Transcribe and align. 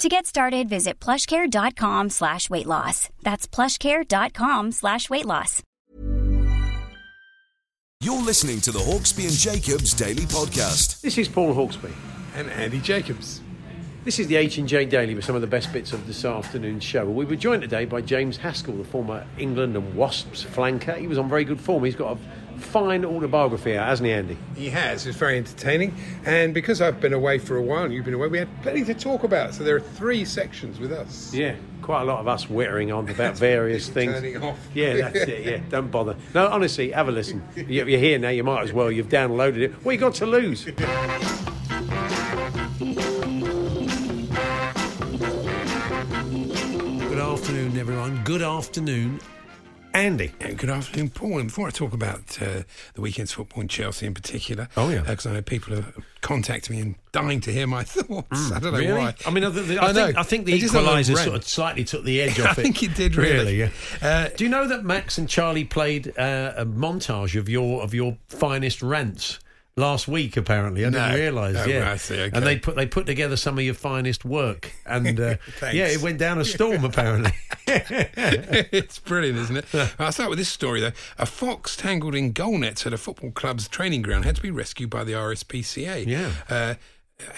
To 0.00 0.08
get 0.08 0.24
started, 0.24 0.66
visit 0.66 0.98
plushcare.com 0.98 2.08
slash 2.08 2.48
weight 2.48 2.64
loss. 2.64 3.10
That's 3.22 3.46
plushcare.com 3.46 4.72
slash 4.72 5.10
weight 5.10 5.26
loss. 5.26 5.62
You're 8.00 8.22
listening 8.22 8.62
to 8.62 8.72
the 8.72 8.78
Hawksby 8.78 9.24
and 9.24 9.36
Jacobs 9.36 9.92
Daily 9.92 10.22
Podcast. 10.22 11.02
This 11.02 11.18
is 11.18 11.28
Paul 11.28 11.54
Hawksby. 11.54 11.92
and 12.34 12.48
Andy 12.48 12.80
Jacobs. 12.80 13.42
This 14.02 14.18
is 14.18 14.26
the 14.28 14.36
H&J 14.36 14.86
Daily 14.86 15.14
with 15.14 15.26
some 15.26 15.34
of 15.34 15.42
the 15.42 15.46
best 15.46 15.70
bits 15.70 15.92
of 15.92 16.06
this 16.06 16.24
afternoon's 16.24 16.82
show. 16.82 17.04
We 17.04 17.26
were 17.26 17.36
joined 17.36 17.60
today 17.60 17.84
by 17.84 18.00
James 18.00 18.38
Haskell, 18.38 18.78
the 18.78 18.84
former 18.84 19.26
England 19.36 19.76
and 19.76 19.94
Wasps 19.94 20.42
flanker. 20.42 20.96
He 20.96 21.08
was 21.08 21.18
on 21.18 21.28
very 21.28 21.44
good 21.44 21.60
form. 21.60 21.84
He's 21.84 21.94
got 21.94 22.16
a 22.16 22.18
fine 22.60 23.04
autobiography 23.04 23.76
out, 23.76 23.86
hasn't 23.88 24.06
he, 24.06 24.12
Andy? 24.12 24.36
He 24.56 24.70
has. 24.70 25.06
It's 25.06 25.16
very 25.16 25.38
entertaining. 25.38 25.94
And 26.24 26.52
because 26.54 26.80
I've 26.80 27.00
been 27.00 27.12
away 27.12 27.38
for 27.38 27.56
a 27.56 27.62
while 27.62 27.84
and 27.84 27.92
you've 27.94 28.04
been 28.04 28.14
away, 28.14 28.28
we 28.28 28.38
had 28.38 28.48
plenty 28.62 28.84
to 28.84 28.94
talk 28.94 29.24
about. 29.24 29.54
So 29.54 29.64
there 29.64 29.76
are 29.76 29.80
three 29.80 30.24
sections 30.24 30.78
with 30.78 30.92
us. 30.92 31.32
Yeah, 31.34 31.56
quite 31.82 32.02
a 32.02 32.04
lot 32.04 32.20
of 32.20 32.28
us 32.28 32.48
whittering 32.48 32.92
on 32.92 33.08
about 33.08 33.36
various 33.38 33.88
things. 33.88 34.12
Turning 34.12 34.42
off. 34.42 34.58
Yeah, 34.74 34.96
that's 35.10 35.28
it. 35.28 35.44
Yeah, 35.46 35.58
don't 35.68 35.90
bother. 35.90 36.16
No, 36.34 36.46
honestly, 36.48 36.90
have 36.92 37.08
a 37.08 37.12
listen. 37.12 37.42
You- 37.56 37.84
You're 37.86 37.98
here 38.00 38.18
now. 38.18 38.28
You 38.30 38.44
might 38.44 38.62
as 38.62 38.72
well. 38.72 38.90
You've 38.90 39.08
downloaded 39.08 39.58
it. 39.58 39.72
What 39.84 39.92
you 39.92 39.98
got 39.98 40.14
to 40.16 40.26
lose? 40.26 40.66
Good 47.00 47.18
afternoon, 47.18 47.76
everyone. 47.76 48.22
Good 48.24 48.42
afternoon, 48.42 49.20
Andy. 49.92 50.30
Yeah, 50.40 50.52
good 50.52 50.70
afternoon, 50.70 51.10
Paul. 51.10 51.38
And 51.40 51.48
before 51.48 51.66
I 51.66 51.70
talk 51.70 51.92
about 51.92 52.40
uh, 52.40 52.62
the 52.94 53.00
weekend's 53.00 53.32
football 53.32 53.60
in 53.62 53.68
Chelsea 53.68 54.06
in 54.06 54.14
particular, 54.14 54.68
Oh, 54.76 54.88
yeah. 54.88 55.00
because 55.00 55.26
I 55.26 55.32
know 55.32 55.42
people 55.42 55.74
have 55.74 55.92
contacted 56.20 56.70
me 56.70 56.80
and 56.80 56.94
dying 57.12 57.40
to 57.40 57.52
hear 57.52 57.66
my 57.66 57.82
thoughts. 57.84 58.52
I 58.52 58.60
don't 58.60 58.72
know 58.72 58.78
Really? 58.78 58.92
why. 58.92 59.14
I 59.26 59.30
mean, 59.30 59.42
I, 59.44 59.48
I, 59.48 59.50
I 59.88 59.92
know. 59.92 60.06
think, 60.06 60.18
I 60.18 60.22
think 60.22 60.46
the 60.46 60.60
equaliser 60.60 61.16
sort 61.16 61.36
of 61.36 61.44
slightly 61.44 61.82
took 61.84 62.04
the 62.04 62.20
edge 62.20 62.38
off 62.40 62.56
it. 62.58 62.60
I 62.60 62.62
think 62.62 62.82
it 62.84 62.94
did 62.94 63.16
really. 63.16 63.56
yeah. 63.58 63.70
Uh, 64.00 64.28
Do 64.36 64.44
you 64.44 64.50
know 64.50 64.68
that 64.68 64.84
Max 64.84 65.18
and 65.18 65.28
Charlie 65.28 65.64
played 65.64 66.16
uh, 66.16 66.52
a 66.56 66.64
montage 66.64 67.36
of 67.38 67.48
your 67.48 67.82
of 67.82 67.92
your 67.92 68.16
finest 68.28 68.82
rants 68.82 69.40
last 69.80 70.06
week? 70.06 70.36
Apparently, 70.36 70.84
I 70.86 70.90
No. 70.90 70.98
didn't 71.00 71.20
realise. 71.20 71.56
Oh, 71.56 71.64
yeah, 71.66 71.96
see, 71.96 72.14
okay. 72.20 72.36
and 72.36 72.46
they 72.46 72.56
put 72.58 72.76
they 72.76 72.86
put 72.86 73.06
together 73.06 73.36
some 73.36 73.58
of 73.58 73.64
your 73.64 73.74
finest 73.74 74.24
work, 74.24 74.70
and 74.86 75.18
uh, 75.18 75.36
yeah, 75.72 75.86
it 75.88 76.00
went 76.00 76.18
down 76.18 76.38
a 76.38 76.44
storm. 76.44 76.84
apparently, 76.84 77.32
it's 77.66 78.98
brilliant, 78.98 79.38
isn't 79.38 79.56
it? 79.56 79.94
I'll 79.98 80.12
start 80.12 80.30
with 80.30 80.38
this 80.38 80.48
story 80.48 80.80
though. 80.80 80.92
A 81.18 81.26
fox 81.26 81.76
tangled 81.76 82.14
in 82.14 82.32
goal 82.32 82.58
nets 82.58 82.86
at 82.86 82.92
a 82.92 82.98
football 82.98 83.30
club's 83.32 83.68
training 83.68 84.02
ground 84.02 84.24
had 84.24 84.36
to 84.36 84.42
be 84.42 84.50
rescued 84.50 84.90
by 84.90 85.04
the 85.04 85.12
RSPCA. 85.12 86.06
Yeah. 86.06 86.30
Uh, 86.48 86.74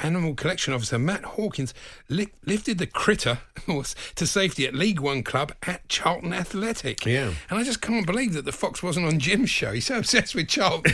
Animal 0.02 0.34
Collection 0.34 0.72
Officer 0.74 0.98
Matt 0.98 1.24
Hawkins 1.24 1.72
li- 2.08 2.28
lifted 2.46 2.78
the 2.78 2.86
critter 2.86 3.38
to 4.14 4.26
safety 4.26 4.66
at 4.66 4.74
League 4.74 5.00
One 5.00 5.22
club 5.22 5.52
at 5.66 5.88
Charlton 5.88 6.32
Athletic. 6.32 7.04
Yeah. 7.06 7.32
And 7.50 7.58
I 7.58 7.62
just 7.62 7.80
can't 7.80 8.06
believe 8.06 8.32
that 8.34 8.44
the 8.44 8.52
fox 8.52 8.82
wasn't 8.82 9.06
on 9.06 9.18
Jim's 9.18 9.50
show. 9.50 9.72
He's 9.72 9.86
so 9.86 9.98
obsessed 10.02 10.34
with 10.34 10.48
Charlton. 10.48 10.92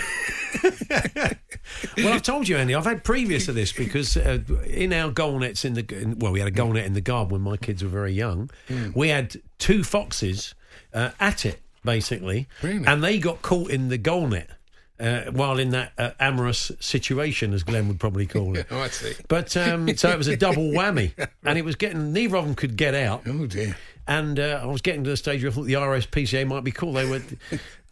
well, 1.97 2.13
I've 2.13 2.23
told 2.23 2.49
you, 2.49 2.57
Andy. 2.57 2.75
I've 2.75 2.85
had 2.85 3.05
previous 3.05 3.47
to 3.47 3.53
this 3.53 3.73
because 3.73 4.17
uh, 4.17 4.39
in 4.67 4.93
our 4.93 5.11
goal 5.11 5.39
nets 5.39 5.65
in 5.65 5.75
the 5.75 5.85
in, 6.01 6.19
well, 6.19 6.33
we 6.33 6.39
had 6.39 6.49
a 6.49 6.53
goal 6.53 6.73
net 6.73 6.87
in 6.87 6.95
the 6.95 7.01
garden 7.01 7.33
when 7.33 7.41
my 7.43 7.57
kids 7.57 7.83
were 7.83 7.89
very 7.91 8.13
young. 8.13 8.51
Hmm. 8.69 8.91
We 8.95 9.09
had 9.09 9.37
two 9.59 9.85
foxes 9.85 10.55
uh, 10.95 11.11
at 11.21 11.45
it 11.45 11.61
basically, 11.85 12.49
Really? 12.63 12.85
and 12.87 13.03
they 13.03 13.19
got 13.19 13.43
caught 13.43 13.71
in 13.71 13.89
the 13.89 13.99
goal 13.99 14.27
net. 14.29 14.51
Uh, 15.01 15.31
while 15.31 15.59
in 15.59 15.71
that 15.71 15.93
uh, 15.97 16.11
amorous 16.19 16.73
situation, 16.81 17.55
as 17.55 17.63
Glenn 17.63 17.87
would 17.87 18.01
probably 18.01 18.27
call 18.27 18.57
it. 18.57 18.67
oh, 18.71 18.81
I 18.81 18.89
see. 18.89 19.15
But 19.29 19.57
um, 19.57 19.97
so 19.97 20.11
it 20.11 20.19
was 20.19 20.27
a 20.27 20.37
double 20.37 20.73
whammy, 20.73 21.13
and 21.45 21.57
it 21.57 21.65
was 21.65 21.77
getting 21.77 22.13
neither 22.13 22.37
of 22.37 22.45
them 22.45 22.57
could 22.57 22.77
get 22.77 22.95
out. 22.95 23.23
Oh, 23.27 23.47
dear. 23.47 23.77
And 24.09 24.41
uh, 24.41 24.61
I 24.63 24.67
was 24.67 24.81
getting 24.81 25.05
to 25.05 25.11
the 25.11 25.17
stage 25.17 25.43
where 25.43 25.53
I 25.53 25.55
thought 25.55 25.67
the 25.67 25.75
RSPCA 25.75 26.47
might 26.49 26.65
be 26.65 26.73
cool. 26.73 26.95
They 26.95 27.09
were, 27.09 27.23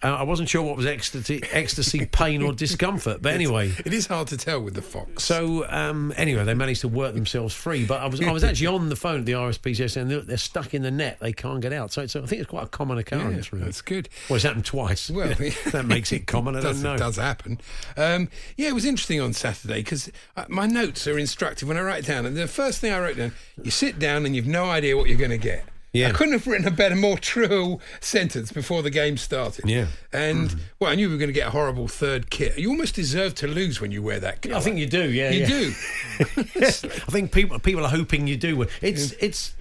uh, 0.03 0.09
I 0.15 0.23
wasn't 0.25 0.49
sure 0.49 0.63
what 0.63 0.77
was 0.77 0.85
ecstasy, 0.85 1.43
ecstasy, 1.53 2.05
pain, 2.13 2.43
or 2.43 2.53
discomfort. 2.53 3.23
But 3.23 3.33
anyway, 3.33 3.73
It 3.85 3.95
is 3.95 4.07
hard 4.07 4.29
to 4.29 4.37
tell 4.37 4.61
with 4.61 4.75
the 4.75 4.83
fox. 4.83 5.25
so 5.25 5.67
um, 5.71 6.13
anyway, 6.17 6.45
they 6.45 6.55
managed 6.55 6.83
to 6.83 6.89
work 6.89 7.15
themselves 7.15 7.55
free. 7.55 7.87
But 7.87 8.03
I 8.03 8.07
was 8.07 8.21
I 8.21 8.31
was 8.31 8.45
actually 8.49 8.67
on 8.67 8.89
the 8.91 8.97
phone 8.97 9.21
at 9.21 9.27
the 9.27 9.33
RSPCA 9.33 9.91
saying 9.91 10.09
they're, 10.09 10.21
they're 10.21 10.37
stuck 10.37 10.75
in 10.75 10.83
the 10.83 10.91
net; 10.91 11.19
they 11.21 11.33
can't 11.33 11.61
get 11.61 11.73
out. 11.73 11.93
So 11.93 12.03
it's, 12.03 12.15
I 12.15 12.21
think 12.27 12.43
it's 12.43 12.51
quite 12.51 12.65
a 12.65 12.69
common 12.69 12.97
yeah, 12.99 13.01
occurrence. 13.01 13.53
really. 13.53 13.65
that's 13.65 13.81
good. 13.81 14.09
Well, 14.29 14.37
it's 14.37 14.45
happened 14.45 14.67
twice. 14.67 15.09
Well, 15.09 15.29
that 15.73 15.87
makes 15.87 16.13
it 16.13 16.27
common. 16.27 16.57
I 16.57 16.61
does, 16.61 16.83
don't 16.83 16.91
know. 16.91 16.95
It 16.95 16.99
does 16.99 17.17
happen. 17.17 17.59
Um, 17.97 18.29
yeah, 18.57 18.69
it 18.69 18.75
was 18.75 18.85
interesting 18.85 19.21
on 19.21 19.33
Saturday 19.33 19.79
because 19.81 20.11
my 20.49 20.67
notes 20.67 21.07
are 21.07 21.19
instructive 21.19 21.69
when 21.69 21.79
I 21.79 21.83
write 21.83 22.05
down. 22.05 22.27
And 22.27 22.37
the 22.37 22.47
first 22.47 22.81
thing 22.81 22.93
I 22.93 23.01
wrote 23.01 23.17
down, 23.17 23.33
you 23.63 23.71
sit 23.71 23.99
down 23.99 24.27
and 24.27 24.37
you've 24.37 24.47
no 24.47 24.67
idea 24.67 24.97
what 24.97 25.09
you're 25.09 25.19
going 25.19 25.31
to 25.31 25.39
get. 25.39 25.65
Yeah. 25.97 26.09
I 26.09 26.11
couldn't 26.13 26.35
have 26.35 26.47
written 26.47 26.67
a 26.67 26.71
better, 26.71 26.97
more 26.97 27.19
true 27.19 27.81
sentence 28.01 28.53
before 28.53 28.83
the 28.83 28.91
game 28.91 29.17
started. 29.17 29.65
Yeah. 29.69 29.87
And, 30.13 30.55
well, 30.79 30.91
I 30.91 30.95
knew 30.95 31.09
we 31.09 31.15
were 31.15 31.19
going 31.19 31.29
to 31.29 31.33
get 31.35 31.49
a 31.49 31.51
horrible 31.51 31.89
third 31.89 32.31
kit. 32.31 32.59
You 32.59 32.71
almost 32.71 32.95
deserve 32.95 33.35
to 33.37 33.47
lose 33.47 33.81
when 33.81 33.91
you 33.93 34.03
wear 34.03 34.21
that 34.21 34.43
colour. 34.43 34.57
I 34.57 34.61
think 34.61 34.79
you 34.79 34.87
do. 34.87 35.11
Yeah, 35.11 35.31
You 35.31 35.41
yeah. 35.41 35.47
do. 35.49 35.75
I 36.67 36.71
think 37.11 37.33
people 37.33 37.59
people 37.59 37.85
are 37.85 37.91
hoping 37.91 38.27
you 38.27 38.37
do. 38.37 38.67
It's 38.83 39.13
it's 39.13 39.55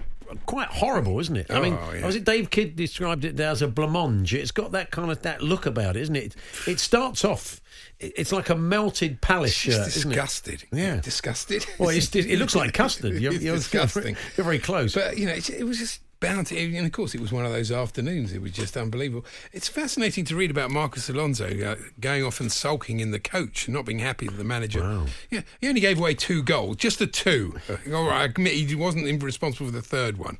quite 0.44 0.68
horrible, 0.68 1.18
isn't 1.20 1.36
it? 1.36 1.46
I 1.50 1.60
mean, 1.60 1.78
Oh, 1.80 1.92
yeah. 1.92 2.00
Oh, 2.02 2.06
was 2.06 2.16
it 2.16 2.24
Dave 2.24 2.50
Kidd 2.50 2.74
described 2.76 3.24
it 3.24 3.38
as 3.38 3.62
a 3.62 3.68
blancmange? 3.68 4.32
It's 4.32 4.50
got 4.50 4.72
that 4.72 4.90
kind 4.90 5.10
of 5.10 5.22
that 5.22 5.40
look 5.42 5.66
about 5.66 5.96
it, 5.96 6.02
isn't 6.02 6.16
it? 6.16 6.34
It 6.66 6.80
starts 6.80 7.24
off. 7.24 7.60
It's 8.00 8.32
like 8.32 8.50
a 8.50 8.56
melted 8.56 9.20
palace 9.20 9.50
It's 9.50 9.76
shirt, 9.76 9.86
isn't 9.88 10.10
it? 10.10 10.14
disgusted. 10.14 10.64
Yeah. 10.72 10.96
Disgusted. 11.00 11.64
Well, 11.78 11.90
it's, 11.90 12.14
it 12.14 12.38
looks 12.38 12.54
like 12.56 12.74
custard. 12.74 13.14
You're, 13.20 13.32
It's 13.34 13.44
you're, 13.44 13.56
disgusting. 13.56 14.16
You're 14.36 14.44
very 14.44 14.58
close. 14.58 14.94
But 14.94 15.16
you 15.16 15.26
know, 15.26 15.32
it, 15.32 15.48
it 15.48 15.64
was 15.64 15.78
just 15.78 16.00
bound 16.20 16.46
to. 16.48 16.56
And 16.76 16.86
of 16.86 16.92
course, 16.92 17.14
it 17.14 17.20
was 17.20 17.32
one 17.32 17.44
of 17.46 17.52
those 17.52 17.70
afternoons. 17.70 18.32
It 18.32 18.40
was 18.42 18.52
just 18.52 18.76
unbelievable. 18.76 19.24
It's 19.52 19.68
fascinating 19.68 20.24
to 20.26 20.36
read 20.36 20.50
about 20.50 20.70
Marcos 20.70 21.08
Alonso 21.08 21.46
uh, 21.64 21.76
going 22.00 22.24
off 22.24 22.40
and 22.40 22.50
sulking 22.50 23.00
in 23.00 23.10
the 23.10 23.20
coach 23.20 23.66
and 23.66 23.74
not 23.74 23.84
being 23.84 23.98
happy 24.00 24.26
with 24.26 24.38
the 24.38 24.44
manager. 24.44 24.80
Wow. 24.80 25.06
Yeah, 25.30 25.42
he 25.60 25.68
only 25.68 25.80
gave 25.80 25.98
away 25.98 26.14
two 26.14 26.42
goals, 26.42 26.76
just 26.76 26.98
the 26.98 27.06
two. 27.06 27.56
All 27.92 28.06
right, 28.06 28.22
I 28.22 28.24
admit 28.24 28.52
he 28.54 28.74
wasn't 28.74 29.06
even 29.06 29.20
responsible 29.20 29.66
for 29.66 29.72
the 29.72 29.82
third 29.82 30.16
one. 30.18 30.38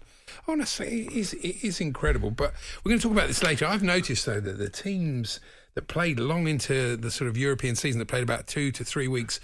Honestly, 0.48 1.06
it 1.06 1.12
is, 1.12 1.32
it 1.34 1.64
is 1.64 1.80
incredible. 1.80 2.30
But 2.30 2.52
we're 2.84 2.90
going 2.90 3.00
to 3.00 3.02
talk 3.08 3.12
about 3.16 3.28
this 3.28 3.42
later. 3.42 3.66
I've 3.66 3.82
noticed 3.82 4.26
though 4.26 4.40
that 4.40 4.58
the 4.58 4.68
teams 4.70 5.40
that 5.74 5.88
played 5.88 6.18
long 6.20 6.46
into 6.48 6.96
the 6.96 7.10
sort 7.10 7.28
of 7.28 7.36
European 7.36 7.74
season, 7.76 7.98
that 7.98 8.06
played 8.06 8.22
about 8.22 8.46
two 8.46 8.70
to 8.72 8.84
three 8.84 9.08
weeks 9.08 9.40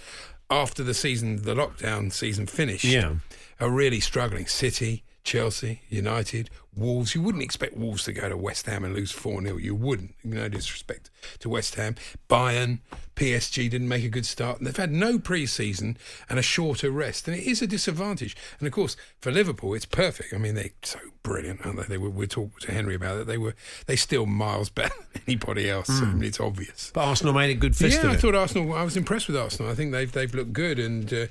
after 0.49 0.83
the 0.83 0.93
season, 0.93 1.43
the 1.43 1.53
lockdown 1.55 2.11
season 2.11 2.47
finished 2.47 2.83
Yeah. 2.85 3.15
are 3.59 3.69
really 3.69 3.99
struggling. 3.99 4.45
City, 4.45 5.03
Chelsea, 5.23 5.81
United, 5.89 6.49
Wolves. 6.75 7.15
You 7.15 7.21
wouldn't 7.21 7.43
expect 7.43 7.77
Wolves 7.77 8.03
to 8.05 8.13
go 8.13 8.27
to 8.27 8.35
West 8.35 8.65
Ham 8.65 8.83
and 8.83 8.93
lose 8.93 9.11
4 9.11 9.41
0. 9.41 9.57
You 9.57 9.73
wouldn't. 9.75 10.15
No 10.23 10.49
disrespect 10.49 11.09
to 11.39 11.49
West 11.49 11.75
Ham. 11.75 11.95
Bayern, 12.29 12.79
PSG 13.15 13.69
didn't 13.69 13.87
make 13.87 14.03
a 14.03 14.09
good 14.09 14.25
start. 14.25 14.57
And 14.57 14.67
they've 14.67 14.75
had 14.75 14.91
no 14.91 15.17
pre 15.19 15.45
season 15.45 15.97
and 16.29 16.39
a 16.39 16.41
shorter 16.41 16.91
rest. 16.91 17.27
And 17.27 17.37
it 17.37 17.43
is 17.43 17.61
a 17.61 17.67
disadvantage. 17.67 18.35
And 18.59 18.67
of 18.67 18.73
course, 18.73 18.97
for 19.21 19.31
Liverpool, 19.31 19.73
it's 19.73 19.85
perfect. 19.85 20.33
I 20.33 20.37
mean, 20.37 20.55
they're 20.55 20.71
so 20.81 20.99
brilliant, 21.21 21.65
aren't 21.65 21.77
they? 21.77 21.83
They 21.85 21.97
were, 21.97 22.09
we 22.09 22.27
talked 22.27 22.63
to 22.63 22.73
Henry 22.73 22.95
about 22.95 23.19
it. 23.19 23.27
They 23.27 23.37
were, 23.37 23.55
they 23.85 23.95
still 23.95 24.25
miles 24.25 24.69
better 24.69 24.93
than 25.13 25.21
anybody 25.27 25.69
else. 25.69 25.89
I 25.89 26.05
mean, 26.05 26.23
it's 26.23 26.39
obvious. 26.39 26.91
but 26.93 27.05
Arsenal 27.07 27.33
made 27.33 27.51
a 27.51 27.55
good 27.55 27.75
fist 27.75 28.03
Yeah, 28.03 28.11
I 28.11 28.17
thought 28.17 28.35
Arsenal. 28.35 28.73
I 28.73 28.83
was 28.83 28.97
impressed 28.97 29.27
with 29.27 29.37
Arsenal. 29.37 29.71
I 29.71 29.75
think 29.75 29.91
they've 29.91 30.11
they've 30.11 30.33
looked 30.33 30.53
good, 30.53 30.79
and 30.79 31.13
uh, 31.13 31.27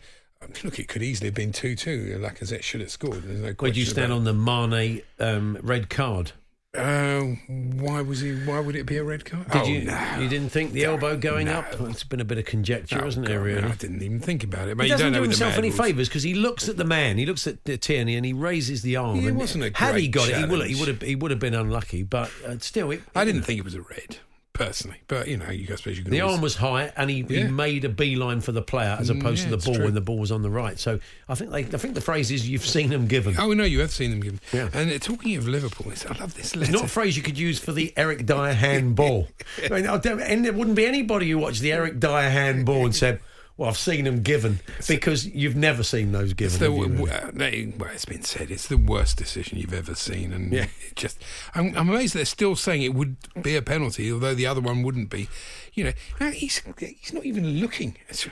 look, 0.64 0.78
it 0.78 0.88
could 0.88 1.02
easily 1.02 1.28
have 1.28 1.34
been 1.34 1.52
two 1.52 1.74
two. 1.74 2.18
Lacazette 2.20 2.62
should 2.62 2.80
have 2.80 2.90
scored. 2.90 3.22
There's 3.22 3.40
no. 3.40 3.54
Where 3.58 3.70
do 3.70 3.80
you 3.80 3.86
stand 3.86 4.12
on 4.12 4.24
the 4.24 4.34
Mane 4.34 5.02
um, 5.18 5.58
red 5.62 5.90
card? 5.90 6.32
Uh, 6.74 7.20
why 7.48 8.00
was 8.00 8.20
he? 8.20 8.32
Why 8.46 8.58
would 8.58 8.74
it 8.74 8.86
be 8.86 8.96
a 8.96 9.04
red 9.04 9.26
card? 9.26 9.46
Did 9.50 9.62
oh, 9.62 9.66
you? 9.66 9.84
no. 9.84 10.16
You 10.18 10.26
didn't 10.26 10.48
think 10.48 10.72
the 10.72 10.84
elbow 10.84 11.18
going 11.18 11.44
no. 11.44 11.58
up? 11.58 11.78
It's 11.80 12.02
been 12.02 12.20
a 12.20 12.24
bit 12.24 12.38
of 12.38 12.46
conjecture, 12.46 12.98
Oh, 12.98 13.04
hasn't 13.04 13.26
God, 13.26 13.32
there? 13.32 13.40
no, 13.40 13.44
Really. 13.44 13.62
I 13.64 13.74
didn't 13.74 14.02
even 14.02 14.20
think 14.20 14.42
about 14.42 14.68
it. 14.68 14.78
But 14.78 14.84
He 14.84 14.90
doesn't 14.90 15.12
do 15.12 15.20
himself 15.20 15.58
any 15.58 15.70
favours 15.70 16.08
because 16.08 16.22
he 16.22 16.32
looks 16.32 16.70
at 16.70 16.78
the 16.78 16.84
man. 16.84 17.18
He 17.18 17.26
looks 17.26 17.46
at 17.46 17.62
Tierney 17.82 18.16
and 18.16 18.24
he 18.24 18.32
raises 18.32 18.80
the 18.80 18.96
arm. 18.96 19.26
And 19.26 19.36
wasn't 19.36 19.64
a 19.64 19.72
had 19.74 19.96
he 19.96 20.08
got 20.08 20.30
it, 20.30 20.36
he 20.36 20.44
would 20.46 20.66
he 20.66 20.74
would 20.76 20.88
have 20.88 21.02
he 21.02 21.14
would 21.14 21.30
have 21.30 21.40
been 21.40 21.54
unlucky. 21.54 22.04
But 22.04 22.30
uh, 22.46 22.56
still, 22.60 22.90
it, 22.90 23.02
I 23.14 23.26
didn't 23.26 23.42
think 23.42 23.58
it 23.58 23.64
was 23.64 23.74
a 23.74 23.82
red 23.82 24.16
personally, 24.52 24.98
but 25.08 25.28
you 25.28 25.36
know, 25.36 25.50
you 25.50 25.66
guys 25.66 25.78
suppose 25.78 25.96
you 25.96 26.02
can. 26.04 26.12
The 26.12 26.20
always- 26.20 26.34
arm 26.34 26.42
was 26.42 26.56
high, 26.56 26.92
and 26.96 27.08
he, 27.10 27.22
he 27.22 27.44
made 27.44 27.84
a 27.84 27.88
beeline 27.88 28.40
for 28.40 28.52
the 28.52 28.62
player 28.62 28.96
as 28.98 29.10
opposed 29.10 29.44
yeah, 29.44 29.50
to 29.50 29.56
the 29.56 29.64
ball 29.64 29.74
true. 29.76 29.84
when 29.84 29.94
the 29.94 30.00
ball 30.00 30.18
was 30.18 30.30
on 30.30 30.42
the 30.42 30.50
right. 30.50 30.78
So 30.78 30.98
I 31.28 31.34
think 31.34 31.50
they, 31.50 31.60
I 31.60 31.78
think 31.78 31.94
the 31.94 32.00
phrase 32.00 32.30
is 32.30 32.48
"you've 32.48 32.66
seen 32.66 32.90
them 32.90 33.06
given." 33.06 33.34
Oh 33.38 33.52
no, 33.52 33.64
you 33.64 33.80
have 33.80 33.90
seen 33.92 34.10
them 34.10 34.20
given. 34.20 34.40
Yeah. 34.52 34.68
And 34.74 34.90
uh, 34.92 34.98
talking 34.98 35.36
of 35.36 35.48
Liverpool, 35.48 35.92
I 36.08 36.18
love 36.18 36.34
this 36.34 36.54
letter. 36.54 36.70
It's 36.70 36.80
not 36.80 36.84
a 36.84 36.92
phrase 36.92 37.16
you 37.16 37.22
could 37.22 37.38
use 37.38 37.58
for 37.58 37.72
the 37.72 37.92
Eric 37.96 38.26
Dier 38.26 38.54
handball. 38.54 39.28
I 39.64 39.68
mean, 39.74 39.86
I 39.86 39.96
don't- 39.98 40.20
and 40.20 40.44
there 40.44 40.52
wouldn't 40.52 40.76
be 40.76 40.86
anybody 40.86 41.30
who 41.30 41.38
watched 41.38 41.60
the 41.60 41.72
Eric 41.72 41.98
Dier 42.00 42.30
handball 42.30 42.84
and 42.84 42.94
said, 42.94 43.20
"Well, 43.56 43.68
I've 43.68 43.76
seen 43.78 44.04
them 44.04 44.22
given," 44.22 44.60
because 44.88 45.26
you've 45.26 45.56
never 45.56 45.82
seen 45.82 46.12
those 46.12 46.32
given. 46.34 46.52
It's 46.52 46.58
the, 46.58 46.66
have 46.66 46.74
you, 46.76 47.04
really? 47.04 47.64
w- 47.66 47.72
well, 47.78 47.90
it's 47.92 48.04
been 48.04 48.22
said 48.22 48.50
it's 48.50 48.66
the 48.68 48.76
worst 48.76 49.16
decision 49.16 49.58
you've 49.58 49.74
ever 49.74 49.94
seen, 49.94 50.32
and 50.32 50.52
Yeah. 50.52 50.66
it 50.88 50.96
just 50.96 51.22
I'm, 51.54 51.76
I'm 51.76 51.88
amazed 51.88 52.14
they're 52.14 52.24
still 52.24 52.56
saying 52.56 52.82
it 52.82 52.94
would 52.94 53.16
be 53.42 53.56
a 53.56 53.62
penalty, 53.62 54.10
although 54.12 54.34
the 54.34 54.46
other 54.46 54.60
one 54.60 54.82
wouldn't 54.82 55.10
be. 55.10 55.28
You 55.74 55.84
know, 55.84 56.30
he's 56.30 56.62
he's 56.78 57.12
not 57.12 57.24
even 57.24 57.60
looking. 57.60 57.96
It's, 58.08 58.28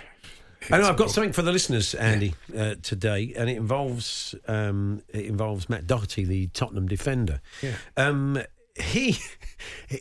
I 0.71 0.77
know 0.79 0.91
I've 0.91 0.97
got 0.99 1.11
something 1.11 1.33
for 1.33 1.41
the 1.41 1.53
listeners, 1.53 1.95
Andy, 1.95 2.35
uh, 2.57 2.75
today, 2.83 3.33
and 3.35 3.49
it 3.49 3.57
involves 3.57 4.35
um, 4.47 5.03
it 5.09 5.25
involves 5.25 5.69
Matt 5.71 5.87
Doherty, 5.87 6.25
the 6.25 6.49
Tottenham 6.49 6.87
defender. 6.87 7.41
Yeah. 7.63 7.77
Um, 7.97 8.43
he 8.79 9.17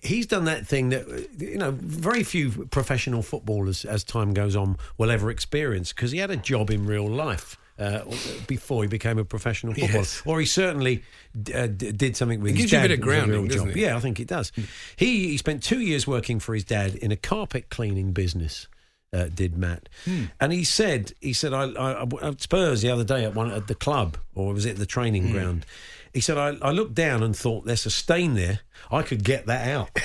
he's 0.03 0.27
done 0.27 0.45
that 0.45 0.67
thing 0.67 0.89
that 0.89 1.07
you 1.37 1.57
know 1.57 1.71
very 1.71 2.23
few 2.23 2.65
professional 2.67 3.21
footballers, 3.21 3.85
as 3.85 4.03
time 4.03 4.33
goes 4.33 4.55
on, 4.55 4.77
will 4.97 5.11
ever 5.11 5.29
experience 5.29 5.93
because 5.93 6.11
he 6.11 6.17
had 6.19 6.31
a 6.31 6.37
job 6.37 6.69
in 6.69 6.85
real 6.85 7.07
life. 7.07 7.57
Uh, 7.77 8.03
before 8.45 8.83
he 8.83 8.89
became 8.89 9.17
a 9.17 9.23
professional 9.23 9.73
footballer, 9.73 9.99
Yes. 9.99 10.21
or 10.25 10.37
he 10.41 10.45
certainly 10.45 11.01
uh, 11.55 11.65
d- 11.67 11.93
did 11.93 12.17
something 12.17 12.41
with 12.41 12.51
It 12.51 12.55
his 12.57 12.63
gives 12.63 12.71
you 12.73 12.79
a 12.79 12.81
bit 12.81 12.91
of 12.91 12.99
grounding, 12.99 13.39
real 13.43 13.47
doesn't 13.47 13.67
job. 13.69 13.77
it? 13.77 13.79
Yeah, 13.79 13.95
I 13.95 14.01
think 14.01 14.19
it 14.19 14.27
does. 14.27 14.51
He 14.97 15.29
he 15.29 15.37
spent 15.37 15.63
two 15.63 15.79
years 15.79 16.05
working 16.05 16.41
for 16.41 16.53
his 16.53 16.65
dad 16.65 16.95
in 16.95 17.13
a 17.13 17.15
carpet 17.15 17.69
cleaning 17.69 18.11
business. 18.11 18.67
Uh, 19.13 19.27
did 19.33 19.57
Matt, 19.57 19.87
Hmm. 20.05 20.25
and 20.41 20.51
he 20.51 20.63
said 20.65 21.13
he 21.21 21.31
said 21.33 21.53
I, 21.53 21.63
I, 21.71 22.03
I 22.03 22.35
Spurs 22.37 22.81
the 22.81 22.91
other 22.91 23.05
day 23.05 23.23
at 23.23 23.33
one 23.33 23.49
at 23.49 23.67
the 23.67 23.73
club 23.75 24.17
or 24.35 24.53
was 24.53 24.65
it 24.65 24.75
the 24.75 24.85
training 24.85 25.27
Hmm. 25.27 25.31
ground? 25.31 25.65
He 26.13 26.21
said 26.21 26.37
I, 26.37 26.55
I 26.61 26.71
looked 26.71 26.95
down 26.95 27.23
and 27.23 27.35
thought 27.35 27.65
there's 27.65 27.85
a 27.85 27.89
stain 27.91 28.33
there. 28.33 28.59
I 28.91 29.01
could 29.03 29.23
get 29.23 29.45
that 29.47 29.67
out. 29.67 29.89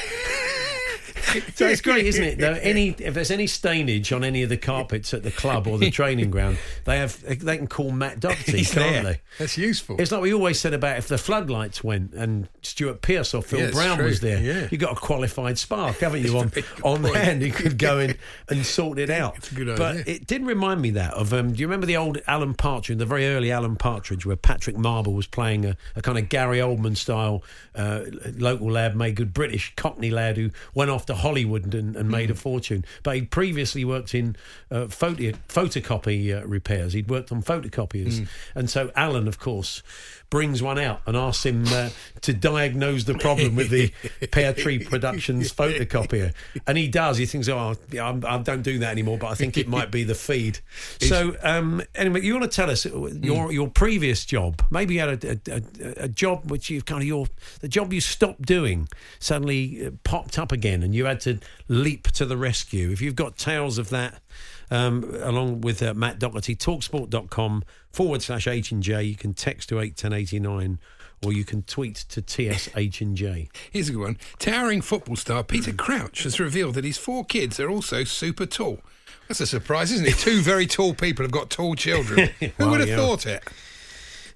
so 1.55 1.67
it's 1.67 1.81
great, 1.81 2.07
isn't 2.07 2.23
it? 2.25 2.39
Though 2.39 2.53
any 2.63 2.91
if 2.91 3.15
there's 3.15 3.31
any 3.31 3.47
stainage 3.47 4.13
on 4.13 4.25
any 4.25 4.43
of 4.43 4.49
the 4.49 4.57
carpets 4.57 5.13
at 5.15 5.23
the 5.23 5.31
club 5.31 5.67
or 5.67 5.79
the 5.79 5.91
training 5.93 6.31
ground, 6.31 6.59
they 6.85 6.99
have 6.99 7.21
they 7.45 7.57
can 7.57 7.67
call 7.67 7.91
Matt 7.91 8.21
Doherty, 8.21 8.65
can't 8.65 9.05
they? 9.05 9.21
That's 9.39 9.57
useful. 9.59 10.01
It's 10.01 10.13
like 10.13 10.23
we 10.23 10.33
always 10.33 10.61
said 10.61 10.75
about 10.75 10.99
if 10.99 11.09
the 11.09 11.19
floodlights 11.19 11.83
went 11.83 12.13
and 12.15 12.49
Stuart 12.63 13.03
Pearce 13.03 13.35
or 13.35 13.43
Phil 13.43 13.61
Yeah, 13.61 13.71
Brown 13.71 14.03
was 14.03 14.21
there, 14.21 14.41
Yeah. 14.41 14.69
you 14.71 14.79
got 14.79 14.93
a 14.93 15.01
qualified 15.01 15.59
spark, 15.59 15.99
haven't 15.99 16.23
you, 16.25 16.37
on, 16.39 16.53
on 16.83 17.03
point. 17.03 17.17
hand 17.17 17.43
who 17.43 17.51
could 17.51 17.79
go 17.79 17.99
in 17.99 18.17
and 18.49 18.65
sort 18.65 18.99
it 18.99 19.11
out. 19.11 19.37
It's 19.37 19.51
a 19.51 19.55
good 19.55 19.77
But 19.77 20.07
it 20.09 20.27
did 20.27 20.45
remind 20.47 20.81
me 20.81 20.91
that 20.91 21.15
of, 21.15 21.33
um, 21.33 21.53
do 21.53 21.61
you 21.61 21.67
remember 21.67 21.87
the 21.87 21.97
old 21.97 22.19
Alan 22.27 22.55
Partridge, 22.55 22.99
the 22.99 23.07
very 23.07 23.27
early 23.29 23.51
Alan 23.51 23.77
Partridge, 23.77 24.25
where 24.27 24.37
Patrick 24.37 24.77
Marber 24.77 25.13
was 25.15 25.27
playing 25.27 25.65
a, 25.67 25.77
a 25.97 26.03
kind 26.03 26.19
of 26.19 26.29
Gary 26.29 26.59
Oldman 26.59 26.97
style 26.97 27.43
uh, 27.75 28.03
local 28.37 28.71
lad, 28.71 28.97
made 28.97 29.17
good 29.17 29.35
British 29.35 29.73
Cockney 29.77 30.11
lad 30.11 30.37
who 30.37 30.51
went 30.75 30.91
off 30.91 31.07
to 31.07 31.14
Hollywood 31.15 31.75
and, 31.75 31.97
and 31.97 32.09
Mm. 32.09 32.13
made 32.13 32.31
a 32.31 32.35
fortune. 32.35 32.85
But 33.03 33.15
he'd 33.17 33.31
previously 33.31 33.85
worked 33.85 34.15
in 34.15 34.37
uh, 34.71 34.87
photo, 34.89 35.33
photocopy 35.49 36.37
uh, 36.37 36.47
repairs. 36.47 36.93
He'd 36.93 37.09
worked 37.09 37.33
on 37.33 37.43
photocopiers. 37.43 38.21
Mm. 38.21 38.29
And 38.55 38.71
so 38.71 38.91
Alan, 38.97 39.29
of 39.29 39.39
course, 39.39 39.83
brings 40.31 40.63
one 40.63 40.79
out 40.79 41.01
and 41.07 41.17
asks 41.17 41.47
him 41.47 41.65
uh, 41.69 41.91
to 42.23 42.33
diagnose 42.33 43.05
the 43.05 43.15
problem 43.15 43.57
with 43.57 43.71
the 43.71 43.93
Pear 44.33 44.53
Tree 44.53 44.79
Productions 44.79 45.53
photocopier. 45.53 46.35
And 46.67 46.77
he 46.77 46.89
does. 46.89 47.19
He 47.19 47.27
thinks, 47.27 47.49
oh, 47.49 47.77
I'm, 48.01 48.25
I 48.25 48.39
don't 48.39 48.63
do 48.63 48.79
that 48.79 48.91
anymore, 48.91 49.19
but 49.19 49.29
I 49.29 49.35
think 49.35 49.57
it 49.57 49.69
might 49.69 49.91
be 49.91 50.05
the 50.05 50.15
feed. 50.15 50.59
So, 51.01 51.37
um, 51.43 51.83
anyway, 51.95 52.23
you 52.23 52.35
want 52.35 52.51
to 52.51 52.55
tell 52.55 52.71
us 52.71 52.85
your 52.85 53.53
your 53.53 53.69
previous 53.69 54.25
job? 54.25 54.63
Maybe 54.71 54.95
you 54.95 55.01
had 55.01 55.25
a, 55.25 55.31
a, 55.31 55.39
a, 55.51 56.05
a 56.05 56.09
job 56.09 56.51
which 56.51 56.71
you've 56.71 56.85
kind 56.85 57.03
of 57.03 57.07
your 57.07 57.27
the 57.61 57.69
job 57.69 57.93
you 57.93 58.01
stopped 58.01 58.43
doing 58.43 58.89
suddenly 59.19 59.87
uh, 59.87 59.91
popped 60.05 60.39
up 60.39 60.53
again, 60.53 60.83
and 60.83 60.95
you 60.95 61.05
had 61.05 61.21
to 61.21 61.39
leap 61.69 62.09
to 62.13 62.27
the 62.27 62.37
rescue. 62.37 62.91
If 62.91 63.01
you've 63.01 63.17
got 63.17 63.37
tales 63.37 63.79
of 63.79 63.91
that, 63.91 64.21
um, 64.71 65.05
along 65.21 65.61
with 65.63 65.83
uh, 65.83 65.95
Matt 65.95 66.19
Doherty, 66.19 66.57
talksport.com 66.57 67.65
forward 67.91 68.23
slash 68.23 68.47
H 68.47 68.73
and 68.73 68.83
J. 68.83 69.03
You 69.03 69.17
can 69.17 69.35
text 69.35 69.69
to 69.71 69.77
81089 69.81 70.79
or 71.25 71.33
you 71.33 71.45
can 71.45 71.63
tweet 71.63 71.97
to 72.11 72.21
TSH 72.21 73.01
and 73.01 73.17
J. 73.17 73.49
Here's 73.71 73.89
a 73.89 73.93
good 73.93 74.01
one. 74.01 74.19
Towering 74.39 74.83
football 74.83 75.17
star 75.17 75.43
Peter 75.43 75.73
Crouch 75.73 76.25
has 76.25 76.39
revealed 76.39 76.75
that 76.75 76.85
his 76.85 76.99
four 76.99 77.25
kids 77.25 77.59
are 77.59 77.71
also 77.71 78.05
super 78.05 78.47
tall. 78.47 78.81
That's 79.29 79.41
a 79.41 79.47
surprise, 79.47 79.91
isn't 79.91 80.07
it? 80.07 80.19
Two 80.19 80.43
very 80.43 80.67
tall 80.67 80.93
people 80.93 81.25
have 81.25 81.33
got 81.33 81.49
tall 81.49 81.75
children. 81.77 82.29
Who 82.41 82.51
Well, 82.59 82.71
would 82.71 82.81
have 82.81 82.89
yeah. 82.91 82.97
thought 82.97 83.27
it? 83.27 83.43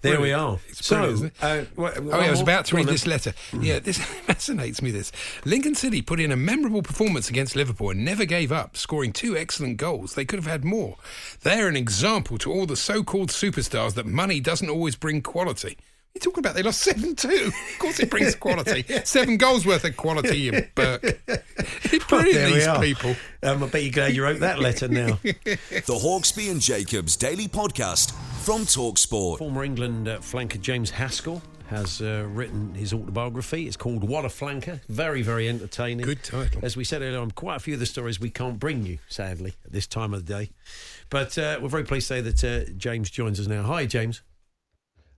There 0.00 0.20
we 0.20 0.32
are. 0.32 0.58
It's 0.68 0.86
so, 0.86 0.96
brilliant, 0.96 1.14
isn't 1.14 1.26
it? 1.26 1.42
uh, 1.42 1.64
wha- 1.76 1.92
Oh, 1.96 2.00
one 2.02 2.08
yeah, 2.20 2.26
I 2.26 2.30
was 2.30 2.40
about 2.40 2.66
to 2.66 2.76
read 2.76 2.86
this 2.86 3.06
letter. 3.06 3.32
Yeah, 3.58 3.80
this 3.80 3.98
fascinates 4.26 4.80
me. 4.80 4.90
This 4.92 5.10
Lincoln 5.44 5.74
City 5.74 6.02
put 6.02 6.20
in 6.20 6.30
a 6.30 6.36
memorable 6.36 6.82
performance 6.82 7.28
against 7.28 7.56
Liverpool 7.56 7.90
and 7.90 8.04
never 8.04 8.24
gave 8.24 8.52
up, 8.52 8.76
scoring 8.76 9.12
two 9.12 9.36
excellent 9.36 9.76
goals. 9.76 10.14
They 10.14 10.24
could 10.24 10.38
have 10.38 10.46
had 10.46 10.64
more. 10.64 10.96
They're 11.42 11.68
an 11.68 11.76
example 11.76 12.38
to 12.38 12.52
all 12.52 12.66
the 12.66 12.76
so-called 12.76 13.30
superstars 13.30 13.94
that 13.94 14.06
money 14.06 14.38
doesn't 14.40 14.70
always 14.70 14.94
bring 14.94 15.20
quality. 15.20 15.76
You're 16.14 16.20
talking 16.22 16.40
about 16.40 16.54
they 16.54 16.62
lost 16.62 16.80
seven 16.82 17.14
two. 17.14 17.50
Of 17.72 17.78
course, 17.78 18.00
it 18.00 18.08
brings 18.10 18.34
quality. 18.34 18.84
Seven 19.04 19.36
goals 19.36 19.66
worth 19.66 19.84
of 19.84 19.96
quality, 19.96 20.38
you 20.38 20.66
Burke. 20.74 21.20
It's 21.26 22.04
brilliant. 22.06 22.34
There 22.34 22.50
these 22.50 22.66
are. 22.66 22.80
people. 22.82 23.14
Um, 23.42 23.62
I 23.62 23.66
bet 23.68 23.82
you're 23.82 23.92
glad 23.92 24.14
you 24.14 24.24
wrote 24.24 24.40
that 24.40 24.58
letter 24.58 24.88
now. 24.88 25.18
The 25.22 25.98
Hawksby 26.02 26.50
and 26.50 26.60
Jacobs 26.60 27.14
Daily 27.16 27.46
Podcast 27.46 28.12
from 28.48 28.62
Talksport. 28.62 29.36
Former 29.36 29.62
England 29.62 30.08
uh, 30.08 30.20
flanker 30.20 30.58
James 30.58 30.88
Haskell 30.88 31.42
has 31.66 32.00
uh, 32.00 32.26
written 32.30 32.72
his 32.72 32.94
autobiography. 32.94 33.66
It's 33.66 33.76
called 33.76 34.02
What 34.02 34.24
a 34.24 34.28
Flanker. 34.28 34.80
Very, 34.88 35.20
very 35.20 35.50
entertaining. 35.50 36.06
Good 36.06 36.24
title. 36.24 36.62
As 36.64 36.74
we 36.74 36.82
said 36.82 37.02
earlier 37.02 37.20
on, 37.20 37.30
quite 37.32 37.56
a 37.56 37.58
few 37.58 37.74
of 37.74 37.80
the 37.80 37.84
stories 37.84 38.18
we 38.18 38.30
can't 38.30 38.58
bring 38.58 38.86
you, 38.86 39.00
sadly, 39.06 39.52
at 39.66 39.72
this 39.72 39.86
time 39.86 40.14
of 40.14 40.24
the 40.24 40.32
day. 40.32 40.50
But 41.10 41.36
uh, 41.36 41.58
we're 41.60 41.68
very 41.68 41.84
pleased 41.84 42.08
to 42.08 42.14
say 42.14 42.20
that 42.22 42.42
uh, 42.42 42.72
James 42.78 43.10
joins 43.10 43.38
us 43.38 43.48
now. 43.48 43.64
Hi, 43.64 43.84
James. 43.84 44.22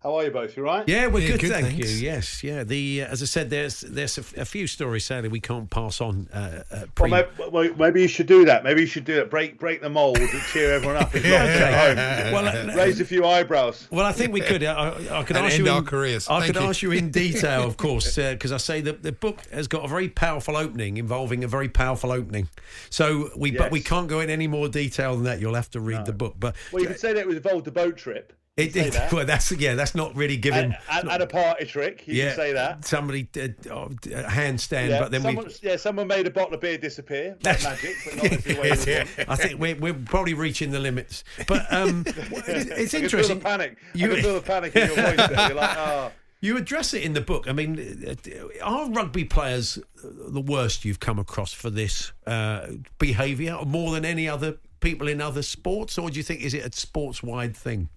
How 0.02 0.14
are 0.14 0.25
you 0.25 0.30
both? 0.30 0.57
You 0.57 0.62
right? 0.62 0.88
Yeah, 0.88 1.09
we're 1.09 1.21
Yeah, 1.21 1.33
good, 1.33 1.40
good, 1.40 1.50
thank 1.52 1.66
thanks. 1.66 1.92
you. 2.00 2.07
Yes, 2.07 2.42
yeah. 2.42 2.64
The 2.64 3.02
uh, 3.02 3.09
as 3.09 3.21
I 3.23 3.26
said, 3.26 3.50
there's 3.50 3.83
there's 3.83 4.16
a, 4.16 4.23
f- 4.23 4.35
a 4.38 4.45
few 4.47 4.66
stories 4.66 5.04
sadly 5.04 5.28
we 5.28 5.40
can't 5.40 5.69
pass 5.69 6.00
on. 6.00 6.26
Uh, 6.33 6.62
uh, 6.71 6.85
Well, 6.99 7.11
maybe, 7.11 7.28
well, 7.50 7.75
maybe 7.76 8.00
you 8.00 8.09
should 8.09 8.26
do 8.26 8.47
that. 8.47 8.64
Maybe 8.64 8.80
you 8.80 8.87
should 8.87 9.04
do 9.04 9.21
it. 9.21 9.28
Break 9.28 9.59
break 9.59 9.83
the 9.83 9.90
mold 9.90 10.16
and 10.19 10.30
cheer 10.52 10.73
everyone 10.73 10.97
up 10.97 11.14
as 11.14 11.23
well. 11.23 11.99
at 11.99 12.33
well, 12.33 12.47
uh, 12.71 12.75
Raise 12.75 12.99
a 13.00 13.04
few 13.04 13.26
eyebrows. 13.26 13.88
Well, 13.90 14.07
I 14.07 14.12
think 14.12 14.33
we 14.33 14.40
could. 14.40 14.64
I, 14.64 14.73
I- 14.88 15.19
I 15.21 15.23
could 15.23 15.37
And 15.37 15.45
ask 15.45 15.57
end 15.57 15.66
you. 15.66 15.73
our 15.73 15.80
in, 15.80 15.85
careers. 15.85 16.28
I 16.28 16.40
Thank 16.40 16.54
could 16.54 16.62
you. 16.62 16.69
ask 16.69 16.80
you 16.83 16.92
in 16.92 17.11
detail, 17.25 17.64
of 17.64 17.76
course, 17.76 18.16
because 18.16 18.52
I 18.52 18.57
say 18.57 18.80
that 18.80 19.02
the 19.02 19.12
book 19.12 19.40
has 19.52 19.69
got 19.69 19.85
a 19.85 19.88
very 19.88 20.09
powerful 20.09 20.57
opening 20.57 20.97
involving 20.97 21.45
a 21.45 21.49
very 21.49 21.69
powerful 21.69 22.11
opening. 22.11 22.49
So 22.88 23.28
we, 23.37 23.50
but 23.50 23.71
we 23.71 23.80
can't 23.83 24.09
go 24.09 24.21
in 24.21 24.30
any 24.30 24.47
more 24.47 24.69
detail 24.71 25.14
than 25.16 25.25
that. 25.25 25.40
You'll 25.40 25.54
have 25.57 25.71
to 25.73 25.80
read 25.80 26.07
the 26.07 26.14
book. 26.14 26.37
But 26.40 26.57
Well, 26.73 26.80
you 26.83 26.88
could 26.88 27.00
say 27.00 27.12
that 27.12 27.26
it 27.26 27.30
involved 27.30 27.66
a 27.69 27.71
boat 27.71 27.99
trip. 27.99 28.33
It, 28.57 28.76
it 28.76 28.92
that. 28.92 29.12
well, 29.12 29.25
that's 29.25 29.50
yeah, 29.52 29.75
that's 29.75 29.95
not 29.95 30.14
really 30.14 30.37
giving. 30.37 30.75
and 30.90 31.23
a 31.23 31.26
party 31.26 31.66
trick. 31.66 32.07
You 32.07 32.14
yeah, 32.14 32.26
can 32.28 32.37
say 32.37 32.52
that. 32.52 32.85
Somebody 32.85 33.25
did 33.25 33.66
uh, 33.69 33.87
a 33.87 34.25
handstand, 34.25 34.90
Yeah, 34.90 35.00
but 35.00 35.11
then 35.11 35.23
we. 35.23 35.28
someone, 35.28 35.50
yeah, 35.62 35.76
someone 35.76 36.07
made 36.07 36.26
a 36.26 36.30
bottle 36.30 36.54
of 36.54 36.61
beer 36.61 36.76
disappear. 36.78 37.37
Like 37.45 37.62
magic, 37.62 37.97
but 38.04 38.16
not 38.23 38.25
if 38.26 38.87
you. 38.87 38.92
Yeah, 38.92 39.04
I 39.28 39.37
think 39.37 39.61
we're, 39.61 39.76
we're 39.76 39.95
probably 39.95 40.35
reaching 40.35 40.71
the 40.71 40.80
limits, 40.80 41.25
but 41.47 41.73
um, 41.73 42.04
it's, 42.07 42.95
I 42.95 42.99
interesting. 42.99 43.40
panic. 43.40 43.78
You- 43.95 44.14
I 44.14 44.23
feel 44.23 44.35
the 44.35 44.40
panic 44.40 44.75
in 44.76 44.88
your 44.88 44.97
voice. 44.97 45.16
There. 45.16 45.47
You're 45.49 45.54
like, 45.57 45.76
oh. 45.78 46.12
You 46.42 46.57
address 46.57 46.95
it 46.95 47.02
in 47.02 47.12
the 47.12 47.21
book. 47.21 47.49
I 47.49 47.52
mean, 47.52 48.02
uh, 48.09 48.64
are 48.64 48.88
rugby 48.90 49.25
players 49.26 49.78
the 50.02 50.40
worst 50.40 50.87
you've 50.87 50.99
come 50.99 51.19
across 51.19 51.52
for 51.52 51.69
this 51.69 52.12
uh, 52.26 52.66
behaviour, 52.99 53.59
more 53.66 53.92
than 53.92 54.07
any 54.07 54.26
other 54.26 54.57
people 54.80 55.07
in 55.07 55.21
other 55.21 55.42
sports, 55.42 55.99
or 55.99 56.09
do 56.09 56.16
you 56.16 56.23
think 56.23 56.40
is 56.40 56.54
it 56.54 56.64
a 56.64 56.75
sports-wide 56.76 57.54
thing? 57.54 57.90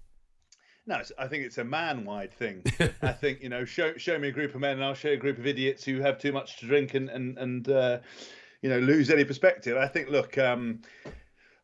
No, 0.86 1.00
I 1.18 1.28
think 1.28 1.44
it's 1.44 1.58
a 1.58 1.64
man-wide 1.64 2.32
thing. 2.34 2.62
I 3.02 3.12
think 3.12 3.42
you 3.42 3.48
know, 3.48 3.64
show 3.64 3.96
show 3.96 4.18
me 4.18 4.28
a 4.28 4.32
group 4.32 4.54
of 4.54 4.60
men, 4.60 4.72
and 4.72 4.84
I'll 4.84 4.94
show 4.94 5.08
you 5.08 5.14
a 5.14 5.18
group 5.18 5.38
of 5.38 5.46
idiots 5.46 5.84
who 5.84 6.00
have 6.00 6.18
too 6.18 6.32
much 6.32 6.58
to 6.58 6.66
drink 6.66 6.94
and 6.94 7.08
and 7.08 7.38
and 7.38 7.68
uh, 7.68 7.98
you 8.60 8.68
know 8.68 8.78
lose 8.78 9.10
any 9.10 9.24
perspective. 9.24 9.78
I 9.78 9.88
think, 9.88 10.10
look, 10.10 10.36
um, 10.36 10.82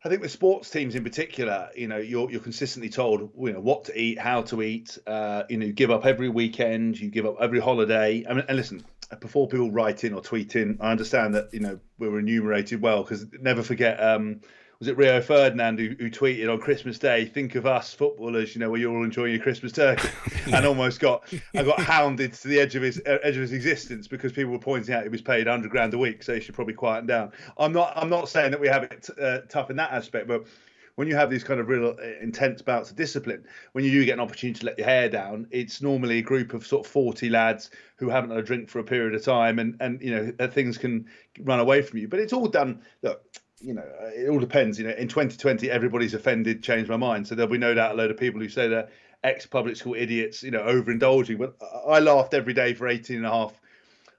I 0.03 0.09
think 0.09 0.21
with 0.21 0.31
sports 0.31 0.71
teams 0.71 0.95
in 0.95 1.03
particular, 1.03 1.69
you 1.75 1.87
know, 1.87 1.97
you're 1.97 2.31
you're 2.31 2.41
consistently 2.41 2.89
told, 2.89 3.29
you 3.39 3.53
know, 3.53 3.59
what 3.59 3.85
to 3.85 3.99
eat, 3.99 4.17
how 4.17 4.41
to 4.43 4.63
eat. 4.63 4.97
Uh, 5.05 5.43
you 5.49 5.57
know, 5.57 5.67
you 5.67 5.73
give 5.73 5.91
up 5.91 6.05
every 6.05 6.29
weekend, 6.29 6.99
you 6.99 7.11
give 7.11 7.27
up 7.27 7.35
every 7.39 7.59
holiday. 7.59 8.25
I 8.27 8.33
mean, 8.33 8.45
and 8.47 8.57
listen, 8.57 8.83
before 9.19 9.47
people 9.47 9.69
write 9.69 10.03
in 10.03 10.13
or 10.15 10.21
tweet 10.21 10.55
in, 10.55 10.79
I 10.81 10.89
understand 10.89 11.35
that 11.35 11.53
you 11.53 11.59
know 11.59 11.79
we're 11.99 12.17
enumerated 12.17 12.81
well 12.81 13.03
because 13.03 13.27
never 13.39 13.61
forget. 13.61 14.01
Um, 14.01 14.41
was 14.81 14.87
it 14.87 14.97
Rio 14.97 15.21
Ferdinand 15.21 15.77
who, 15.77 15.89
who, 15.99 16.09
tweeted 16.09 16.51
on 16.51 16.59
Christmas 16.59 16.97
Day, 16.97 17.25
"Think 17.25 17.53
of 17.53 17.67
us 17.67 17.93
footballers, 17.93 18.55
you 18.55 18.59
know, 18.59 18.71
where 18.71 18.79
you're 18.79 18.91
all 18.91 19.03
enjoying 19.03 19.31
your 19.31 19.41
Christmas 19.41 19.71
turkey," 19.71 20.09
and 20.51 20.65
almost 20.65 20.99
got 20.99 21.31
I 21.55 21.61
got 21.61 21.79
hounded 21.79 22.33
to 22.33 22.47
the 22.47 22.59
edge 22.59 22.75
of 22.75 22.81
his 22.81 22.99
edge 23.05 23.35
of 23.35 23.41
his 23.41 23.53
existence 23.53 24.07
because 24.07 24.31
people 24.31 24.51
were 24.51 24.57
pointing 24.57 24.95
out 24.95 25.03
he 25.03 25.09
was 25.09 25.21
paid 25.21 25.45
hundred 25.45 25.69
grand 25.69 25.93
a 25.93 25.99
week, 25.99 26.23
so 26.23 26.33
he 26.33 26.39
should 26.39 26.55
probably 26.55 26.73
quieten 26.73 27.05
down. 27.05 27.31
I'm 27.59 27.73
not 27.73 27.93
I'm 27.95 28.09
not 28.09 28.27
saying 28.27 28.49
that 28.51 28.59
we 28.59 28.69
have 28.69 28.81
it 28.81 29.07
uh, 29.21 29.41
tough 29.49 29.69
in 29.69 29.75
that 29.75 29.91
aspect, 29.91 30.27
but 30.27 30.47
when 30.95 31.07
you 31.07 31.15
have 31.15 31.29
these 31.29 31.43
kind 31.43 31.59
of 31.59 31.69
real 31.69 31.95
uh, 31.99 32.03
intense 32.19 32.63
bouts 32.63 32.89
of 32.89 32.95
discipline, 32.95 33.45
when 33.73 33.85
you 33.85 33.91
do 33.91 34.03
get 34.03 34.13
an 34.13 34.19
opportunity 34.19 34.59
to 34.59 34.65
let 34.65 34.79
your 34.79 34.87
hair 34.87 35.09
down, 35.09 35.47
it's 35.51 35.81
normally 35.81 36.17
a 36.17 36.23
group 36.23 36.55
of 36.55 36.65
sort 36.65 36.85
of 36.85 36.91
40 36.91 37.29
lads 37.29 37.69
who 37.97 38.09
haven't 38.09 38.31
had 38.31 38.39
a 38.39 38.43
drink 38.43 38.67
for 38.67 38.79
a 38.79 38.83
period 38.83 39.13
of 39.13 39.23
time 39.23 39.59
and, 39.59 39.77
and 39.79 40.01
you 40.01 40.11
know, 40.11 40.47
things 40.47 40.77
can 40.77 41.05
run 41.39 41.59
away 41.59 41.81
from 41.81 41.99
you. 41.99 42.07
But 42.07 42.19
it's 42.19 42.33
all 42.33 42.47
done, 42.47 42.81
look, 43.03 43.23
you 43.61 43.73
know, 43.73 43.81
uh, 43.81 44.09
it 44.15 44.29
all 44.29 44.39
depends. 44.39 44.79
You 44.79 44.87
know, 44.87 44.93
in 44.93 45.07
2020, 45.07 45.69
everybody's 45.69 46.13
offended, 46.13 46.63
changed 46.63 46.89
my 46.89 46.97
mind. 46.97 47.27
So 47.27 47.35
there'll 47.35 47.51
be 47.51 47.57
no 47.57 47.73
doubt 47.73 47.93
a 47.93 47.95
load 47.95 48.11
of 48.11 48.17
people 48.17 48.41
who 48.41 48.49
say 48.49 48.67
they're 48.67 48.89
ex 49.23 49.45
public 49.45 49.75
school 49.75 49.95
idiots, 49.95 50.43
you 50.43 50.51
know, 50.51 50.61
overindulging. 50.61 51.37
But 51.37 51.55
I 51.87 51.99
laughed 51.99 52.33
every 52.33 52.53
day 52.53 52.73
for 52.73 52.87
18 52.87 53.17
and 53.17 53.25
a 53.25 53.29
half 53.29 53.60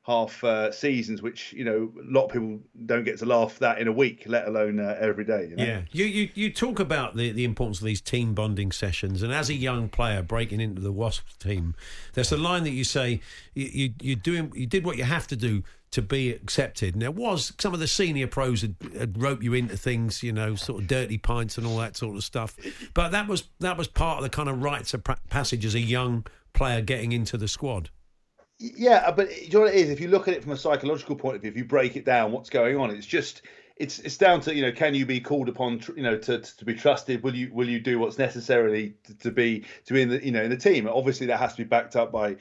half 0.03 0.43
uh, 0.43 0.73
seasons, 0.73 1.23
which 1.23 1.53
you 1.53 1.65
know 1.65 1.93
a 1.99 2.13
lot 2.13 2.25
of 2.25 2.33
people 2.33 2.61
don't 2.87 3.05
get 3.05 3.19
to 3.19 3.27
laugh 3.27 3.59
that 3.61 3.79
in 3.79 3.89
a 3.89 3.93
week, 3.93 4.25
let 4.27 4.49
alone 4.49 4.81
uh, 4.81 4.97
every 5.01 5.25
day. 5.25 5.49
You 5.51 5.57
know? 5.57 5.65
Yeah, 5.65 5.83
you, 5.93 6.05
you 6.05 6.29
you 6.35 6.53
talk 6.53 6.81
about 6.81 7.17
the 7.17 7.33
the 7.33 7.45
importance 7.45 7.79
of 7.81 7.87
these 7.87 8.01
team 8.01 8.35
bonding 8.35 8.73
sessions, 8.73 9.23
and 9.23 9.33
as 9.33 9.49
a 9.49 9.55
young 9.55 9.89
player 9.89 10.23
breaking 10.23 10.61
into 10.61 10.81
the 10.81 10.93
Wasps 10.93 11.37
team, 11.37 11.75
there's 12.15 12.33
a 12.33 12.37
line 12.37 12.65
that 12.65 12.71
you 12.71 12.85
say 12.85 13.21
you 13.55 13.67
you, 13.67 13.95
you 14.01 14.17
doing 14.17 14.53
you 14.55 14.67
did 14.67 14.85
what 14.85 14.97
you 14.97 15.05
have 15.05 15.27
to 15.29 15.37
do 15.37 15.63
to 15.93 16.03
be 16.03 16.31
accepted. 16.31 16.95
And 16.95 17.03
there 17.03 17.11
was 17.11 17.53
some 17.61 17.75
of 17.75 17.81
the 17.81 17.87
senior 17.87 18.27
pros 18.27 18.63
had, 18.63 18.75
had 18.99 19.23
rope 19.23 19.43
you 19.43 19.53
into 19.53 19.77
things, 19.77 20.23
you 20.23 20.33
know, 20.33 20.55
sort 20.55 20.81
of 20.81 20.89
dirty 20.89 21.19
pints 21.19 21.59
and 21.59 21.67
all 21.67 21.77
that 21.77 21.97
sort 21.97 22.17
of 22.17 22.25
stuff. 22.25 22.57
But 22.95 23.11
that 23.13 23.29
was 23.29 23.45
that 23.61 23.79
was 23.79 23.87
part 23.87 24.19
of 24.19 24.25
the 24.25 24.31
kind 24.31 24.49
of 24.49 24.63
rites 24.63 24.95
of 24.95 25.05
passage 25.05 25.65
as 25.65 25.75
a 25.75 25.81
young 25.81 26.27
player 26.55 26.81
getting 26.81 27.13
into 27.13 27.37
the 27.37 27.47
squad. 27.47 27.91
Yeah, 28.59 29.03
uh, 29.07 29.13
but 29.13 29.43
you 29.43 29.51
know 29.51 29.61
what 29.61 29.75
it 29.75 29.81
is? 29.81 29.91
If 29.91 30.01
you 30.01 30.09
look 30.09 30.29
at 30.29 30.35
it 30.35 30.43
from 30.43 30.53
a 30.53 30.57
psychological 30.57 31.17
point 31.17 31.37
of 31.37 31.43
view, 31.43 31.51
if 31.51 31.57
you 31.57 31.65
break 31.65 31.97
it 31.97 32.05
down, 32.05 32.31
what's 32.33 32.51
going 32.51 32.77
on? 32.77 32.91
It's 32.91 33.07
just 33.07 33.43
it's 33.77 33.99
it's 34.01 34.17
down 34.17 34.41
to 34.43 34.55
you 34.55 34.63
know 34.63 34.71
can 34.71 34.95
you 34.95 35.05
be 35.07 35.21
called 35.21 35.49
upon 35.49 35.81
you 35.97 36.03
know 36.03 36.17
to, 36.17 36.39
to 36.39 36.65
be 36.65 36.75
trusted? 36.75 37.23
Will 37.23 37.35
you 37.35 37.51
will 37.53 37.69
you 37.69 37.81
do 37.81 37.99
what's 37.99 38.19
necessarily 38.19 38.95
to, 39.05 39.15
to 39.19 39.31
be 39.33 39.65
to 39.87 39.95
be 39.95 40.03
in 40.03 40.09
the 40.11 40.25
you 40.25 40.31
know 40.31 40.43
in 40.43 40.51
the 40.51 40.57
team? 40.57 40.89
Obviously 40.89 41.27
that 41.27 41.39
has 41.39 41.53
to 41.55 41.59
be 41.59 41.69
backed 41.69 41.97
up 41.97 42.13
by 42.13 42.37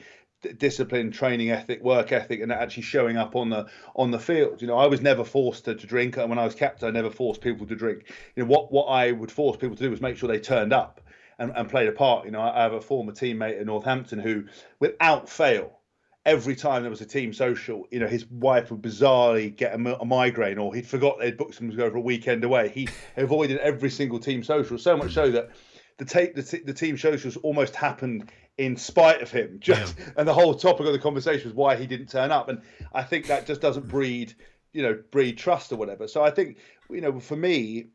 discipline 0.58 1.10
training 1.10 1.50
ethic 1.50 1.82
work 1.82 2.10
ethic 2.10 2.40
and 2.40 2.50
actually 2.52 2.82
showing 2.82 3.16
up 3.16 3.34
on 3.34 3.50
the 3.50 3.66
on 3.96 4.10
the 4.10 4.18
field. 4.18 4.60
You 4.60 4.68
know 4.68 4.76
i 4.76 4.86
was 4.86 5.00
never 5.00 5.24
forced 5.24 5.64
to, 5.64 5.74
to 5.74 5.86
drink. 5.86 6.16
And 6.18 6.28
when 6.28 6.38
i 6.38 6.44
was 6.44 6.54
captain 6.54 6.88
i 6.88 6.90
never 6.92 7.10
forced 7.10 7.40
people 7.40 7.66
to 7.66 7.74
drink. 7.74 8.04
You 8.36 8.44
know 8.44 8.48
what 8.48 8.70
what 8.70 8.84
i 8.84 9.10
would 9.10 9.32
force 9.32 9.56
people 9.56 9.76
to 9.76 9.82
do 9.82 9.90
was 9.90 10.00
make 10.00 10.16
sure 10.16 10.28
they 10.28 10.38
turned 10.38 10.72
up 10.72 11.00
and, 11.38 11.52
and 11.56 11.68
played 11.68 11.88
a 11.88 11.92
part. 11.92 12.26
You 12.26 12.30
know 12.30 12.40
i 12.40 12.62
have 12.62 12.74
a 12.74 12.80
former 12.80 13.12
teammate 13.12 13.58
at 13.58 13.66
northampton 13.66 14.18
who 14.20 14.44
without 14.78 15.28
fail 15.28 15.80
every 16.24 16.54
time 16.54 16.82
there 16.82 16.90
was 16.90 17.00
a 17.00 17.06
team 17.06 17.32
social, 17.32 17.86
you 17.90 17.98
know, 17.98 18.06
his 18.06 18.26
wife 18.26 18.70
would 18.70 18.82
bizarrely 18.82 19.54
get 19.54 19.74
a, 19.74 20.00
a 20.00 20.04
migraine, 20.04 20.58
or 20.58 20.74
he'd 20.74 20.86
forgot 20.86 21.18
they'd 21.18 21.36
booked 21.36 21.60
him 21.60 21.70
to 21.70 21.76
go 21.76 21.90
for 21.90 21.96
a 21.96 22.00
weekend 22.00 22.44
away. 22.44 22.68
He 22.68 22.88
avoided 23.16 23.58
every 23.58 23.90
single 23.90 24.18
team 24.18 24.42
social, 24.42 24.78
so 24.78 24.96
much 24.96 25.14
so 25.14 25.30
that 25.30 25.50
the 25.98 26.04
take 26.04 26.34
the, 26.34 26.42
t- 26.42 26.62
the 26.64 26.72
team 26.72 26.96
socials 26.96 27.36
almost 27.38 27.74
happened 27.74 28.30
in 28.58 28.76
spite 28.76 29.22
of 29.22 29.30
him. 29.30 29.58
Just 29.60 29.98
yeah. 29.98 30.10
and 30.16 30.28
the 30.28 30.34
whole 30.34 30.54
topic 30.54 30.86
of 30.86 30.92
the 30.92 30.98
conversation 30.98 31.48
was 31.48 31.54
why 31.54 31.76
he 31.76 31.86
didn't 31.86 32.08
turn 32.08 32.30
up, 32.30 32.48
and 32.48 32.62
I 32.92 33.02
think 33.02 33.26
that 33.26 33.46
just 33.46 33.60
doesn't 33.60 33.88
breed, 33.88 34.34
you 34.72 34.82
know, 34.82 35.02
breed 35.10 35.38
trust 35.38 35.72
or 35.72 35.76
whatever. 35.76 36.06
So 36.06 36.22
I 36.22 36.30
think, 36.30 36.58
you 36.88 37.00
know, 37.00 37.18
for 37.18 37.36
me, 37.36 37.88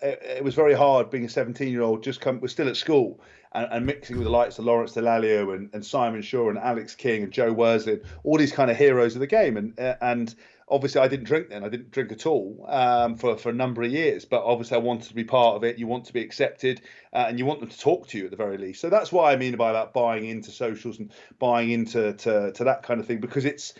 it, 0.00 0.22
it 0.22 0.44
was 0.44 0.54
very 0.54 0.74
hard 0.74 1.10
being 1.10 1.24
a 1.24 1.28
17 1.28 1.68
year 1.68 1.82
old 1.82 2.02
just 2.02 2.20
come 2.20 2.40
was 2.40 2.52
still 2.52 2.68
at 2.68 2.76
school 2.76 3.20
and, 3.54 3.68
and, 3.70 3.86
mixing 3.86 4.16
with 4.16 4.24
the 4.24 4.30
likes 4.30 4.58
of 4.58 4.64
Lawrence 4.64 4.94
Dallaglio 4.94 5.54
and, 5.54 5.70
and 5.72 5.84
Simon 5.84 6.22
Shaw 6.22 6.48
and 6.48 6.58
Alex 6.58 6.94
King 6.94 7.22
and 7.22 7.32
Joe 7.32 7.52
Worsley, 7.52 8.00
all 8.24 8.38
these 8.38 8.52
kind 8.52 8.70
of 8.70 8.76
heroes 8.76 9.14
of 9.14 9.20
the 9.20 9.26
game. 9.26 9.56
And 9.56 9.78
uh, 9.78 9.94
and 10.00 10.34
obviously 10.68 11.00
I 11.00 11.08
didn't 11.08 11.26
drink 11.26 11.50
then. 11.50 11.62
I 11.62 11.68
didn't 11.68 11.90
drink 11.90 12.10
at 12.10 12.26
all 12.26 12.64
um, 12.68 13.16
for 13.16 13.36
for 13.36 13.50
a 13.50 13.54
number 13.54 13.82
of 13.82 13.92
years. 13.92 14.24
But 14.24 14.42
obviously 14.42 14.76
I 14.76 14.80
wanted 14.80 15.08
to 15.08 15.14
be 15.14 15.24
part 15.24 15.56
of 15.56 15.64
it. 15.64 15.78
You 15.78 15.86
want 15.86 16.06
to 16.06 16.12
be 16.12 16.22
accepted, 16.22 16.80
uh, 17.12 17.26
and 17.28 17.38
you 17.38 17.46
want 17.46 17.60
them 17.60 17.68
to 17.68 17.78
talk 17.78 18.08
to 18.08 18.18
you 18.18 18.24
at 18.24 18.30
the 18.30 18.36
very 18.36 18.58
least. 18.58 18.80
So 18.80 18.90
that's 18.90 19.12
what 19.12 19.32
I 19.32 19.36
mean 19.36 19.56
by 19.56 19.72
that 19.72 19.92
buying 19.92 20.24
into 20.24 20.50
socials 20.50 20.98
and 20.98 21.12
buying 21.38 21.70
into 21.70 22.14
to, 22.14 22.52
to 22.52 22.64
that 22.64 22.82
kind 22.82 23.00
of 23.00 23.06
thing 23.06 23.20
because 23.20 23.44
it's 23.44 23.74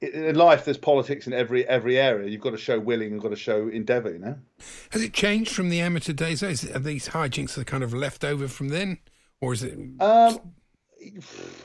in 0.00 0.36
life 0.36 0.64
there's 0.64 0.78
politics 0.78 1.26
in 1.26 1.32
every 1.32 1.66
every 1.66 1.98
area 1.98 2.28
you've 2.28 2.40
got 2.40 2.50
to 2.50 2.56
show 2.56 2.78
willing 2.78 3.10
and 3.10 3.20
got 3.20 3.30
to 3.30 3.36
show 3.36 3.66
endeavour 3.66 4.12
you 4.12 4.18
know 4.18 4.36
has 4.90 5.02
it 5.02 5.12
changed 5.12 5.52
from 5.52 5.70
the 5.70 5.80
amateur 5.80 6.12
days 6.12 6.40
are 6.40 6.78
these 6.78 7.08
hijinks 7.08 7.54
the 7.54 7.64
kind 7.64 7.82
of 7.82 7.92
left 7.92 8.24
over 8.24 8.46
from 8.46 8.68
then 8.68 8.98
or 9.40 9.52
is 9.52 9.62
it 9.62 9.78
um 10.00 10.38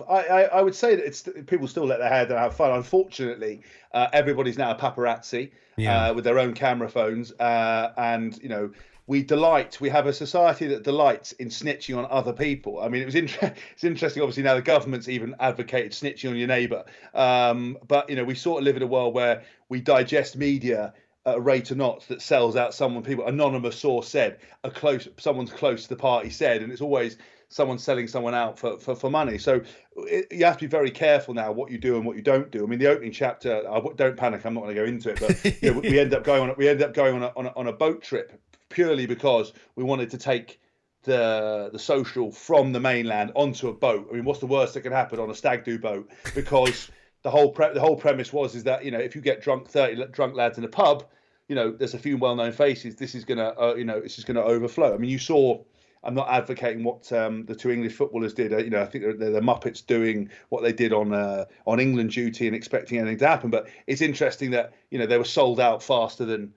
I, 0.10 0.14
I, 0.14 0.42
I 0.44 0.62
would 0.62 0.76
say 0.76 0.96
that 0.96 1.06
it's 1.06 1.28
people 1.48 1.68
still 1.68 1.86
let 1.86 2.00
their 2.00 2.10
hair 2.10 2.26
down 2.26 2.38
have 2.38 2.56
fun. 2.56 2.72
Unfortunately, 2.72 3.62
uh, 3.94 4.08
everybody's 4.14 4.58
now 4.58 4.72
a 4.72 4.76
paparazzi 4.76 5.52
yeah. 5.78 6.08
uh, 6.08 6.14
with 6.14 6.24
their 6.24 6.40
own 6.40 6.54
camera 6.54 6.90
phones, 6.90 7.32
uh, 7.34 7.94
and 7.98 8.38
you 8.42 8.50
know 8.50 8.72
we 9.08 9.24
delight. 9.24 9.82
We 9.82 9.90
have 9.90 10.08
a 10.08 10.14
society 10.14 10.68
that 10.68 10.84
delights 10.84 11.34
in 11.34 11.50
snitching 11.50 11.98
on 11.98 12.08
other 12.10 12.34
people. 12.34 12.80
I 12.80 12.90
mean, 12.90 13.02
it 13.02 13.06
was 13.06 13.16
inter- 13.16 13.54
it's 13.74 13.84
interesting. 13.84 14.22
Obviously, 14.22 14.44
now 14.44 14.56
the 14.56 14.62
government's 14.62 15.10
even 15.10 15.36
advocated 15.40 15.92
snitching 15.92 16.30
on 16.30 16.36
your 16.36 16.48
neighbour. 16.48 16.86
Um, 17.14 17.78
but 17.88 18.10
you 18.10 18.16
know, 18.16 18.24
we 18.24 18.36
sort 18.36 18.60
of 18.60 18.66
live 18.66 18.78
in 18.78 18.84
a 18.84 18.88
world 18.88 19.14
where 19.14 19.44
we 19.70 19.82
digest 19.82 20.38
media 20.38 20.94
at 21.26 21.36
a 21.38 21.40
rate 21.40 21.72
of 21.72 21.78
knots 21.78 22.08
that 22.08 22.22
sells 22.22 22.56
out 22.56 22.74
someone 22.74 23.02
people 23.02 23.26
anonymous 23.28 23.80
source 23.80 24.10
said 24.10 24.40
a 24.66 24.70
close 24.70 25.08
someone's 25.18 25.54
close 25.54 25.84
to 25.84 25.90
the 25.90 25.96
party 25.96 26.30
said 26.30 26.62
and 26.62 26.70
it's 26.70 26.82
always 26.82 27.18
someone 27.54 27.78
selling 27.78 28.08
someone 28.08 28.34
out 28.34 28.58
for, 28.58 28.80
for, 28.80 28.96
for 28.96 29.10
money 29.10 29.38
so 29.38 29.62
it, 29.98 30.26
you 30.32 30.44
have 30.44 30.58
to 30.58 30.66
be 30.66 30.70
very 30.70 30.90
careful 30.90 31.34
now 31.34 31.52
what 31.52 31.72
you 31.72 31.78
do 31.78 31.96
and 31.96 32.06
what 32.06 32.16
you 32.16 32.22
don't 32.22 32.52
do 32.52 32.64
i 32.64 32.68
mean 32.68 32.80
the 32.80 32.88
opening 32.88 33.12
chapter 33.12 33.64
I, 33.70 33.80
don't 33.96 34.18
panic 34.18 34.44
i'm 34.46 34.56
not 34.56 34.64
going 34.64 34.76
to 34.76 34.82
go 34.82 34.88
into 34.88 35.10
it 35.12 35.20
but 35.20 35.46
you 35.62 35.74
know, 35.74 35.80
we 35.80 36.00
end 36.00 36.14
up 36.14 36.24
going 36.24 36.50
on 36.50 36.56
we 36.58 36.68
end 36.68 36.82
up 36.82 36.94
going 36.94 37.16
on 37.16 37.24
a, 37.24 37.32
on 37.36 37.46
a, 37.46 37.54
on 37.56 37.68
a 37.68 37.74
boat 37.74 38.02
trip 38.02 38.42
purely 38.70 39.06
because 39.06 39.54
we 39.76 39.84
wanted 39.84 40.10
to 40.12 40.18
take 40.18 40.60
the 41.04 41.70
the 41.72 41.80
social 41.80 42.32
from 42.32 42.72
the 42.72 42.80
mainland 42.80 43.32
onto 43.36 43.68
a 43.68 43.74
boat. 43.74 44.08
I 44.10 44.16
mean, 44.16 44.26
what's 44.26 44.40
the 44.40 44.48
worst 44.48 44.74
that 44.74 44.82
can 44.82 44.92
happen 44.92 45.20
on 45.20 45.30
a 45.30 45.36
stag 45.36 45.64
do 45.64 45.78
boat? 45.78 46.10
Because 46.34 46.90
the 47.24 47.30
whole 47.30 47.52
pre- 47.52 47.74
the 47.74 47.80
whole 47.80 47.96
premise 47.96 48.34
was 48.34 48.56
is 48.56 48.64
that 48.64 48.84
you 48.84 48.92
know 48.92 49.00
if 49.00 49.16
you 49.16 49.22
get 49.22 49.42
drunk 49.42 49.68
thirty 49.68 50.04
drunk 50.12 50.36
lads 50.36 50.58
in 50.58 50.64
a 50.64 50.70
pub, 50.70 51.06
you 51.48 51.56
know 51.56 51.72
there's 51.72 51.94
a 51.94 52.00
few 52.00 52.18
well 52.18 52.36
known 52.36 52.52
faces. 52.52 52.96
This 52.96 53.16
is 53.16 53.26
gonna 53.26 53.54
uh, 53.60 53.76
you 53.76 53.86
know 53.86 54.00
this 54.00 54.18
is 54.18 54.26
gonna 54.26 54.42
overflow. 54.42 54.94
I 54.94 54.98
mean, 54.98 55.10
you 55.10 55.20
saw. 55.20 55.64
I'm 56.04 56.14
not 56.14 56.30
advocating 56.30 56.84
what 56.84 57.12
um, 57.14 57.46
the 57.46 57.56
two 57.56 57.72
English 57.72 57.94
footballers 57.94 58.34
did. 58.34 58.54
Uh, 58.54 58.58
you 58.58 58.70
know, 58.70 58.82
I 58.82 58.86
think 58.86 59.04
they're, 59.04 59.14
they're, 59.14 59.32
the 59.32 59.42
Muppets 59.42 59.86
doing 59.86 60.30
what 60.50 60.64
they 60.64 60.74
did 60.74 60.94
on 60.94 61.14
uh, 61.14 61.46
on 61.66 61.80
England 61.80 62.12
duty 62.12 62.48
and 62.48 62.56
expecting 62.56 62.98
anything 62.98 63.20
to 63.20 63.28
happen. 63.28 63.50
But 63.50 63.70
it's 63.88 64.02
interesting 64.02 64.52
that 64.52 64.74
you 64.92 65.00
know 65.00 65.06
they 65.06 65.18
were 65.18 65.24
sold 65.24 65.60
out 65.60 65.82
faster 65.82 66.26
than 66.26 66.54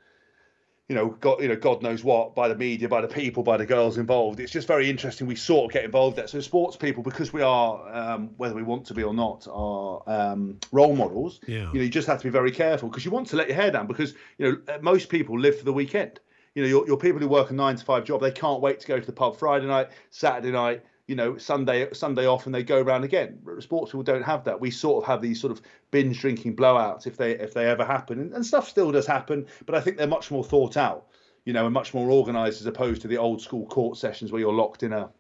you 0.89 0.95
know, 0.95 1.09
God, 1.21 1.43
you 1.43 1.49
know, 1.49 1.57
God 1.57 1.83
knows 1.83 2.05
what 2.05 2.35
by 2.37 2.47
the 2.47 2.55
media, 2.55 2.89
by 2.89 3.01
the 3.01 3.09
people, 3.09 3.43
by 3.43 3.57
the 3.57 3.67
girls 3.67 3.99
involved. 3.99 4.39
It's 4.39 4.53
just 4.53 4.69
very 4.69 4.89
interesting. 4.89 5.27
We 5.27 5.35
sort 5.35 5.65
of 5.65 5.73
get 5.73 5.85
involved 5.85 6.17
there. 6.17 6.29
So 6.29 6.41
sports 6.41 6.77
people, 6.77 7.03
because 7.03 7.33
we 7.33 7.43
are, 7.43 7.93
um, 7.93 8.31
whether 8.37 8.55
we 8.55 8.63
want 8.63 8.87
to 8.87 8.95
be 8.95 9.03
or 9.03 9.13
not, 9.13 9.49
are 9.51 10.03
um, 10.07 10.59
role 10.71 10.95
models. 10.95 11.41
Yeah. 11.49 11.73
You 11.73 11.79
know, 11.79 11.83
you 11.83 11.89
just 11.89 12.07
have 12.07 12.19
to 12.19 12.25
be 12.25 12.31
very 12.31 12.53
careful 12.53 12.89
because 12.89 13.05
you 13.05 13.11
want 13.11 13.27
to 13.29 13.37
let 13.37 13.49
your 13.49 13.57
hair 13.57 13.73
down 13.73 13.89
because 13.89 14.15
you 14.39 14.63
know 14.67 14.79
most 14.81 15.09
people 15.09 15.39
live 15.39 15.59
for 15.59 15.65
the 15.65 15.73
weekend. 15.73 16.21
You 16.57 16.63
know, 16.63 16.69
your, 16.69 16.87
your 16.87 16.97
people 16.97 17.21
who 17.21 17.29
work 17.29 17.51
a 17.51 17.55
nine 17.55 17.77
to 17.77 17.85
five 17.85 18.05
job, 18.05 18.21
they 18.21 18.33
can't 18.33 18.61
wait 18.61 18.81
to 18.81 18.87
go 18.87 18.99
to 18.99 19.07
the 19.07 19.13
pub 19.13 19.37
Friday 19.37 19.67
night, 19.67 19.91
Saturday 20.11 20.51
night, 20.51 20.83
you 21.07 21.15
know 21.15 21.37
Sunday 21.37 21.89
Sunday 21.93 22.27
off 22.27 22.47
and 22.47 22.55
they 22.55 22.63
go 22.63 22.81
around 22.81 23.05
again. 23.05 23.39
Sports 23.61 23.93
people 23.93 24.03
don't 24.03 24.25
have 24.25 24.45
that. 24.45 24.61
We 24.61 24.71
sort 24.71 25.05
of 25.05 25.07
have 25.07 25.23
these 25.23 25.41
sort 25.41 25.53
of 25.53 25.61
binge 25.91 26.21
drinking 26.21 26.57
blowouts 26.57 27.07
if 27.07 27.17
they 27.17 27.33
if 27.33 27.55
they 27.55 27.67
ever 27.67 27.85
happen, 27.85 28.19
and, 28.19 28.33
and 28.33 28.45
stuff 28.45 28.69
still 28.69 28.91
does 28.91 29.07
happen, 29.07 29.47
but 29.67 29.75
I 29.75 29.81
think 29.81 29.97
they're 29.97 30.07
much 30.07 30.31
more 30.31 30.43
thought 30.43 30.77
out, 30.77 31.07
you 31.45 31.53
know, 31.53 31.67
and 31.67 31.75
much 31.75 31.95
more 31.95 32.11
organised 32.11 32.61
as 32.61 32.67
opposed 32.67 33.03
to 33.03 33.09
the 33.09 33.19
old 33.19 33.41
school 33.41 33.67
court 33.67 33.99
sessions 33.99 34.33
where 34.33 34.41
you're 34.41 34.53
locked 34.53 34.83
in 34.83 34.93
a 34.93 35.11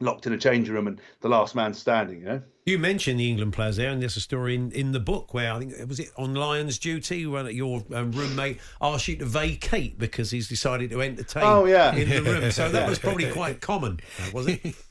locked 0.00 0.26
in 0.26 0.32
a 0.32 0.38
changing 0.38 0.74
room 0.74 0.86
and 0.86 1.00
the 1.20 1.28
last 1.28 1.54
man 1.54 1.74
standing. 1.74 2.20
You 2.20 2.26
know. 2.26 2.42
You 2.64 2.78
mentioned 2.78 3.18
the 3.18 3.28
England 3.28 3.52
players 3.52 3.76
there, 3.76 3.90
and 3.90 4.00
there's 4.00 4.16
a 4.16 4.20
story 4.20 4.54
in, 4.54 4.70
in 4.72 4.92
the 4.92 5.00
book 5.00 5.34
where 5.34 5.52
I 5.52 5.58
think 5.58 5.72
it 5.72 5.88
was 5.88 5.98
it 5.98 6.10
on 6.16 6.34
Lions 6.34 6.78
duty 6.78 7.26
when 7.26 7.46
your 7.54 7.82
um, 7.92 8.12
roommate 8.12 8.60
asked 8.80 9.08
you 9.08 9.16
to 9.16 9.24
vacate 9.24 9.98
because 9.98 10.30
he's 10.30 10.48
decided 10.48 10.90
to 10.90 11.02
entertain. 11.02 11.42
Oh 11.44 11.64
yeah. 11.64 11.94
in 11.94 12.08
the 12.08 12.22
room. 12.22 12.50
So 12.52 12.68
that 12.68 12.88
was 12.88 12.98
probably 13.00 13.30
quite 13.30 13.60
common, 13.60 14.00
was 14.32 14.46
it? 14.48 14.74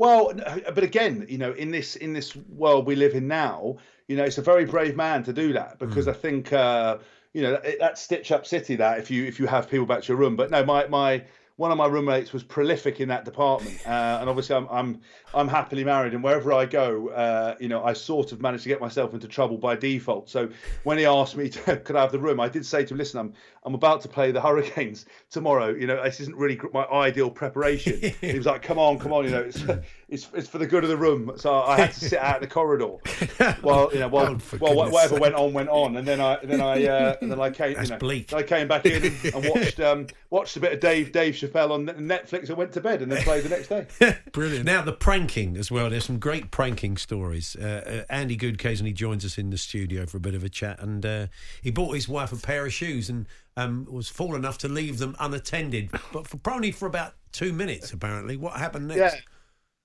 Well, 0.00 0.32
but 0.74 0.82
again, 0.82 1.26
you 1.28 1.36
know, 1.36 1.52
in 1.52 1.70
this 1.70 1.94
in 1.94 2.14
this 2.14 2.34
world 2.34 2.86
we 2.86 2.96
live 2.96 3.12
in 3.12 3.28
now, 3.28 3.76
you 4.08 4.16
know, 4.16 4.24
it's 4.24 4.38
a 4.38 4.42
very 4.42 4.64
brave 4.64 4.96
man 4.96 5.22
to 5.24 5.32
do 5.34 5.52
that 5.52 5.78
because 5.78 6.06
mm. 6.06 6.08
I 6.08 6.12
think 6.14 6.54
uh, 6.54 6.96
you 7.34 7.42
know 7.42 7.52
that, 7.52 7.78
that 7.80 7.98
stitch 7.98 8.32
up 8.32 8.46
city 8.46 8.76
that 8.76 8.98
if 8.98 9.10
you 9.10 9.26
if 9.26 9.38
you 9.38 9.46
have 9.46 9.68
people 9.68 9.84
back 9.84 10.00
to 10.04 10.08
your 10.08 10.16
room. 10.16 10.36
But 10.36 10.50
no, 10.50 10.64
my 10.64 10.86
my 10.86 11.22
one 11.60 11.70
of 11.70 11.76
my 11.76 11.84
roommates 11.86 12.32
was 12.32 12.42
prolific 12.42 13.00
in 13.00 13.08
that 13.08 13.26
department, 13.26 13.78
uh, 13.86 14.16
and 14.18 14.30
obviously 14.30 14.56
I'm 14.56 14.66
I'm 14.70 14.98
I'm 15.34 15.46
happily 15.46 15.84
married, 15.84 16.14
and 16.14 16.22
wherever 16.24 16.54
I 16.54 16.64
go, 16.64 17.08
uh, 17.10 17.54
you 17.60 17.68
know, 17.68 17.84
I 17.84 17.92
sort 17.92 18.32
of 18.32 18.40
manage 18.40 18.62
to 18.62 18.70
get 18.70 18.80
myself 18.80 19.12
into 19.12 19.28
trouble 19.28 19.58
by 19.58 19.76
default. 19.76 20.30
So 20.30 20.48
when 20.84 20.96
he 20.96 21.04
asked 21.04 21.36
me 21.36 21.48
to 21.50 21.76
could 21.76 21.96
I 21.96 22.00
have 22.00 22.12
the 22.12 22.18
room, 22.18 22.40
I 22.40 22.48
did 22.48 22.64
say 22.64 22.86
to 22.86 22.94
him, 22.94 22.96
"Listen, 22.96 23.20
I'm 23.20 23.34
I'm 23.62 23.74
about 23.74 24.00
to 24.00 24.08
play 24.08 24.32
the 24.32 24.40
Hurricanes 24.40 25.04
tomorrow. 25.28 25.68
You 25.68 25.86
know, 25.86 26.02
this 26.02 26.18
isn't 26.20 26.34
really 26.34 26.58
my 26.72 26.86
ideal 26.86 27.30
preparation." 27.30 28.00
he 28.22 28.38
was 28.38 28.46
like, 28.46 28.62
"Come 28.62 28.78
on, 28.78 28.98
come 28.98 29.12
on, 29.12 29.26
you 29.26 29.30
know, 29.30 29.42
it's 29.42 29.62
it's, 30.08 30.28
it's 30.32 30.48
for 30.48 30.56
the 30.56 30.66
good 30.66 30.82
of 30.82 30.88
the 30.88 30.96
room." 30.96 31.32
So 31.36 31.52
I 31.60 31.78
had 31.78 31.92
to 31.92 32.00
sit 32.00 32.18
out 32.18 32.36
in 32.36 32.40
the 32.40 32.48
corridor 32.48 32.86
while 33.60 33.90
you 33.92 34.00
know 34.00 34.08
while, 34.08 34.34
Oh, 34.62 34.74
while 34.74 34.90
whatever 34.90 35.14
sake. 35.14 35.20
went 35.20 35.34
on 35.34 35.52
went 35.52 35.68
on, 35.68 35.98
and 35.98 36.08
then 36.08 36.22
I 36.22 36.36
and 36.36 36.50
then 36.50 36.62
I 36.62 36.86
uh, 36.86 37.16
and 37.20 37.30
then 37.30 37.38
I 37.38 37.50
came 37.50 37.74
That's 37.74 37.90
you 37.90 37.94
know, 37.96 37.98
bleak. 37.98 38.32
I 38.32 38.42
came 38.42 38.66
back 38.66 38.86
in 38.86 39.04
and 39.34 39.48
watched 39.54 39.78
um, 39.80 40.06
watched 40.30 40.56
a 40.56 40.60
bit 40.60 40.72
of 40.72 40.80
Dave 40.80 41.12
Dave 41.12 41.36
Chappelle 41.52 41.70
on 41.70 41.86
Netflix 41.86 42.48
and 42.48 42.56
went 42.56 42.72
to 42.72 42.80
bed 42.80 43.02
and 43.02 43.10
then 43.10 43.22
played 43.22 43.44
the 43.44 43.48
next 43.48 43.68
day. 43.68 44.16
Brilliant. 44.32 44.64
Now 44.64 44.82
the 44.82 44.92
pranking 44.92 45.56
as 45.56 45.70
well. 45.70 45.90
There's 45.90 46.04
some 46.04 46.18
great 46.18 46.50
pranking 46.50 46.96
stories. 46.96 47.56
Uh, 47.56 48.04
uh, 48.08 48.12
Andy 48.12 48.36
Goode 48.36 48.54
occasionally 48.54 48.92
joins 48.92 49.24
us 49.24 49.38
in 49.38 49.50
the 49.50 49.58
studio 49.58 50.06
for 50.06 50.16
a 50.16 50.20
bit 50.20 50.34
of 50.34 50.44
a 50.44 50.48
chat, 50.48 50.80
and 50.80 51.04
uh, 51.04 51.26
he 51.62 51.70
bought 51.70 51.94
his 51.94 52.08
wife 52.08 52.32
a 52.32 52.36
pair 52.36 52.66
of 52.66 52.72
shoes 52.72 53.08
and 53.10 53.26
um, 53.56 53.86
was 53.90 54.08
fool 54.08 54.34
enough 54.34 54.58
to 54.58 54.68
leave 54.68 54.98
them 54.98 55.16
unattended, 55.18 55.90
but 56.12 56.26
for 56.26 56.38
only 56.50 56.72
for 56.72 56.86
about 56.86 57.14
two 57.32 57.52
minutes. 57.52 57.92
Apparently, 57.92 58.36
what 58.36 58.54
happened 58.54 58.88
next? 58.88 58.98
Yeah. 58.98 59.20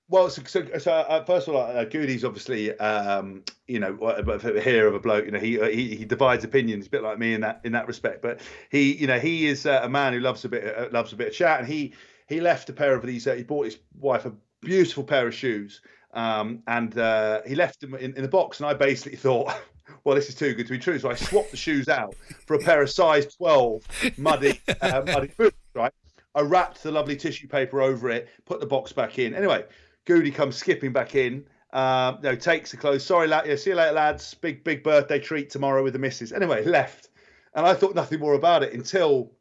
Well, 0.08 0.30
so, 0.30 0.44
so, 0.46 0.66
so 0.78 0.92
uh, 0.92 1.24
first 1.26 1.48
of 1.48 1.56
all, 1.56 1.64
uh, 1.64 1.84
Goody's 1.84 2.24
obviously, 2.24 2.78
um, 2.78 3.44
you 3.68 3.80
know, 3.80 3.98
a 4.02 4.62
here 4.62 4.88
of 4.88 4.94
a 4.94 5.00
bloke. 5.00 5.26
You 5.26 5.32
know, 5.32 5.40
he, 5.40 5.58
he 5.74 5.96
he 5.96 6.06
divides 6.06 6.44
opinions, 6.44 6.86
a 6.86 6.90
bit 6.92 7.02
like 7.02 7.18
me 7.18 7.34
in 7.34 7.42
that 7.42 7.62
in 7.64 7.72
that 7.72 7.88
respect. 7.88 8.22
But 8.22 8.42
he, 8.70 8.94
you 8.94 9.08
know, 9.08 9.18
he 9.18 9.48
is 9.48 9.66
uh, 9.66 9.82
a 9.84 9.90
man 9.90 10.14
who 10.14 10.20
loves 10.20 10.46
a 10.46 10.50
bit 10.50 10.78
uh, 10.78 10.90
loves 10.92 11.12
a 11.12 11.16
bit 11.16 11.30
of 11.30 11.34
chat, 11.34 11.60
and 11.60 11.68
he 11.68 11.94
he 12.28 12.40
left 12.40 12.70
a 12.70 12.74
pair 12.74 12.94
of 12.94 13.04
these. 13.04 13.26
Uh, 13.26 13.34
he 13.34 13.42
bought 13.42 13.66
his 13.66 13.80
wife 14.00 14.26
a 14.26 14.34
beautiful 14.62 15.04
pair 15.04 15.28
of 15.28 15.34
shoes, 15.34 15.82
um, 16.14 16.62
and 16.68 17.00
uh, 17.00 17.42
he 17.48 17.56
left 17.56 17.82
them 17.82 17.96
in, 17.96 18.14
in 18.16 18.22
the 18.22 18.28
box. 18.28 18.60
And 18.60 18.68
I 18.68 18.74
basically 18.74 19.18
thought. 19.18 19.54
Well, 20.04 20.16
this 20.16 20.30
is 20.30 20.36
too 20.36 20.54
good 20.54 20.68
to 20.68 20.74
be 20.74 20.80
true. 20.80 21.00
So 21.00 21.10
I 21.10 21.16
swapped 21.16 21.52
the 21.52 21.58
shoes 21.58 21.88
out 21.88 22.16
for 22.46 22.56
a 22.56 22.60
pair 22.60 22.82
of 22.82 22.92
size 22.92 23.36
12 23.36 24.18
muddy, 24.18 24.60
uh, 24.82 25.02
muddy 25.06 25.32
boots, 25.36 25.58
right? 25.74 25.92
I 26.36 26.42
wrapped 26.42 26.84
the 26.84 26.92
lovely 26.92 27.16
tissue 27.16 27.48
paper 27.48 27.82
over 27.82 28.10
it, 28.10 28.30
put 28.46 28.60
the 28.60 28.66
box 28.66 28.92
back 28.92 29.18
in. 29.20 29.34
Anyway, 29.34 29.64
Goody 30.06 30.32
comes 30.32 30.56
skipping 30.56 30.94
back 30.94 31.16
in. 31.16 31.46
Um, 31.74 32.20
no, 32.24 32.36
takes 32.36 32.72
the 32.72 32.78
clothes. 32.78 33.04
Sorry, 33.04 33.28
lad. 33.28 33.46
Yeah, 33.46 33.56
see 33.58 33.72
you 33.72 33.76
later, 33.76 33.92
lads. 33.92 34.34
Big, 34.36 34.64
big 34.64 34.84
birthday 34.84 35.20
treat 35.20 35.50
tomorrow 35.50 35.84
with 35.84 35.94
the 35.94 36.00
missus. 36.00 36.32
Anyway, 36.32 36.64
left. 36.64 37.10
And 37.54 37.66
I 37.66 37.74
thought 37.74 37.96
nothing 37.96 38.20
more 38.20 38.34
about 38.34 38.64
it 38.64 38.74
until 38.74 39.32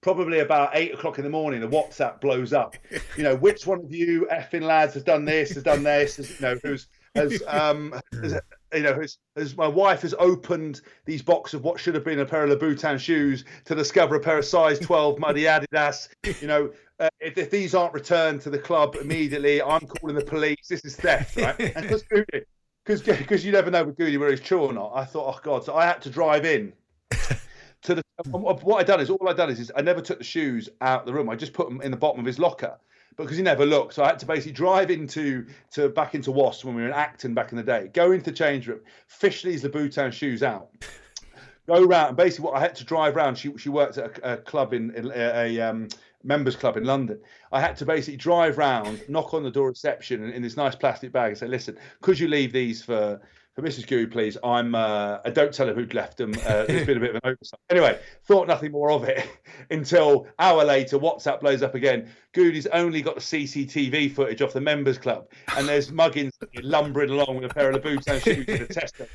probably 0.00 0.40
about 0.40 0.70
eight 0.74 0.94
o'clock 0.94 1.18
in 1.18 1.24
the 1.24 1.30
morning. 1.30 1.60
The 1.60 1.68
WhatsApp 1.68 2.20
blows 2.20 2.52
up. 2.52 2.76
You 3.16 3.22
know, 3.24 3.36
which 3.36 3.66
one 3.66 3.84
of 3.84 3.94
you 3.94 4.26
effing 4.32 4.62
lads 4.62 4.94
has 4.94 5.04
done 5.04 5.24
this, 5.24 5.54
has 5.54 5.62
done 5.62 5.82
this, 5.82 6.16
has, 6.16 6.30
you 6.30 6.46
know, 6.46 6.58
who's, 6.62 6.88
has, 7.14 7.42
um, 7.46 7.94
has, 8.20 8.40
you 8.72 8.82
know, 8.82 8.94
has, 8.94 9.18
has 9.36 9.56
my 9.56 9.66
wife 9.66 10.02
has 10.02 10.14
opened 10.18 10.80
these 11.04 11.22
box 11.22 11.54
of 11.54 11.64
what 11.64 11.80
should 11.80 11.94
have 11.94 12.04
been 12.04 12.20
a 12.20 12.26
pair 12.26 12.44
of 12.44 12.50
Louboutin 12.50 12.98
shoes 12.98 13.44
to 13.64 13.74
discover 13.74 14.16
a 14.16 14.20
pair 14.20 14.38
of 14.38 14.44
size 14.44 14.78
12 14.78 15.18
muddy 15.18 15.42
Adidas. 15.42 16.08
You 16.40 16.48
know, 16.48 16.70
uh, 17.00 17.08
if, 17.20 17.38
if 17.38 17.50
these 17.50 17.74
aren't 17.74 17.94
returned 17.94 18.40
to 18.42 18.50
the 18.50 18.58
club 18.58 18.96
immediately, 19.00 19.62
I'm 19.62 19.86
calling 19.86 20.16
the 20.16 20.24
police. 20.24 20.68
This 20.68 20.84
is 20.84 20.96
theft, 20.96 21.36
right? 21.36 21.56
Because 22.88 23.02
because 23.02 23.44
you 23.44 23.52
never 23.52 23.70
know 23.70 23.84
with 23.84 23.98
Goody 23.98 24.16
whether 24.16 24.30
he's 24.30 24.40
true 24.40 24.62
or 24.62 24.72
not. 24.72 24.92
I 24.94 25.04
thought, 25.04 25.36
oh 25.36 25.40
god, 25.42 25.62
so 25.62 25.74
I 25.74 25.84
had 25.84 26.00
to 26.00 26.08
drive 26.08 26.46
in 26.46 26.72
to 27.82 27.96
the. 27.96 28.02
What 28.30 28.80
I 28.80 28.82
done 28.82 29.00
is 29.00 29.10
all 29.10 29.28
I 29.28 29.34
done 29.34 29.50
is, 29.50 29.60
is 29.60 29.70
I 29.76 29.82
never 29.82 30.00
took 30.00 30.16
the 30.16 30.24
shoes 30.24 30.70
out 30.80 31.00
of 31.00 31.06
the 31.06 31.12
room. 31.12 31.28
I 31.28 31.36
just 31.36 31.52
put 31.52 31.68
them 31.68 31.82
in 31.82 31.90
the 31.90 31.98
bottom 31.98 32.18
of 32.18 32.24
his 32.24 32.38
locker 32.38 32.78
because 33.18 33.36
he 33.36 33.42
never 33.42 33.66
looked. 33.66 33.92
So 33.92 34.04
I 34.04 34.06
had 34.06 34.18
to 34.20 34.26
basically 34.26 34.52
drive 34.52 34.90
into 34.90 35.44
to 35.72 35.90
back 35.90 36.14
into 36.14 36.32
Wasps 36.32 36.64
when 36.64 36.74
we 36.74 36.80
were 36.80 36.88
in 36.88 36.94
Acton 36.94 37.34
back 37.34 37.52
in 37.52 37.58
the 37.58 37.62
day. 37.62 37.90
Go 37.92 38.12
into 38.12 38.30
the 38.30 38.36
change 38.36 38.66
room, 38.68 38.80
fish 39.06 39.42
these 39.42 39.64
Louboutin 39.64 40.10
shoes 40.10 40.42
out. 40.42 40.70
Go 41.66 41.84
round 41.84 42.08
and 42.08 42.16
basically 42.16 42.46
what 42.46 42.56
I 42.56 42.60
had 42.60 42.74
to 42.76 42.84
drive 42.84 43.16
round. 43.16 43.36
She 43.36 43.54
she 43.58 43.68
worked 43.68 43.98
at 43.98 44.18
a, 44.20 44.32
a 44.32 44.36
club 44.38 44.72
in, 44.72 44.94
in 44.94 45.10
a, 45.10 45.58
a 45.58 45.60
um, 45.60 45.88
members 46.24 46.56
club 46.56 46.76
in 46.76 46.84
London. 46.84 47.20
I 47.52 47.60
had 47.60 47.76
to 47.78 47.86
basically 47.86 48.16
drive 48.16 48.58
round, 48.58 49.02
knock 49.08 49.34
on 49.34 49.42
the 49.42 49.50
door 49.50 49.68
reception 49.68 50.22
in, 50.22 50.30
in 50.30 50.42
this 50.42 50.56
nice 50.56 50.74
plastic 50.74 51.12
bag 51.12 51.30
and 51.30 51.38
say, 51.38 51.48
"Listen, 51.48 51.78
could 52.00 52.18
you 52.18 52.28
leave 52.28 52.52
these 52.52 52.82
for 52.82 53.20
for 53.58 53.66
Mrs. 53.66 53.88
Goo, 53.88 54.06
please? 54.06 54.36
I'm 54.44 54.76
uh, 54.76 55.18
I 55.24 55.30
don't 55.30 55.52
tell 55.52 55.66
her 55.66 55.74
who'd 55.74 55.92
left 55.92 56.16
them. 56.16 56.32
Uh, 56.46 56.64
there's 56.66 56.86
been 56.86 56.98
a 56.98 57.00
bit 57.00 57.10
of 57.10 57.16
an 57.16 57.20
oversight. 57.24 57.58
Anyway, 57.70 57.98
thought 58.24 58.46
nothing 58.46 58.72
more 58.72 58.90
of 58.90 59.04
it 59.04 59.28
until 59.70 60.28
hour 60.38 60.64
later, 60.64 60.96
WhatsApp 60.98 61.40
blows 61.40 61.62
up 61.62 61.74
again. 61.74 62.08
Goody's 62.32 62.68
only 62.68 63.02
got 63.02 63.16
the 63.16 63.20
CCTV 63.20 64.14
footage 64.14 64.40
off 64.42 64.52
the 64.52 64.60
members 64.60 64.96
club, 64.96 65.28
and 65.56 65.68
there's 65.68 65.90
Muggins 65.90 66.32
lumbering 66.62 67.10
along 67.10 67.36
with 67.36 67.50
a 67.50 67.54
pair 67.54 67.70
of 67.70 67.82
Louboutin 67.82 68.22
shoes 68.22 68.46
in 68.46 68.62
a 68.62 68.66
test. 68.66 68.94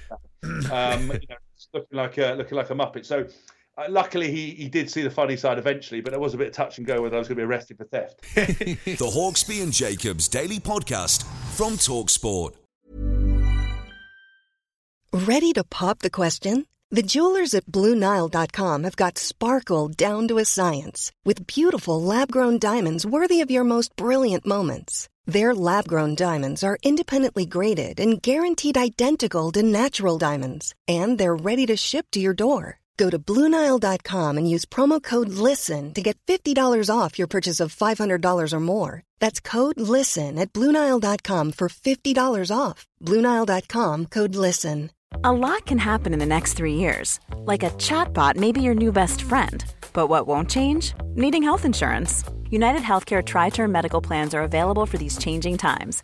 Um, 0.73 1.07
you 1.07 1.27
know, 1.29 1.37
it's 1.55 1.69
looking 1.73 1.97
like 1.97 2.17
a 2.17 2.33
looking 2.33 2.57
like 2.57 2.69
a 2.69 2.75
muppet. 2.75 3.05
So. 3.05 3.25
Uh, 3.75 3.85
luckily, 3.89 4.31
he, 4.31 4.51
he 4.51 4.69
did 4.69 4.89
see 4.89 5.01
the 5.01 5.09
funny 5.09 5.35
side 5.35 5.57
eventually, 5.57 5.99
but 5.99 6.11
there 6.11 6.19
was 6.19 6.35
a 6.35 6.37
bit 6.37 6.47
of 6.47 6.53
touch 6.53 6.77
and 6.77 6.85
go 6.85 7.01
whether 7.01 7.15
I 7.15 7.19
was 7.19 7.27
going 7.27 7.37
to 7.37 7.41
be 7.41 7.45
arrested 7.45 7.77
for 7.77 7.85
theft. 7.85 8.21
The 8.35 9.05
Hawksby 9.05 9.61
and 9.63 9.73
Jacobs 9.73 10.27
Daily 10.27 10.59
Podcast 10.59 11.23
from 11.55 11.73
Talksport. 11.73 12.55
Ready 15.11 15.53
to 15.53 15.63
pop 15.63 15.99
the 15.99 16.09
question? 16.09 16.65
The 16.91 17.01
jewelers 17.01 17.55
at 17.55 17.65
BlueNile.com 17.65 18.83
have 18.83 18.95
got 18.95 19.17
sparkle 19.17 19.87
down 19.87 20.27
to 20.27 20.37
a 20.37 20.45
science 20.45 21.11
with 21.25 21.47
beautiful 21.47 21.99
lab 22.01 22.31
grown 22.31 22.59
diamonds 22.59 23.05
worthy 23.05 23.41
of 23.41 23.49
your 23.49 23.63
most 23.63 23.95
brilliant 23.95 24.45
moments. 24.45 25.09
Their 25.25 25.55
lab 25.55 25.87
grown 25.87 26.13
diamonds 26.13 26.63
are 26.63 26.77
independently 26.83 27.47
graded 27.47 27.99
and 27.99 28.21
guaranteed 28.21 28.77
identical 28.77 29.51
to 29.53 29.63
natural 29.63 30.19
diamonds, 30.19 30.75
and 30.87 31.17
they're 31.17 31.35
ready 31.35 31.65
to 31.65 31.77
ship 31.77 32.05
to 32.11 32.19
your 32.19 32.33
door. 32.33 32.79
Go 32.97 33.09
to 33.09 33.19
BlueNile.com 33.19 34.37
and 34.37 34.49
use 34.49 34.65
promo 34.65 35.01
code 35.01 35.29
LISTEN 35.29 35.93
to 35.93 36.01
get 36.01 36.17
$50 36.27 36.89
off 36.89 37.17
your 37.17 37.27
purchase 37.27 37.59
of 37.59 37.75
$500 37.75 38.53
or 38.53 38.59
more. 38.59 39.03
That's 39.19 39.39
code 39.39 39.79
LISTEN 39.79 40.37
at 40.37 40.53
BlueNile.com 40.53 41.53
for 41.53 41.69
$50 41.69 42.55
off. 42.55 42.85
BlueNile.com 43.01 44.05
code 44.07 44.35
LISTEN. 44.35 44.91
A 45.23 45.31
lot 45.31 45.65
can 45.65 45.77
happen 45.77 46.13
in 46.13 46.19
the 46.19 46.25
next 46.25 46.53
three 46.53 46.75
years. 46.75 47.19
Like 47.35 47.63
a 47.63 47.69
chatbot 47.71 48.35
may 48.35 48.51
be 48.51 48.61
your 48.61 48.75
new 48.75 48.91
best 48.91 49.21
friend. 49.21 49.63
But 49.93 50.07
what 50.07 50.27
won't 50.27 50.49
change? 50.49 50.93
Needing 51.15 51.43
health 51.43 51.65
insurance. 51.65 52.23
United 52.49 52.81
Healthcare 52.81 53.23
Tri 53.23 53.49
Term 53.49 53.71
Medical 53.71 54.01
Plans 54.01 54.33
are 54.33 54.43
available 54.43 54.85
for 54.85 54.97
these 54.97 55.17
changing 55.17 55.57
times. 55.57 56.03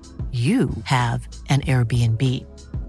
you 0.31 0.69
have 0.85 1.27
an 1.49 1.59
Airbnb. 1.61 2.23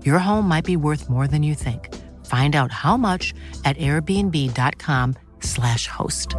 Your 0.04 0.20
home 0.20 0.46
might 0.46 0.64
be 0.64 0.76
worth 0.76 1.10
more 1.10 1.26
than 1.26 1.42
you 1.42 1.56
think. 1.56 1.92
Find 2.26 2.54
out 2.54 2.70
how 2.70 2.96
much 2.96 3.34
at 3.64 3.76
airbnb.com/slash 3.78 5.88
host. 5.88 6.36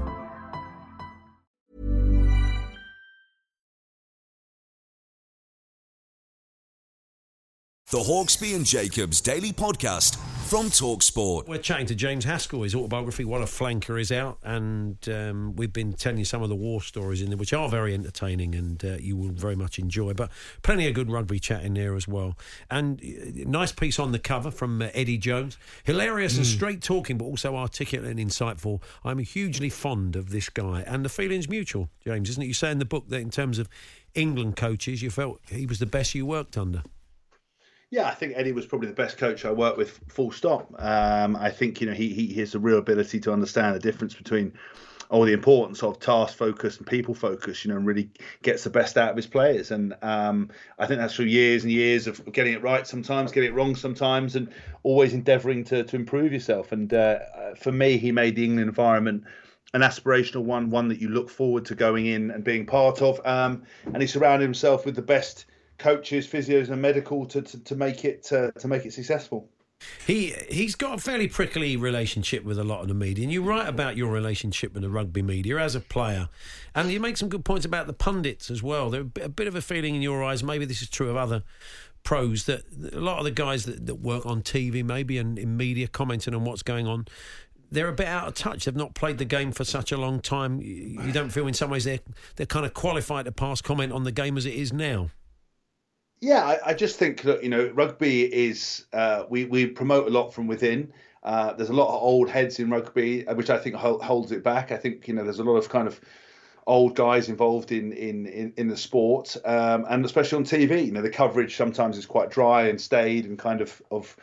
The 7.91 7.99
Hawksby 7.99 8.55
and 8.55 8.65
Jacobs 8.65 9.19
Daily 9.21 9.51
Podcast 9.51 10.17
from 10.43 10.67
Talksport. 10.67 11.47
We're 11.47 11.57
chatting 11.57 11.85
to 11.87 11.95
James 11.95 12.25
Haskell. 12.25 12.63
His 12.63 12.75
autobiography, 12.75 13.25
What 13.25 13.41
a 13.41 13.45
Flanker, 13.45 13.99
is 13.99 14.11
out, 14.11 14.37
and 14.43 14.97
um, 15.09 15.55
we've 15.55 15.73
been 15.73 15.93
telling 15.93 16.19
you 16.19 16.25
some 16.25 16.43
of 16.43 16.49
the 16.49 16.55
war 16.55 16.81
stories 16.81 17.21
in 17.21 17.29
there, 17.29 17.37
which 17.37 17.53
are 17.53 17.69
very 17.69 17.93
entertaining 17.93 18.53
and 18.55 18.83
uh, 18.83 18.97
you 18.99 19.15
will 19.15 19.29
very 19.29 19.55
much 19.55 19.79
enjoy. 19.79 20.13
But 20.13 20.31
plenty 20.61 20.87
of 20.87 20.93
good 20.93 21.09
rugby 21.09 21.39
chat 21.39 21.63
in 21.63 21.73
there 21.73 21.95
as 21.95 22.07
well. 22.07 22.37
And 22.69 23.01
uh, 23.01 23.49
nice 23.49 23.71
piece 23.71 23.99
on 23.99 24.11
the 24.11 24.19
cover 24.19 24.51
from 24.51 24.81
uh, 24.81 24.89
Eddie 24.93 25.17
Jones. 25.17 25.57
Hilarious 25.83 26.37
and 26.37 26.45
straight 26.45 26.81
talking, 26.81 27.17
but 27.17 27.25
also 27.25 27.55
articulate 27.55 28.09
and 28.09 28.19
insightful. 28.19 28.81
I'm 29.03 29.19
hugely 29.19 29.69
fond 29.69 30.15
of 30.15 30.29
this 30.29 30.49
guy, 30.49 30.83
and 30.85 31.03
the 31.05 31.09
feeling's 31.09 31.49
mutual, 31.49 31.89
James, 32.05 32.29
isn't 32.29 32.43
it? 32.43 32.47
You 32.47 32.53
say 32.53 32.71
in 32.71 32.79
the 32.79 32.85
book 32.85 33.09
that 33.09 33.21
in 33.21 33.29
terms 33.29 33.59
of 33.59 33.69
England 34.13 34.57
coaches, 34.57 35.01
you 35.01 35.09
felt 35.09 35.41
he 35.49 35.65
was 35.65 35.79
the 35.79 35.85
best 35.85 36.13
you 36.15 36.25
worked 36.25 36.57
under. 36.57 36.83
Yeah, 37.93 38.07
I 38.07 38.15
think 38.15 38.33
Eddie 38.35 38.53
was 38.53 38.65
probably 38.65 38.87
the 38.87 38.95
best 38.95 39.19
coach 39.19 39.45
I 39.45 39.51
worked 39.51 39.77
with. 39.77 39.99
Full 40.07 40.31
stop. 40.31 40.73
Um, 40.79 41.35
I 41.35 41.51
think 41.51 41.79
you 41.79 41.85
know 41.85 41.93
he 41.93 42.09
he 42.11 42.33
has 42.39 42.55
a 42.55 42.59
real 42.59 42.79
ability 42.79 43.19
to 43.19 43.31
understand 43.31 43.75
the 43.75 43.79
difference 43.79 44.15
between 44.15 44.51
all 45.09 45.25
the 45.25 45.33
importance 45.33 45.83
of 45.83 45.99
task 45.99 46.35
focus 46.35 46.77
and 46.77 46.87
people 46.87 47.13
focus. 47.13 47.63
You 47.63 47.69
know, 47.69 47.77
and 47.77 47.85
really 47.85 48.09
gets 48.41 48.63
the 48.63 48.71
best 48.71 48.97
out 48.97 49.11
of 49.11 49.15
his 49.15 49.27
players. 49.27 49.69
And 49.69 49.93
um, 50.01 50.49
I 50.79 50.87
think 50.87 51.01
that's 51.01 51.13
through 51.13 51.27
years 51.27 51.61
and 51.61 51.71
years 51.71 52.07
of 52.07 52.33
getting 52.33 52.53
it 52.53 52.63
right 52.63 52.87
sometimes, 52.87 53.31
getting 53.31 53.51
it 53.51 53.53
wrong 53.53 53.75
sometimes, 53.75 54.35
and 54.35 54.51
always 54.81 55.13
endeavouring 55.13 55.63
to 55.65 55.83
to 55.83 55.95
improve 55.95 56.33
yourself. 56.33 56.71
And 56.71 56.91
uh, 56.91 57.19
for 57.59 57.71
me, 57.71 57.97
he 57.97 58.11
made 58.11 58.35
the 58.35 58.43
England 58.43 58.69
environment 58.69 59.23
an 59.75 59.81
aspirational 59.81 60.45
one, 60.45 60.71
one 60.71 60.87
that 60.87 60.99
you 60.99 61.09
look 61.09 61.29
forward 61.29 61.65
to 61.65 61.75
going 61.75 62.07
in 62.07 62.31
and 62.31 62.43
being 62.43 62.65
part 62.65 63.03
of. 63.03 63.21
Um, 63.23 63.61
and 63.85 64.01
he 64.01 64.07
surrounded 64.07 64.45
himself 64.45 64.83
with 64.83 64.95
the 64.95 65.03
best 65.03 65.45
coaches, 65.83 66.25
physios, 66.25 66.69
and 66.69 66.81
medical 66.81 67.25
to, 67.27 67.41
to, 67.41 67.59
to 67.63 67.75
make 67.75 68.05
it 68.05 68.31
uh, 68.31 68.51
to 68.51 68.67
make 68.67 68.85
it 68.85 68.93
successful. 68.93 69.49
He 70.07 70.33
he's 70.49 70.75
got 70.75 70.97
a 70.97 71.01
fairly 71.01 71.27
prickly 71.27 71.75
relationship 71.75 72.45
with 72.45 72.57
a 72.57 72.63
lot 72.63 72.81
of 72.81 72.87
the 72.87 72.93
media, 72.93 73.23
and 73.23 73.33
you 73.33 73.43
write 73.43 73.67
about 73.67 73.97
your 73.97 74.11
relationship 74.11 74.73
with 74.73 74.81
the 74.81 74.89
rugby 74.89 75.21
media 75.21 75.59
as 75.59 75.75
a 75.75 75.81
player, 75.81 76.29
and 76.73 76.89
you 76.89 76.99
make 76.99 77.17
some 77.17 77.27
good 77.27 77.43
points 77.43 77.65
about 77.65 77.87
the 77.87 77.93
pundits 77.93 78.49
as 78.49 78.63
well. 78.63 78.89
There's 78.89 79.07
a 79.21 79.29
bit 79.29 79.47
of 79.47 79.55
a 79.55 79.61
feeling 79.61 79.95
in 79.95 80.01
your 80.01 80.23
eyes, 80.23 80.41
maybe 80.41 80.65
this 80.65 80.81
is 80.81 80.89
true 80.89 81.09
of 81.09 81.17
other 81.17 81.43
pros, 82.03 82.45
that 82.45 82.63
a 82.93 82.99
lot 82.99 83.19
of 83.19 83.25
the 83.25 83.31
guys 83.31 83.65
that, 83.65 83.85
that 83.85 83.95
work 83.95 84.25
on 84.25 84.41
TV, 84.41 84.83
maybe 84.83 85.17
and 85.17 85.37
in 85.37 85.57
media, 85.57 85.87
commenting 85.87 86.33
on 86.33 86.45
what's 86.45 86.63
going 86.63 86.87
on, 86.87 87.05
they're 87.71 87.89
a 87.89 87.93
bit 87.93 88.07
out 88.07 88.27
of 88.27 88.35
touch. 88.35 88.65
They've 88.65 88.75
not 88.75 88.93
played 88.93 89.17
the 89.17 89.25
game 89.25 89.51
for 89.51 89.63
such 89.63 89.91
a 89.91 89.97
long 89.97 90.21
time. 90.21 90.61
You 90.61 91.11
don't 91.11 91.29
feel 91.29 91.47
in 91.47 91.53
some 91.53 91.69
ways 91.69 91.83
they're 91.83 91.99
they're 92.35 92.45
kind 92.45 92.65
of 92.65 92.73
qualified 92.73 93.25
to 93.25 93.31
pass 93.31 93.61
comment 93.61 93.91
on 93.91 94.03
the 94.03 94.11
game 94.11 94.37
as 94.37 94.45
it 94.45 94.53
is 94.53 94.71
now. 94.71 95.09
Yeah, 96.23 96.45
I, 96.45 96.69
I 96.69 96.73
just 96.73 96.97
think 96.97 97.23
that 97.23 97.43
you 97.43 97.49
know 97.49 97.69
rugby 97.73 98.23
is 98.23 98.85
uh, 98.93 99.25
we 99.29 99.43
we 99.43 99.67
promote 99.67 100.07
a 100.07 100.09
lot 100.09 100.33
from 100.33 100.47
within. 100.47 100.93
Uh, 101.21 101.51
there's 101.51 101.69
a 101.69 101.73
lot 101.73 101.89
of 101.89 102.01
old 102.01 102.29
heads 102.29 102.59
in 102.59 102.69
rugby, 102.69 103.27
uh, 103.27 103.35
which 103.35 103.49
I 103.49 103.57
think 103.57 103.75
hold, 103.75 104.01
holds 104.01 104.31
it 104.31 104.41
back. 104.41 104.71
I 104.71 104.77
think 104.77 105.05
you 105.09 105.13
know 105.13 105.25
there's 105.25 105.39
a 105.39 105.43
lot 105.43 105.57
of 105.57 105.67
kind 105.67 105.85
of 105.85 105.99
old 106.65 106.95
guys 106.95 107.27
involved 107.27 107.73
in 107.73 107.91
in 107.91 108.25
in, 108.25 108.53
in 108.55 108.67
the 108.69 108.77
sport, 108.77 109.35
um, 109.43 109.85
and 109.89 110.05
especially 110.05 110.37
on 110.37 110.45
TV. 110.45 110.85
You 110.85 110.93
know, 110.93 111.01
the 111.01 111.09
coverage 111.09 111.57
sometimes 111.57 111.97
is 111.97 112.05
quite 112.05 112.31
dry 112.31 112.69
and 112.69 112.79
staid 112.79 113.25
and 113.25 113.37
kind 113.37 113.59
of 113.59 113.81
of 113.91 114.15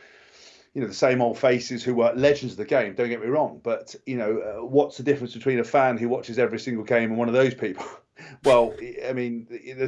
you 0.72 0.80
know 0.80 0.88
the 0.88 0.94
same 0.94 1.20
old 1.20 1.36
faces 1.36 1.84
who 1.84 1.94
were 1.96 2.14
legends 2.14 2.54
of 2.54 2.58
the 2.58 2.64
game. 2.64 2.94
Don't 2.94 3.10
get 3.10 3.20
me 3.20 3.26
wrong, 3.26 3.60
but 3.62 3.94
you 4.06 4.16
know 4.16 4.38
uh, 4.38 4.64
what's 4.64 4.96
the 4.96 5.02
difference 5.02 5.34
between 5.34 5.58
a 5.58 5.64
fan 5.64 5.98
who 5.98 6.08
watches 6.08 6.38
every 6.38 6.60
single 6.60 6.84
game 6.84 7.10
and 7.10 7.18
one 7.18 7.28
of 7.28 7.34
those 7.34 7.54
people? 7.54 7.84
well, 8.44 8.74
I 9.09 9.12
mean, 9.12 9.46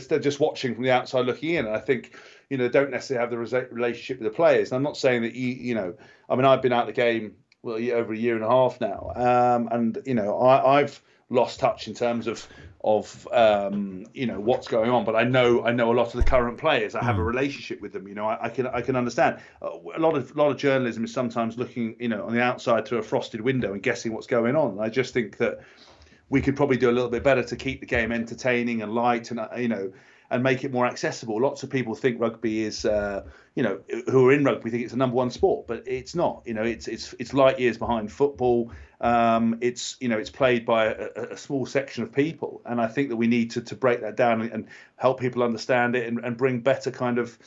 they're 0.08 0.18
just 0.18 0.40
watching 0.40 0.74
from 0.74 0.84
the 0.84 0.90
outside 0.90 1.26
looking 1.26 1.54
in. 1.54 1.66
And 1.66 1.74
I 1.74 1.80
think, 1.80 2.16
you 2.50 2.56
know, 2.56 2.68
don't 2.68 2.90
necessarily 2.90 3.20
have 3.20 3.30
the 3.30 3.68
relationship 3.74 4.18
with 4.20 4.30
the 4.30 4.36
players. 4.36 4.70
And 4.70 4.76
I'm 4.76 4.82
not 4.82 4.96
saying 4.96 5.22
that 5.22 5.34
you, 5.34 5.48
you 5.48 5.74
know, 5.74 5.94
I 6.28 6.36
mean, 6.36 6.44
I've 6.44 6.62
been 6.62 6.72
out 6.72 6.86
the 6.86 6.92
game 6.92 7.36
well 7.62 7.76
over 7.92 8.12
a 8.12 8.16
year 8.16 8.34
and 8.34 8.44
a 8.44 8.48
half 8.48 8.80
now, 8.80 9.12
um, 9.14 9.68
and 9.70 9.98
you 10.04 10.14
know, 10.14 10.38
I, 10.38 10.80
I've 10.80 11.00
lost 11.30 11.60
touch 11.60 11.88
in 11.88 11.94
terms 11.94 12.26
of 12.26 12.46
of 12.84 13.28
um, 13.32 14.06
you 14.12 14.26
know 14.26 14.40
what's 14.40 14.66
going 14.66 14.90
on. 14.90 15.04
But 15.04 15.16
I 15.16 15.24
know 15.24 15.64
I 15.64 15.72
know 15.72 15.92
a 15.92 15.94
lot 15.94 16.08
of 16.08 16.12
the 16.14 16.24
current 16.24 16.58
players. 16.58 16.94
I 16.94 17.04
have 17.04 17.18
a 17.18 17.22
mm. 17.22 17.26
relationship 17.26 17.80
with 17.80 17.92
them. 17.92 18.08
You 18.08 18.14
know, 18.14 18.26
I, 18.26 18.46
I 18.46 18.48
can 18.48 18.66
I 18.66 18.80
can 18.80 18.96
understand. 18.96 19.38
Uh, 19.60 19.70
a 19.96 20.00
lot 20.00 20.16
of 20.16 20.34
a 20.34 20.34
lot 20.34 20.50
of 20.50 20.56
journalism 20.56 21.04
is 21.04 21.12
sometimes 21.12 21.56
looking 21.56 21.96
you 22.00 22.08
know 22.08 22.26
on 22.26 22.34
the 22.34 22.42
outside 22.42 22.86
through 22.86 22.98
a 22.98 23.02
frosted 23.02 23.40
window 23.40 23.72
and 23.72 23.82
guessing 23.82 24.12
what's 24.12 24.26
going 24.26 24.56
on. 24.56 24.78
I 24.80 24.88
just 24.88 25.14
think 25.14 25.38
that 25.38 25.60
we 26.32 26.40
could 26.40 26.56
probably 26.56 26.78
do 26.78 26.88
a 26.88 26.96
little 26.96 27.10
bit 27.10 27.22
better 27.22 27.42
to 27.42 27.56
keep 27.56 27.80
the 27.80 27.86
game 27.86 28.10
entertaining 28.10 28.80
and 28.80 28.92
light 28.94 29.30
and 29.30 29.38
uh, 29.38 29.48
you 29.56 29.68
know 29.68 29.92
and 30.30 30.42
make 30.42 30.64
it 30.64 30.72
more 30.72 30.86
accessible. 30.86 31.38
Lots 31.38 31.62
of 31.62 31.68
people 31.68 31.94
think 31.94 32.18
rugby 32.18 32.62
is, 32.62 32.86
uh, 32.86 33.22
you 33.54 33.62
know, 33.62 33.80
who 34.06 34.26
are 34.26 34.32
in 34.32 34.42
rugby 34.42 34.70
think 34.70 34.82
it's 34.82 34.92
the 34.92 34.98
number 34.98 35.14
one 35.14 35.30
sport, 35.30 35.66
but 35.66 35.86
it's 35.86 36.14
not. 36.14 36.42
You 36.46 36.54
know, 36.54 36.62
it's 36.62 36.88
it's 36.88 37.14
it's 37.18 37.34
light 37.34 37.60
years 37.60 37.76
behind 37.76 38.10
football. 38.10 38.72
Um, 39.02 39.58
it's 39.60 39.98
you 40.00 40.08
know 40.08 40.16
it's 40.16 40.30
played 40.30 40.64
by 40.64 40.86
a, 40.86 41.08
a, 41.32 41.36
small 41.36 41.66
section 41.66 42.02
of 42.02 42.12
people, 42.12 42.62
and 42.64 42.80
I 42.80 42.86
think 42.86 43.10
that 43.10 43.16
we 43.16 43.26
need 43.26 43.50
to 43.50 43.60
to 43.60 43.76
break 43.76 44.00
that 44.00 44.16
down 44.16 44.40
and, 44.40 44.50
and 44.52 44.66
help 44.96 45.20
people 45.20 45.42
understand 45.42 45.96
it 45.96 46.08
and, 46.08 46.18
and 46.24 46.34
bring 46.38 46.60
better 46.60 46.90
kind 46.90 47.18
of 47.18 47.38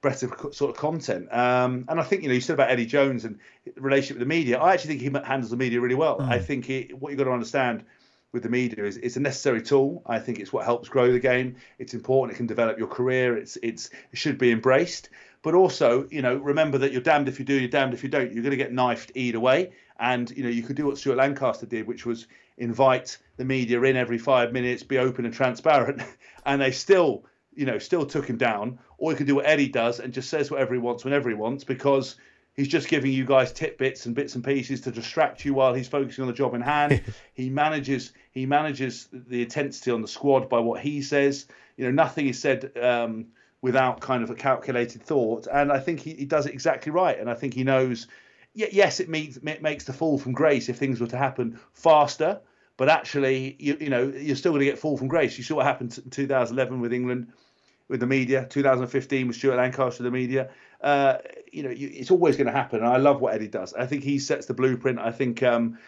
better 0.00 0.30
sort 0.50 0.70
of 0.70 0.76
content. 0.78 1.30
Um, 1.30 1.84
and 1.90 2.00
I 2.00 2.04
think 2.04 2.22
you 2.22 2.28
know 2.28 2.34
you 2.34 2.40
said 2.40 2.54
about 2.54 2.70
Eddie 2.70 2.86
Jones 2.86 3.26
and 3.26 3.38
the 3.66 3.82
relationship 3.82 4.16
with 4.16 4.26
the 4.26 4.34
media. 4.34 4.58
I 4.58 4.72
actually 4.72 4.96
think 4.96 5.14
he 5.14 5.26
handles 5.28 5.50
the 5.50 5.58
media 5.58 5.78
really 5.82 5.94
well. 5.94 6.20
Mm. 6.20 6.30
I 6.30 6.38
think 6.38 6.64
he, 6.64 6.92
what 6.98 7.10
you've 7.10 7.18
got 7.18 7.24
to 7.24 7.32
understand 7.32 7.84
with 8.32 8.42
the 8.42 8.48
media 8.48 8.84
is 8.84 8.96
it's 8.96 9.16
a 9.16 9.20
necessary 9.20 9.62
tool. 9.62 10.02
I 10.06 10.18
think 10.18 10.38
it's 10.38 10.52
what 10.52 10.64
helps 10.64 10.88
grow 10.88 11.12
the 11.12 11.20
game. 11.20 11.56
It's 11.78 11.94
important. 11.94 12.34
It 12.34 12.38
can 12.38 12.46
develop 12.46 12.78
your 12.78 12.88
career. 12.88 13.36
It's 13.36 13.58
it's 13.62 13.90
it 14.12 14.18
should 14.18 14.38
be 14.38 14.52
embraced. 14.52 15.10
But 15.42 15.54
also, 15.54 16.06
you 16.10 16.22
know, 16.22 16.36
remember 16.36 16.78
that 16.78 16.92
you're 16.92 17.00
damned 17.00 17.28
if 17.28 17.38
you 17.38 17.44
do, 17.44 17.54
you're 17.54 17.70
damned 17.70 17.94
if 17.94 18.02
you 18.02 18.10
don't. 18.10 18.32
You're 18.32 18.42
going 18.42 18.50
to 18.50 18.56
get 18.56 18.72
knifed 18.72 19.12
either 19.14 19.40
way. 19.40 19.72
And 19.98 20.30
you 20.30 20.42
know, 20.42 20.50
you 20.50 20.62
could 20.62 20.76
do 20.76 20.86
what 20.86 20.98
Stuart 20.98 21.16
Lancaster 21.16 21.66
did, 21.66 21.86
which 21.86 22.06
was 22.06 22.26
invite 22.58 23.18
the 23.36 23.44
media 23.44 23.80
in 23.82 23.96
every 23.96 24.18
five 24.18 24.52
minutes, 24.52 24.82
be 24.82 24.98
open 24.98 25.24
and 25.24 25.32
transparent, 25.34 26.02
and 26.46 26.60
they 26.60 26.70
still, 26.70 27.24
you 27.54 27.64
know, 27.64 27.78
still 27.78 28.04
took 28.04 28.28
him 28.28 28.36
down. 28.36 28.78
Or 28.98 29.12
you 29.12 29.16
could 29.16 29.26
do 29.26 29.36
what 29.36 29.46
Eddie 29.46 29.68
does 29.68 29.98
and 29.98 30.12
just 30.12 30.28
says 30.28 30.50
whatever 30.50 30.74
he 30.74 30.80
wants 30.80 31.04
whenever 31.04 31.30
he 31.30 31.34
wants 31.34 31.64
because 31.64 32.16
He's 32.60 32.68
just 32.68 32.88
giving 32.88 33.12
you 33.12 33.24
guys 33.24 33.52
tidbits 33.52 34.06
and 34.06 34.14
bits 34.14 34.34
and 34.34 34.44
pieces 34.44 34.82
to 34.82 34.90
distract 34.90 35.44
you 35.44 35.54
while 35.54 35.72
he's 35.72 35.88
focusing 35.88 36.22
on 36.22 36.28
the 36.28 36.34
job 36.34 36.54
in 36.54 36.60
hand. 36.60 37.02
he 37.34 37.48
manages 37.48 38.12
he 38.30 38.46
manages 38.46 39.08
the 39.12 39.42
intensity 39.42 39.90
on 39.90 40.02
the 40.02 40.08
squad 40.08 40.48
by 40.48 40.58
what 40.58 40.80
he 40.80 41.02
says. 41.02 41.46
You 41.76 41.84
know, 41.86 41.90
nothing 41.90 42.28
is 42.28 42.38
said 42.38 42.72
um, 42.80 43.26
without 43.62 44.00
kind 44.00 44.22
of 44.22 44.30
a 44.30 44.34
calculated 44.34 45.02
thought, 45.02 45.46
and 45.52 45.72
I 45.72 45.78
think 45.78 46.00
he, 46.00 46.14
he 46.14 46.24
does 46.24 46.46
it 46.46 46.52
exactly 46.52 46.92
right. 46.92 47.18
And 47.18 47.30
I 47.30 47.34
think 47.34 47.54
he 47.54 47.64
knows. 47.64 48.06
Yes, 48.52 48.98
it, 48.98 49.08
means, 49.08 49.36
it 49.36 49.62
makes 49.62 49.84
the 49.84 49.92
fall 49.92 50.18
from 50.18 50.32
grace 50.32 50.68
if 50.68 50.76
things 50.76 51.00
were 51.00 51.06
to 51.06 51.16
happen 51.16 51.60
faster, 51.72 52.40
but 52.76 52.88
actually, 52.88 53.54
you, 53.60 53.76
you 53.80 53.88
know, 53.88 54.08
you're 54.08 54.34
still 54.34 54.50
going 54.50 54.58
to 54.58 54.64
get 54.64 54.76
fall 54.76 54.98
from 54.98 55.06
grace. 55.06 55.38
You 55.38 55.44
saw 55.44 55.54
what 55.54 55.66
happened 55.66 55.96
in 56.04 56.10
2011 56.10 56.80
with 56.80 56.92
England, 56.92 57.32
with 57.86 58.00
the 58.00 58.08
media. 58.08 58.48
2015 58.50 59.28
with 59.28 59.36
Stuart 59.36 59.54
Lancaster, 59.54 60.02
the 60.02 60.10
media 60.10 60.50
uh, 60.82 61.18
you 61.52 61.62
know, 61.62 61.70
you, 61.70 61.90
it's 61.92 62.10
always 62.10 62.36
going 62.36 62.46
to 62.46 62.52
happen. 62.52 62.80
And 62.80 62.88
I 62.88 62.96
love 62.96 63.20
what 63.20 63.34
Eddie 63.34 63.48
does. 63.48 63.74
I 63.74 63.86
think 63.86 64.02
he 64.02 64.18
sets 64.18 64.46
the 64.46 64.54
blueprint. 64.54 64.98
I 64.98 65.10
think, 65.10 65.42
um, 65.42 65.78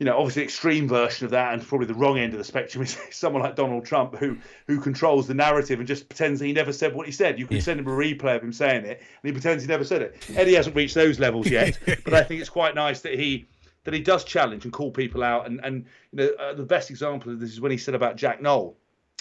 you 0.00 0.06
know, 0.06 0.16
obviously 0.16 0.42
extreme 0.42 0.88
version 0.88 1.26
of 1.26 1.30
that, 1.30 1.52
and 1.52 1.62
probably 1.62 1.86
the 1.86 1.94
wrong 1.94 2.18
end 2.18 2.32
of 2.32 2.38
the 2.38 2.44
spectrum 2.44 2.82
is 2.82 2.96
someone 3.10 3.42
like 3.42 3.54
Donald 3.54 3.84
Trump, 3.84 4.16
who 4.16 4.38
who 4.66 4.80
controls 4.80 5.28
the 5.28 5.34
narrative 5.34 5.78
and 5.78 5.86
just 5.86 6.08
pretends 6.08 6.40
that 6.40 6.46
he 6.46 6.54
never 6.54 6.72
said 6.72 6.94
what 6.94 7.04
he 7.04 7.12
said. 7.12 7.38
You 7.38 7.46
can 7.46 7.56
yeah. 7.56 7.62
send 7.62 7.78
him 7.78 7.86
a 7.86 7.90
replay 7.90 8.36
of 8.36 8.42
him 8.42 8.52
saying 8.52 8.86
it, 8.86 8.98
and 8.98 9.22
he 9.22 9.30
pretends 9.30 9.62
he 9.62 9.68
never 9.68 9.84
said 9.84 10.00
it. 10.00 10.26
Eddie 10.34 10.54
hasn't 10.54 10.74
reached 10.74 10.94
those 10.94 11.20
levels 11.20 11.46
yet, 11.50 11.78
but 11.86 12.14
I 12.14 12.22
think 12.22 12.40
it's 12.40 12.48
quite 12.48 12.74
nice 12.74 13.02
that 13.02 13.18
he 13.18 13.46
that 13.84 13.92
he 13.92 14.00
does 14.00 14.24
challenge 14.24 14.64
and 14.64 14.72
call 14.72 14.90
people 14.90 15.22
out. 15.22 15.46
And 15.46 15.60
and 15.62 15.84
you 16.12 16.16
know, 16.16 16.30
uh, 16.40 16.54
the 16.54 16.64
best 16.64 16.88
example 16.88 17.30
of 17.30 17.38
this 17.38 17.50
is 17.50 17.60
when 17.60 17.70
he 17.70 17.78
said 17.78 17.94
about 17.94 18.16
Jack 18.16 18.40
Nowell. 18.40 18.78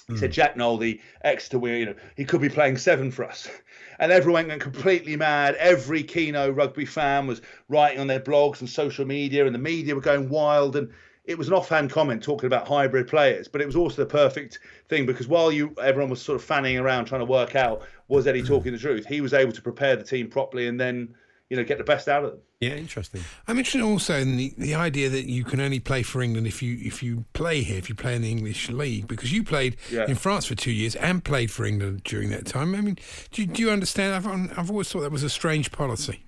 He 0.10 0.16
mm. 0.16 0.20
said 0.20 0.32
Jack 0.32 0.58
Nowell, 0.58 0.78
the 0.78 1.00
Exeter 1.24 1.60
you 1.78 1.86
know, 1.86 1.96
he 2.18 2.26
could 2.26 2.42
be 2.42 2.50
playing 2.50 2.78
seven 2.78 3.12
for 3.12 3.24
us. 3.24 3.48
And 4.02 4.14
everyone 4.14 4.48
went 4.48 4.62
completely 4.62 5.18
mad. 5.18 5.56
Every 5.56 6.04
Keno 6.04 6.50
rugby 6.50 6.86
fan 6.86 7.28
was 7.28 7.42
writing 7.68 8.00
on 8.00 8.08
their 8.08 8.22
blogs 8.22 8.62
and 8.62 8.70
social 8.70 9.06
media, 9.06 9.46
and 9.46 9.54
the 9.54 9.60
media 9.60 9.94
were 9.94 10.00
going 10.00 10.30
wild. 10.30 10.78
And 10.78 10.90
it 11.26 11.38
was 11.38 11.50
an 11.50 11.54
offhand 11.54 11.92
comment 11.92 12.24
talking 12.24 12.48
about 12.48 12.66
hybrid 12.66 13.10
players, 13.10 13.50
but 13.50 13.60
it 13.60 13.66
was 13.66 13.76
also 13.76 13.98
the 14.02 14.10
perfect 14.10 14.60
thing 14.88 15.06
because 15.06 15.28
while 15.28 15.52
you 15.52 15.76
everyone 15.84 16.10
was 16.10 16.22
sort 16.22 16.38
of 16.38 16.44
fanning 16.44 16.78
around 16.78 17.06
trying 17.06 17.20
to 17.20 17.26
work 17.26 17.58
out 17.58 17.82
was 18.08 18.26
Eddie 18.26 18.42
talking 18.42 18.72
the 18.72 18.80
truth, 18.80 19.06
he 19.06 19.20
was 19.20 19.34
able 19.34 19.52
to 19.52 19.62
prepare 19.62 19.98
the 19.98 20.04
team 20.04 20.30
properly 20.30 20.68
and 20.68 20.80
then 20.80 21.14
you 21.50 21.58
know 21.58 21.64
get 21.64 21.78
the 21.78 21.84
best 21.84 22.08
out 22.08 22.24
of 22.24 22.32
them. 22.32 22.40
Yeah, 22.60 22.72
interesting. 22.72 23.22
I'm 23.48 23.58
interested 23.58 23.82
also 23.82 24.16
in 24.16 24.38
the, 24.38 24.54
the 24.58 24.76
idea 24.76 25.10
that 25.10 25.26
you 25.26 25.44
can 25.44 25.60
only 25.60 25.80
play 25.80 26.04
for 26.04 26.22
England 26.22 26.46
if 26.46 26.62
you 26.62 26.78
if 26.82 27.02
you 27.02 27.26
play 27.34 27.62
here, 27.62 27.78
if 27.78 27.90
you 27.90 27.96
play 27.96 28.16
in 28.16 28.22
the 28.22 28.30
English 28.30 28.70
league, 28.70 29.08
because 29.08 29.32
you 29.32 29.44
played 29.44 29.78
yeah. 29.92 30.06
in 30.08 30.16
France 30.16 30.46
for 30.46 30.56
two 30.56 30.72
years 30.72 30.96
and 30.96 31.24
played 31.24 31.52
for 31.52 31.66
England 31.66 32.04
during 32.04 32.30
that 32.30 32.46
time. 32.46 32.76
I 32.76 32.82
mean, 32.82 32.98
do 33.32 33.42
you, 33.42 33.48
do 33.48 33.62
you 33.62 33.72
understand? 33.72 34.14
I've 34.14 34.58
I've 34.58 34.70
always 34.70 34.90
thought 34.90 35.02
that 35.02 35.12
was 35.12 35.24
a 35.24 35.30
strange 35.30 35.72
policy. 35.72 36.24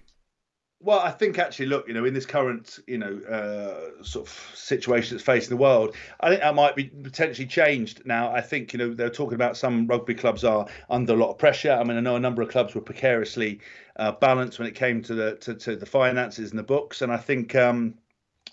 Well, 0.84 1.00
I 1.00 1.12
think 1.12 1.38
actually, 1.38 1.68
look, 1.68 1.88
you 1.88 1.94
know, 1.94 2.06
in 2.06 2.14
this 2.16 2.26
current, 2.26 2.80
you 2.88 2.98
know, 2.98 3.22
uh, 3.30 4.04
sort 4.04 4.28
of 4.28 4.52
situation 4.56 5.16
that's 5.16 5.24
facing 5.24 5.50
the 5.50 5.62
world, 5.62 5.96
I 6.20 6.30
think 6.30 6.42
that 6.42 6.56
might 6.56 6.76
be 6.76 6.86
potentially 6.86 7.48
changed 7.48 8.02
now. 8.06 8.32
I 8.32 8.42
think, 8.42 8.74
you 8.74 8.80
know, 8.80 8.94
they're 8.94 9.12
talking 9.12 9.36
about 9.36 9.58
some 9.58 9.86
rugby 9.86 10.16
clubs 10.16 10.44
are 10.44 10.66
under 10.90 11.14
a 11.14 11.16
lot 11.16 11.30
of 11.30 11.38
pressure. 11.38 11.72
I 11.72 11.84
mean, 11.84 11.98
I 11.98 12.00
know 12.00 12.16
a 12.16 12.20
number 12.20 12.42
of 12.42 12.50
clubs 12.50 12.74
were 12.74 12.82
precariously 12.82 13.60
uh, 13.96 14.14
balanced 14.14 14.58
when 14.58 14.68
it 14.68 14.74
came 14.74 15.04
to 15.04 15.14
the 15.14 15.36
to, 15.36 15.54
to 15.54 15.76
the 15.76 15.86
finances 15.86 16.50
and 16.50 16.58
the 16.58 16.64
books, 16.64 17.02
and 17.02 17.12
I 17.12 17.18
think. 17.18 17.56
Um, 17.56 17.96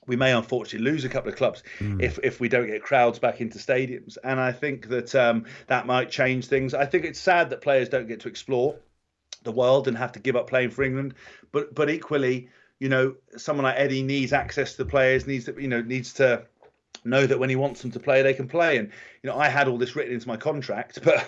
we 0.06 0.16
may 0.16 0.32
unfortunately 0.32 0.90
lose 0.90 1.04
a 1.04 1.08
couple 1.10 1.30
of 1.30 1.36
clubs 1.36 1.62
mm. 1.80 2.02
if 2.02 2.18
if 2.22 2.40
we 2.40 2.48
don't 2.48 2.66
get 2.66 2.82
crowds 2.82 3.18
back 3.18 3.42
into 3.42 3.58
stadiums, 3.58 4.16
and 4.24 4.40
I 4.40 4.52
think 4.52 4.88
that 4.88 5.14
um, 5.14 5.44
that 5.66 5.86
might 5.86 6.10
change 6.10 6.46
things. 6.46 6.72
I 6.72 6.86
think 6.86 7.04
it's 7.04 7.20
sad 7.20 7.50
that 7.50 7.60
players 7.60 7.90
don't 7.90 8.08
get 8.08 8.20
to 8.20 8.28
explore 8.28 8.76
the 9.42 9.52
world 9.52 9.88
and 9.88 9.96
have 9.96 10.12
to 10.12 10.18
give 10.18 10.36
up 10.36 10.48
playing 10.48 10.70
for 10.70 10.82
England. 10.82 11.14
But 11.52 11.74
but 11.74 11.90
equally, 11.90 12.48
you 12.78 12.88
know, 12.88 13.16
someone 13.36 13.64
like 13.64 13.76
Eddie 13.78 14.02
needs 14.02 14.32
access 14.32 14.72
to 14.72 14.84
the 14.84 14.90
players, 14.90 15.26
needs 15.26 15.46
to 15.46 15.54
you 15.60 15.68
know 15.68 15.82
needs 15.82 16.12
to 16.14 16.44
know 17.04 17.26
that 17.26 17.38
when 17.38 17.50
he 17.50 17.56
wants 17.56 17.82
them 17.82 17.90
to 17.92 18.00
play, 18.00 18.22
they 18.22 18.34
can 18.34 18.48
play. 18.48 18.76
And 18.76 18.90
you 19.22 19.30
know, 19.30 19.36
I 19.36 19.48
had 19.48 19.68
all 19.68 19.78
this 19.78 19.96
written 19.96 20.14
into 20.14 20.28
my 20.28 20.36
contract, 20.36 21.00
but 21.04 21.26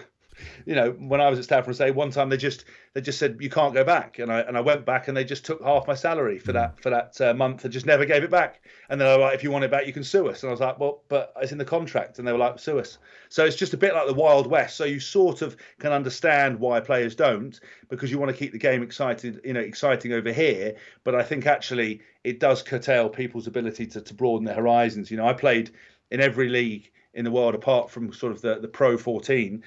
you 0.66 0.74
know, 0.74 0.90
when 0.92 1.20
I 1.20 1.28
was 1.28 1.38
at 1.38 1.44
Stade 1.44 1.64
Français 1.64 1.94
one 1.94 2.10
time 2.10 2.28
they 2.28 2.36
just 2.36 2.64
they 2.92 3.00
just 3.00 3.18
said 3.18 3.36
you 3.40 3.50
can't 3.50 3.74
go 3.74 3.84
back, 3.84 4.18
and 4.18 4.32
I 4.32 4.40
and 4.40 4.56
I 4.56 4.60
went 4.60 4.84
back 4.84 5.08
and 5.08 5.16
they 5.16 5.24
just 5.24 5.44
took 5.44 5.62
half 5.62 5.86
my 5.86 5.94
salary 5.94 6.38
for 6.38 6.52
that 6.52 6.80
for 6.80 6.90
that 6.90 7.20
uh, 7.20 7.34
month 7.34 7.64
and 7.64 7.72
just 7.72 7.86
never 7.86 8.04
gave 8.04 8.24
it 8.24 8.30
back. 8.30 8.62
And 8.88 9.00
they 9.00 9.04
were 9.04 9.18
like, 9.18 9.34
if 9.34 9.44
you 9.44 9.50
want 9.50 9.64
it 9.64 9.70
back, 9.70 9.86
you 9.86 9.92
can 9.92 10.04
sue 10.04 10.28
us. 10.28 10.42
And 10.42 10.50
I 10.50 10.52
was 10.52 10.60
like, 10.60 10.78
well, 10.78 11.02
but 11.08 11.32
it's 11.40 11.52
in 11.52 11.58
the 11.58 11.64
contract, 11.64 12.18
and 12.18 12.26
they 12.26 12.32
were 12.32 12.38
like, 12.38 12.58
sue 12.58 12.78
us. 12.78 12.98
So 13.28 13.44
it's 13.44 13.56
just 13.56 13.74
a 13.74 13.76
bit 13.76 13.94
like 13.94 14.06
the 14.06 14.14
Wild 14.14 14.46
West. 14.46 14.76
So 14.76 14.84
you 14.84 15.00
sort 15.00 15.42
of 15.42 15.56
can 15.78 15.92
understand 15.92 16.58
why 16.58 16.80
players 16.80 17.14
don't 17.14 17.58
because 17.88 18.10
you 18.10 18.18
want 18.18 18.30
to 18.30 18.36
keep 18.36 18.52
the 18.52 18.58
game 18.58 18.82
excited, 18.82 19.40
you 19.44 19.52
know, 19.52 19.60
exciting 19.60 20.12
over 20.12 20.32
here. 20.32 20.76
But 21.04 21.14
I 21.14 21.22
think 21.22 21.46
actually 21.46 22.00
it 22.24 22.40
does 22.40 22.62
curtail 22.62 23.08
people's 23.08 23.46
ability 23.46 23.86
to 23.88 24.00
to 24.00 24.14
broaden 24.14 24.44
their 24.44 24.54
horizons. 24.54 25.10
You 25.10 25.16
know, 25.16 25.26
I 25.26 25.32
played 25.32 25.70
in 26.10 26.20
every 26.20 26.48
league 26.48 26.90
in 27.14 27.24
the 27.24 27.30
world 27.30 27.54
apart 27.54 27.90
from 27.90 28.12
sort 28.12 28.32
of 28.32 28.40
the 28.40 28.58
the 28.60 28.68
Pro 28.68 28.96
14 28.96 29.62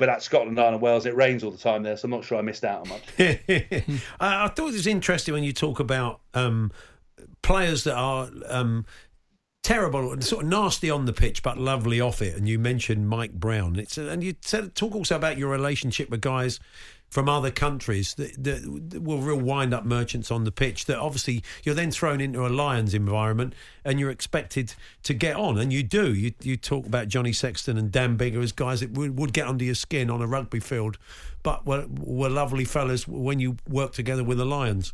but 0.00 0.08
at 0.08 0.22
Scotland, 0.22 0.58
Ireland, 0.58 0.76
and 0.76 0.82
Wales, 0.82 1.04
it 1.04 1.14
rains 1.14 1.44
all 1.44 1.50
the 1.50 1.58
time 1.58 1.82
there, 1.82 1.94
so 1.94 2.06
I'm 2.06 2.10
not 2.10 2.24
sure 2.24 2.38
I 2.38 2.42
missed 2.42 2.64
out 2.64 2.80
on 2.80 2.88
much. 2.88 3.02
I 4.18 4.48
thought 4.48 4.70
it 4.70 4.72
was 4.72 4.86
interesting 4.86 5.34
when 5.34 5.44
you 5.44 5.52
talk 5.52 5.78
about 5.78 6.20
um, 6.32 6.72
players 7.42 7.84
that 7.84 7.94
are 7.94 8.30
um, 8.48 8.86
terrible 9.62 10.18
sort 10.22 10.42
of 10.42 10.48
nasty 10.48 10.88
on 10.88 11.04
the 11.04 11.12
pitch, 11.12 11.42
but 11.42 11.58
lovely 11.58 12.00
off 12.00 12.22
it. 12.22 12.34
And 12.34 12.48
you 12.48 12.58
mentioned 12.58 13.10
Mike 13.10 13.34
Brown. 13.34 13.78
It's 13.78 13.98
and 13.98 14.24
you 14.24 14.32
talk 14.32 14.94
also 14.94 15.16
about 15.16 15.36
your 15.36 15.50
relationship 15.50 16.08
with 16.08 16.22
guys 16.22 16.58
from 17.10 17.28
other 17.28 17.50
countries 17.50 18.14
that, 18.14 18.42
that 18.42 19.02
were 19.02 19.16
real 19.16 19.40
wind 19.40 19.74
up 19.74 19.84
merchants 19.84 20.30
on 20.30 20.44
the 20.44 20.52
pitch 20.52 20.86
that 20.86 20.96
obviously 20.96 21.42
you're 21.64 21.74
then 21.74 21.90
thrown 21.90 22.20
into 22.20 22.46
a 22.46 22.48
Lions 22.48 22.94
environment 22.94 23.52
and 23.84 23.98
you're 23.98 24.10
expected 24.10 24.74
to 25.02 25.12
get 25.12 25.34
on. 25.34 25.58
And 25.58 25.72
you 25.72 25.82
do. 25.82 26.14
You, 26.14 26.32
you 26.40 26.56
talk 26.56 26.86
about 26.86 27.08
Johnny 27.08 27.32
Sexton 27.32 27.76
and 27.76 27.90
Dan 27.90 28.16
Biggar 28.16 28.42
as 28.42 28.52
guys 28.52 28.80
that 28.80 28.92
would, 28.92 29.18
would 29.18 29.32
get 29.32 29.48
under 29.48 29.64
your 29.64 29.74
skin 29.74 30.08
on 30.08 30.22
a 30.22 30.26
rugby 30.26 30.60
field, 30.60 30.98
but 31.42 31.66
were, 31.66 31.86
were 31.88 32.30
lovely 32.30 32.64
fellas 32.64 33.08
when 33.08 33.40
you 33.40 33.56
work 33.68 33.92
together 33.92 34.22
with 34.22 34.38
the 34.38 34.46
Lions. 34.46 34.92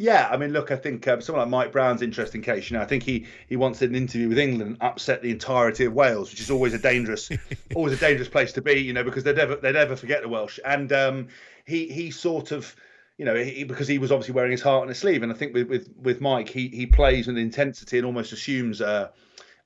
Yeah, 0.00 0.30
I 0.32 0.38
mean, 0.38 0.54
look, 0.54 0.70
I 0.70 0.76
think 0.76 1.06
um, 1.08 1.20
someone 1.20 1.42
like 1.42 1.50
Mike 1.50 1.72
Brown's 1.72 2.00
interesting 2.00 2.40
case. 2.40 2.70
You 2.70 2.78
know, 2.78 2.82
I 2.82 2.86
think 2.86 3.02
he 3.02 3.26
he 3.50 3.56
once 3.56 3.80
did 3.80 3.90
an 3.90 3.96
interview 3.96 4.30
with 4.30 4.38
England 4.38 4.62
and 4.62 4.76
upset 4.80 5.20
the 5.20 5.30
entirety 5.30 5.84
of 5.84 5.92
Wales, 5.92 6.30
which 6.30 6.40
is 6.40 6.50
always 6.50 6.72
a 6.72 6.78
dangerous, 6.78 7.28
always 7.74 7.92
a 7.92 7.98
dangerous 7.98 8.26
place 8.26 8.50
to 8.52 8.62
be. 8.62 8.80
You 8.80 8.94
know, 8.94 9.04
because 9.04 9.24
they'd 9.24 9.36
never 9.36 9.56
they'd 9.56 9.74
never 9.74 9.96
forget 9.96 10.22
the 10.22 10.28
Welsh. 10.30 10.58
And 10.64 10.90
um, 10.94 11.28
he 11.66 11.88
he 11.92 12.10
sort 12.10 12.50
of, 12.50 12.74
you 13.18 13.26
know, 13.26 13.34
he, 13.34 13.64
because 13.64 13.88
he 13.88 13.98
was 13.98 14.10
obviously 14.10 14.32
wearing 14.32 14.52
his 14.52 14.62
heart 14.62 14.80
on 14.80 14.88
his 14.88 14.96
sleeve. 14.96 15.22
And 15.22 15.30
I 15.30 15.34
think 15.34 15.52
with 15.52 15.68
with, 15.68 15.90
with 16.00 16.22
Mike, 16.22 16.48
he 16.48 16.68
he 16.68 16.86
plays 16.86 17.26
with 17.26 17.36
intensity 17.36 17.98
and 17.98 18.06
almost 18.06 18.32
assumes. 18.32 18.80
Uh, 18.80 19.10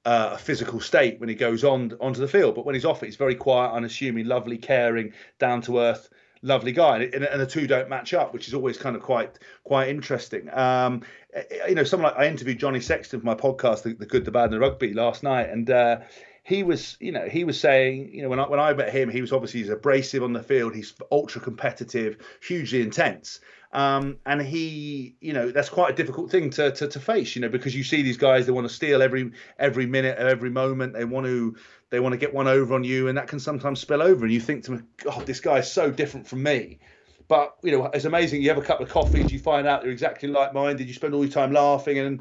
uh, 0.07 0.33
a 0.35 0.37
physical 0.37 0.81
state 0.81 1.18
when 1.18 1.31
he 1.31 1.35
goes 1.35 1.64
on 1.64 1.90
onto 1.99 2.20
the 2.20 2.29
field, 2.29 2.55
but 2.55 2.66
when 2.66 2.75
he's 2.75 2.85
off 2.85 3.03
it, 3.03 3.07
he's 3.07 3.16
very 3.16 3.35
quiet, 3.35 3.73
unassuming, 3.73 4.27
lovely, 4.27 4.59
caring, 4.59 5.14
down 5.38 5.62
to 5.62 5.79
earth 5.79 6.11
lovely 6.44 6.72
guy, 6.72 6.98
and, 6.98 7.24
and, 7.24 7.40
the 7.40 7.46
two 7.46 7.66
don't 7.66 7.88
match 7.88 8.14
up, 8.14 8.33
which 8.33 8.46
is 8.46 8.54
always 8.54 8.76
kind 8.76 8.94
of 8.94 9.02
quite 9.02 9.38
quite 9.64 9.88
interesting. 9.88 10.52
Um, 10.52 11.02
eh, 11.33 11.42
you 11.68 11.74
know, 11.74 11.85
someone 11.85 12.12
like 12.12 12.20
I 12.20 12.28
interviewed 12.28 12.59
Johnny 12.59 12.80
Sexton 12.80 13.20
for 13.20 13.26
my 13.26 13.35
podcast, 13.35 13.83
the, 13.83 13.94
the 13.94 14.07
Good, 14.07 14.24
the 14.24 14.30
Bad, 14.30 14.44
and 14.44 14.52
the 14.52 14.61
Rugby 14.61 14.92
last 14.92 15.22
night, 15.22 15.48
and 15.48 15.68
uh, 15.70 16.00
he 16.44 16.62
was, 16.62 16.96
you 17.00 17.11
know, 17.11 17.26
he 17.26 17.44
was 17.44 17.59
saying, 17.59 18.11
you 18.12 18.22
know, 18.22 18.28
when 18.28 18.38
I 18.38 18.46
when 18.46 18.61
I 18.61 18.74
met 18.74 18.92
him, 18.92 19.09
he 19.09 19.22
was 19.22 19.33
obviously 19.33 19.61
he's 19.61 19.70
abrasive 19.70 20.22
on 20.22 20.35
the 20.35 20.42
field, 20.42 20.74
he's 20.74 20.94
ultra 21.11 21.40
competitive, 21.40 22.18
hugely 22.46 22.83
intense. 22.83 23.40
Um, 23.74 24.18
and 24.24 24.40
he, 24.40 25.16
you 25.20 25.32
know, 25.32 25.50
that's 25.50 25.68
quite 25.68 25.90
a 25.92 25.96
difficult 25.96 26.30
thing 26.30 26.48
to, 26.50 26.70
to, 26.70 26.87
to 26.87 27.00
face, 27.00 27.34
you 27.34 27.42
know, 27.42 27.48
because 27.48 27.74
you 27.74 27.82
see 27.82 28.02
these 28.02 28.16
guys, 28.16 28.46
they 28.46 28.52
want 28.52 28.68
to 28.68 28.72
steal 28.72 29.02
every 29.02 29.32
every 29.58 29.84
minute, 29.84 30.16
every 30.16 30.50
moment. 30.50 30.92
They 30.92 31.04
want 31.04 31.26
to 31.26 31.56
they 31.90 31.98
want 31.98 32.12
to 32.12 32.16
get 32.16 32.32
one 32.32 32.46
over 32.46 32.72
on 32.74 32.84
you, 32.84 33.08
and 33.08 33.18
that 33.18 33.26
can 33.26 33.40
sometimes 33.40 33.80
spill 33.80 34.00
over. 34.00 34.24
And 34.24 34.32
you 34.32 34.40
think 34.40 34.62
to 34.64 34.70
them, 34.70 34.88
God, 34.98 35.26
this 35.26 35.40
guy 35.40 35.58
is 35.58 35.70
so 35.70 35.90
different 35.90 36.28
from 36.28 36.44
me. 36.44 36.78
But 37.26 37.56
you 37.64 37.72
know, 37.72 37.87
it's 37.87 38.04
amazing. 38.04 38.42
You 38.42 38.50
have 38.50 38.58
a 38.58 38.62
couple 38.62 38.87
of 38.87 38.92
coffees, 38.92 39.32
you 39.32 39.40
find 39.40 39.66
out 39.66 39.82
they're 39.82 39.90
exactly 39.90 40.28
like-minded. 40.28 40.87
You 40.87 40.94
spend 40.94 41.12
all 41.12 41.24
your 41.24 41.32
time 41.32 41.52
laughing, 41.52 41.98
and 41.98 42.20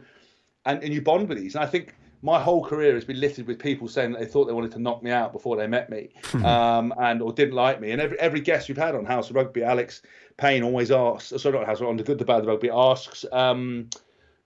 and, 0.66 0.84
and 0.84 0.92
you 0.92 1.04
bond 1.04 1.30
with 1.30 1.38
these. 1.38 1.54
And 1.54 1.64
I 1.64 1.68
think 1.68 1.94
my 2.24 2.42
whole 2.42 2.64
career 2.64 2.96
has 2.96 3.04
been 3.04 3.20
littered 3.20 3.46
with 3.46 3.60
people 3.60 3.88
saying 3.88 4.14
that 4.14 4.20
they 4.20 4.26
thought 4.26 4.46
they 4.46 4.54
wanted 4.54 4.72
to 4.72 4.80
knock 4.80 5.04
me 5.04 5.12
out 5.12 5.34
before 5.34 5.58
they 5.58 5.68
met 5.68 5.90
me, 5.90 6.10
hmm. 6.24 6.44
um, 6.46 6.94
and 6.98 7.22
or 7.22 7.34
didn't 7.34 7.54
like 7.54 7.80
me. 7.80 7.92
And 7.92 8.02
every 8.02 8.20
every 8.20 8.40
guest 8.40 8.70
we've 8.70 8.78
had 8.78 8.96
on 8.96 9.06
House 9.06 9.30
of 9.30 9.36
Rugby, 9.36 9.64
Alex 9.64 10.02
Payne 10.38 10.64
always 10.64 10.90
asks. 10.90 11.34
Sorry, 11.40 11.58
not 11.58 11.68
House 11.68 11.82
on 11.82 11.98
the 11.98 12.04
Good, 12.04 12.18
the 12.18 12.26
Bad, 12.26 12.44
the 12.44 12.48
Rugby 12.48 12.70
asks. 12.72 13.26
Um, 13.32 13.90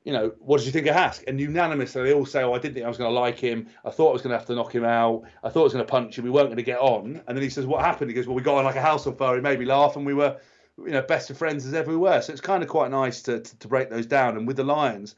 you 0.04 0.14
know, 0.14 0.32
what 0.40 0.60
did 0.60 0.66
you 0.66 0.72
think 0.72 0.88
of 0.88 0.96
Hask? 0.96 1.26
And 1.28 1.38
unanimously, 1.38 2.02
they 2.02 2.14
all 2.14 2.26
say, 2.26 2.42
oh, 2.42 2.54
I 2.54 2.60
didn't 2.60 2.76
think 2.76 2.86
I 2.86 2.88
was 2.88 2.98
going 2.98 3.14
to 3.14 3.20
like 3.20 3.38
him. 3.38 3.68
I 3.84 3.90
thought 3.90 4.12
I 4.12 4.14
was 4.14 4.22
going 4.22 4.32
to 4.32 4.38
have 4.38 4.48
to 4.48 4.56
knock 4.56 4.74
him 4.74 4.86
out. 4.86 5.24
I 5.44 5.50
thought 5.50 5.60
I 5.60 5.64
was 5.64 5.74
going 5.74 5.86
to 5.86 5.92
punch 5.92 6.18
him. 6.18 6.24
We 6.24 6.30
weren't 6.32 6.48
going 6.48 6.56
to 6.56 6.64
get 6.64 6.80
on. 6.80 7.22
And 7.28 7.38
then 7.38 7.44
he 7.44 7.50
says, 7.50 7.66
what 7.66 7.82
happened? 7.84 8.10
He 8.10 8.16
goes, 8.16 8.26
well, 8.26 8.36
we 8.36 8.42
got 8.42 8.56
on 8.56 8.64
like 8.64 8.78
a 8.78 8.82
house 8.82 9.06
on 9.06 9.18
fire. 9.18 9.36
He 9.36 9.42
made 9.42 9.60
me 9.60 9.66
laugh 9.66 9.98
and 9.98 10.06
we 10.06 10.14
were, 10.14 10.38
you 10.78 10.92
know, 10.92 11.02
best 11.02 11.30
of 11.30 11.38
friends 11.38 11.66
as 11.66 11.74
ever 11.74 11.92
we 11.92 11.98
were. 11.98 12.22
So 12.22 12.32
it's 12.32 12.40
kind 12.40 12.64
of 12.64 12.70
quite 12.70 12.90
nice 12.90 13.22
to, 13.24 13.42
to, 13.42 13.60
to 13.60 13.68
break 13.68 13.90
those 13.90 14.06
down. 14.06 14.38
And 14.38 14.48
with 14.48 14.56
the 14.56 14.64
Lions, 14.64 15.16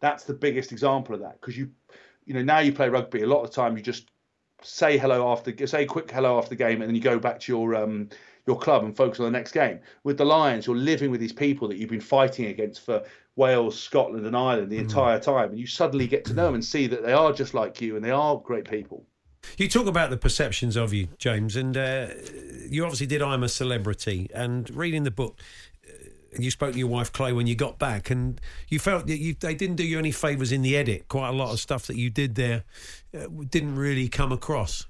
that's 0.00 0.24
the 0.24 0.34
biggest 0.34 0.72
example 0.72 1.14
of 1.14 1.20
that. 1.20 1.40
Because 1.40 1.56
you, 1.56 1.70
you 2.24 2.34
know, 2.34 2.42
now 2.42 2.58
you 2.58 2.72
play 2.72 2.88
rugby, 2.88 3.22
a 3.22 3.26
lot 3.26 3.42
of 3.42 3.50
the 3.50 3.54
time 3.54 3.76
you 3.76 3.82
just 3.82 4.10
say 4.62 4.96
hello 4.96 5.30
after, 5.32 5.66
say 5.66 5.84
quick 5.84 6.10
hello 6.10 6.38
after 6.38 6.50
the 6.50 6.56
game 6.56 6.80
and 6.80 6.88
then 6.88 6.94
you 6.94 7.00
go 7.00 7.18
back 7.18 7.40
to 7.40 7.52
your, 7.52 7.74
um, 7.74 8.08
your 8.46 8.58
club 8.58 8.84
and 8.84 8.96
focus 8.96 9.20
on 9.20 9.26
the 9.26 9.38
next 9.38 9.52
game. 9.52 9.80
With 10.04 10.18
the 10.18 10.24
Lions, 10.24 10.66
you're 10.66 10.76
living 10.76 11.10
with 11.10 11.20
these 11.20 11.32
people 11.32 11.68
that 11.68 11.76
you've 11.76 11.90
been 11.90 12.00
fighting 12.00 12.46
against 12.46 12.84
for 12.84 13.02
Wales, 13.36 13.78
Scotland, 13.78 14.26
and 14.26 14.36
Ireland 14.36 14.70
the 14.70 14.78
mm. 14.78 14.82
entire 14.82 15.18
time, 15.18 15.50
and 15.50 15.58
you 15.58 15.66
suddenly 15.66 16.06
get 16.06 16.24
to 16.26 16.34
know 16.34 16.46
them 16.46 16.54
and 16.54 16.64
see 16.64 16.86
that 16.86 17.02
they 17.02 17.12
are 17.12 17.32
just 17.32 17.54
like 17.54 17.80
you 17.80 17.96
and 17.96 18.04
they 18.04 18.10
are 18.10 18.36
great 18.36 18.68
people. 18.68 19.06
You 19.56 19.68
talk 19.68 19.86
about 19.86 20.10
the 20.10 20.16
perceptions 20.16 20.76
of 20.76 20.92
you, 20.92 21.08
James, 21.18 21.56
and 21.56 21.76
uh, 21.76 22.08
you 22.68 22.84
obviously 22.84 23.06
did 23.06 23.22
I'm 23.22 23.42
a 23.42 23.48
Celebrity. 23.48 24.30
And 24.32 24.70
reading 24.70 25.02
the 25.02 25.10
book, 25.10 25.38
you 26.38 26.50
spoke 26.50 26.72
to 26.72 26.78
your 26.78 26.88
wife 26.88 27.12
Chloe 27.12 27.32
when 27.32 27.46
you 27.46 27.54
got 27.54 27.78
back, 27.78 28.10
and 28.10 28.40
you 28.68 28.78
felt 28.78 29.06
that 29.06 29.18
you, 29.18 29.34
they 29.34 29.54
didn't 29.54 29.76
do 29.76 29.84
you 29.84 29.98
any 29.98 30.12
favours 30.12 30.52
in 30.52 30.62
the 30.62 30.76
edit. 30.76 31.08
Quite 31.08 31.28
a 31.28 31.32
lot 31.32 31.52
of 31.52 31.60
stuff 31.60 31.86
that 31.86 31.96
you 31.96 32.10
did 32.10 32.34
there 32.34 32.64
uh, 33.14 33.26
didn't 33.48 33.76
really 33.76 34.08
come 34.08 34.32
across. 34.32 34.86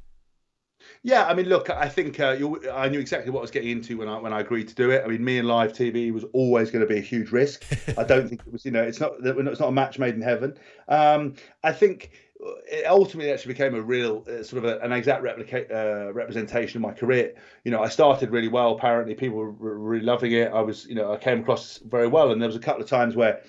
Yeah, 1.05 1.27
I 1.27 1.35
mean, 1.35 1.47
look, 1.47 1.69
I 1.71 1.89
think 1.89 2.21
uh, 2.21 2.37
I 2.73 2.89
knew 2.89 3.01
exactly 3.01 3.31
what 3.31 3.41
I 3.41 3.43
was 3.43 3.51
getting 3.51 3.71
into 3.71 3.99
when 3.99 4.09
I 4.09 4.19
when 4.19 4.33
I 4.33 4.41
agreed 4.41 4.69
to 4.69 4.75
do 4.75 4.91
it. 4.91 5.03
I 5.05 5.09
mean, 5.09 5.25
me 5.25 5.39
and 5.39 5.49
live 5.49 5.73
TV 5.73 6.13
was 6.13 6.25
always 6.33 6.71
going 6.71 6.87
to 6.87 6.87
be 6.87 6.99
a 6.99 7.03
huge 7.03 7.33
risk. 7.33 7.65
I 7.99 8.05
don't 8.05 8.29
think 8.29 8.43
it 8.47 8.53
was, 8.53 8.65
you 8.65 8.71
know, 8.71 8.83
it's 8.83 9.01
not 9.01 9.13
it's 9.21 9.61
not 9.61 9.69
a 9.69 9.73
match 9.73 9.99
made 9.99 10.15
in 10.15 10.23
heaven. 10.23 10.57
Um, 10.89 11.35
I 11.65 11.73
think 11.73 12.11
it 12.71 12.87
ultimately 12.87 13.33
actually 13.33 13.55
became 13.55 13.75
a 13.75 13.81
real 13.81 14.25
uh, 14.29 14.43
sort 14.43 14.65
of 14.65 14.71
a, 14.71 14.79
an 14.81 14.93
exact 14.93 15.23
replica- 15.23 15.71
uh, 15.71 16.13
representation 16.13 16.79
of 16.79 16.83
my 16.83 16.93
career. 16.93 17.35
You 17.65 17.71
know, 17.71 17.83
I 17.83 17.89
started 17.89 18.31
really 18.31 18.49
well. 18.49 18.73
Apparently, 18.73 19.15
people 19.15 19.39
were 19.39 19.51
really 19.51 20.05
loving 20.05 20.33
it. 20.33 20.53
I 20.53 20.61
was, 20.61 20.87
you 20.87 20.95
know, 20.95 21.13
I 21.13 21.17
came 21.19 21.41
across 21.41 21.79
very 21.79 22.09
well, 22.09 22.33
and 22.33 22.41
there 22.41 22.49
was 22.49 22.57
a 22.57 22.61
couple 22.61 22.83
of 22.83 22.89
times 22.89 23.15
where 23.15 23.43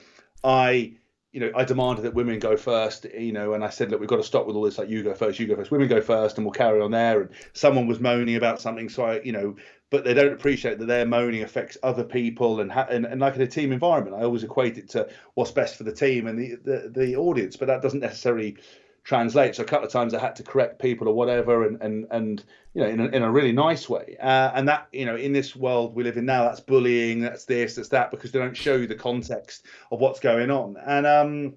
I 0.43 0.93
you 1.34 1.39
know, 1.39 1.51
I 1.56 1.63
demanded 1.63 2.06
that 2.06 2.13
women 2.13 2.38
go 2.38 2.56
first, 2.56 3.06
you 3.06 3.32
know, 3.32 3.53
and 3.56 3.63
I 3.63 3.69
said, 3.69 3.89
look, 3.89 3.99
we've 3.99 4.08
got 4.08 4.17
to 4.17 4.23
stop 4.23 4.45
with 4.45 4.56
all 4.56 4.62
this, 4.62 4.77
like, 4.77 4.88
you 4.88 5.01
go 5.01 5.15
first, 5.15 5.39
you 5.39 5.47
go 5.47 5.56
first, 5.56 5.71
women 5.71 5.88
go 5.88 5.99
first, 5.99 6.38
and 6.38 6.45
we'll 6.45 6.53
carry 6.53 6.79
on 6.79 6.91
there. 6.91 7.21
And 7.21 7.32
someone 7.53 7.88
was 7.88 7.99
moaning 7.99 8.36
about 8.36 8.62
something, 8.62 8.88
so 8.88 9.03
I, 9.03 9.21
you 9.21 9.32
know, 9.32 9.56
but 9.89 10.03
they 10.03 10.13
don't 10.13 10.34
appreciate 10.34 10.77
that 10.77 10.86
their 10.86 11.08
moaning 11.08 11.41
affects 11.41 11.75
other 11.82 12.03
people. 12.03 12.62
And, 12.62 12.71
ha- 12.71 12.86
and, 12.88 13.06
and 13.06 13.19
like 13.19 13.36
in 13.36 13.41
a 13.41 13.47
team 13.47 13.71
environment, 13.71 14.15
I 14.15 14.23
always 14.23 14.43
equate 14.43 14.77
it 14.77 14.89
to 14.89 15.10
what's 15.34 15.49
best 15.49 15.75
for 15.75 15.84
the 15.84 15.91
team 15.91 16.27
and 16.27 16.38
the, 16.38 16.56
the, 16.63 16.91
the 16.95 17.15
audience, 17.15 17.58
but 17.58 17.67
that 17.67 17.82
doesn't 17.82 17.99
necessarily 17.99 18.58
translate. 19.03 19.55
So 19.55 19.63
a 19.63 19.65
couple 19.65 19.85
of 19.85 19.91
times 19.91 20.13
I 20.13 20.19
had 20.19 20.35
to 20.37 20.43
correct 20.43 20.81
people 20.81 21.07
or 21.07 21.13
whatever, 21.13 21.65
and 21.65 21.81
and 21.81 22.07
and 22.11 22.43
you 22.73 22.81
know 22.81 22.87
in 22.87 22.99
a, 22.99 23.05
in 23.07 23.23
a 23.23 23.31
really 23.31 23.51
nice 23.51 23.89
way. 23.89 24.17
Uh, 24.21 24.51
and 24.53 24.67
that 24.67 24.87
you 24.91 25.05
know 25.05 25.15
in 25.15 25.33
this 25.33 25.55
world 25.55 25.95
we 25.95 26.03
live 26.03 26.17
in 26.17 26.25
now, 26.25 26.43
that's 26.43 26.59
bullying, 26.59 27.21
that's 27.21 27.45
this, 27.45 27.75
that's 27.75 27.89
that, 27.89 28.11
because 28.11 28.31
they 28.31 28.39
don't 28.39 28.57
show 28.57 28.75
you 28.75 28.87
the 28.87 28.95
context 28.95 29.65
of 29.91 29.99
what's 29.99 30.19
going 30.19 30.51
on. 30.51 30.77
And 30.77 31.05
um, 31.05 31.53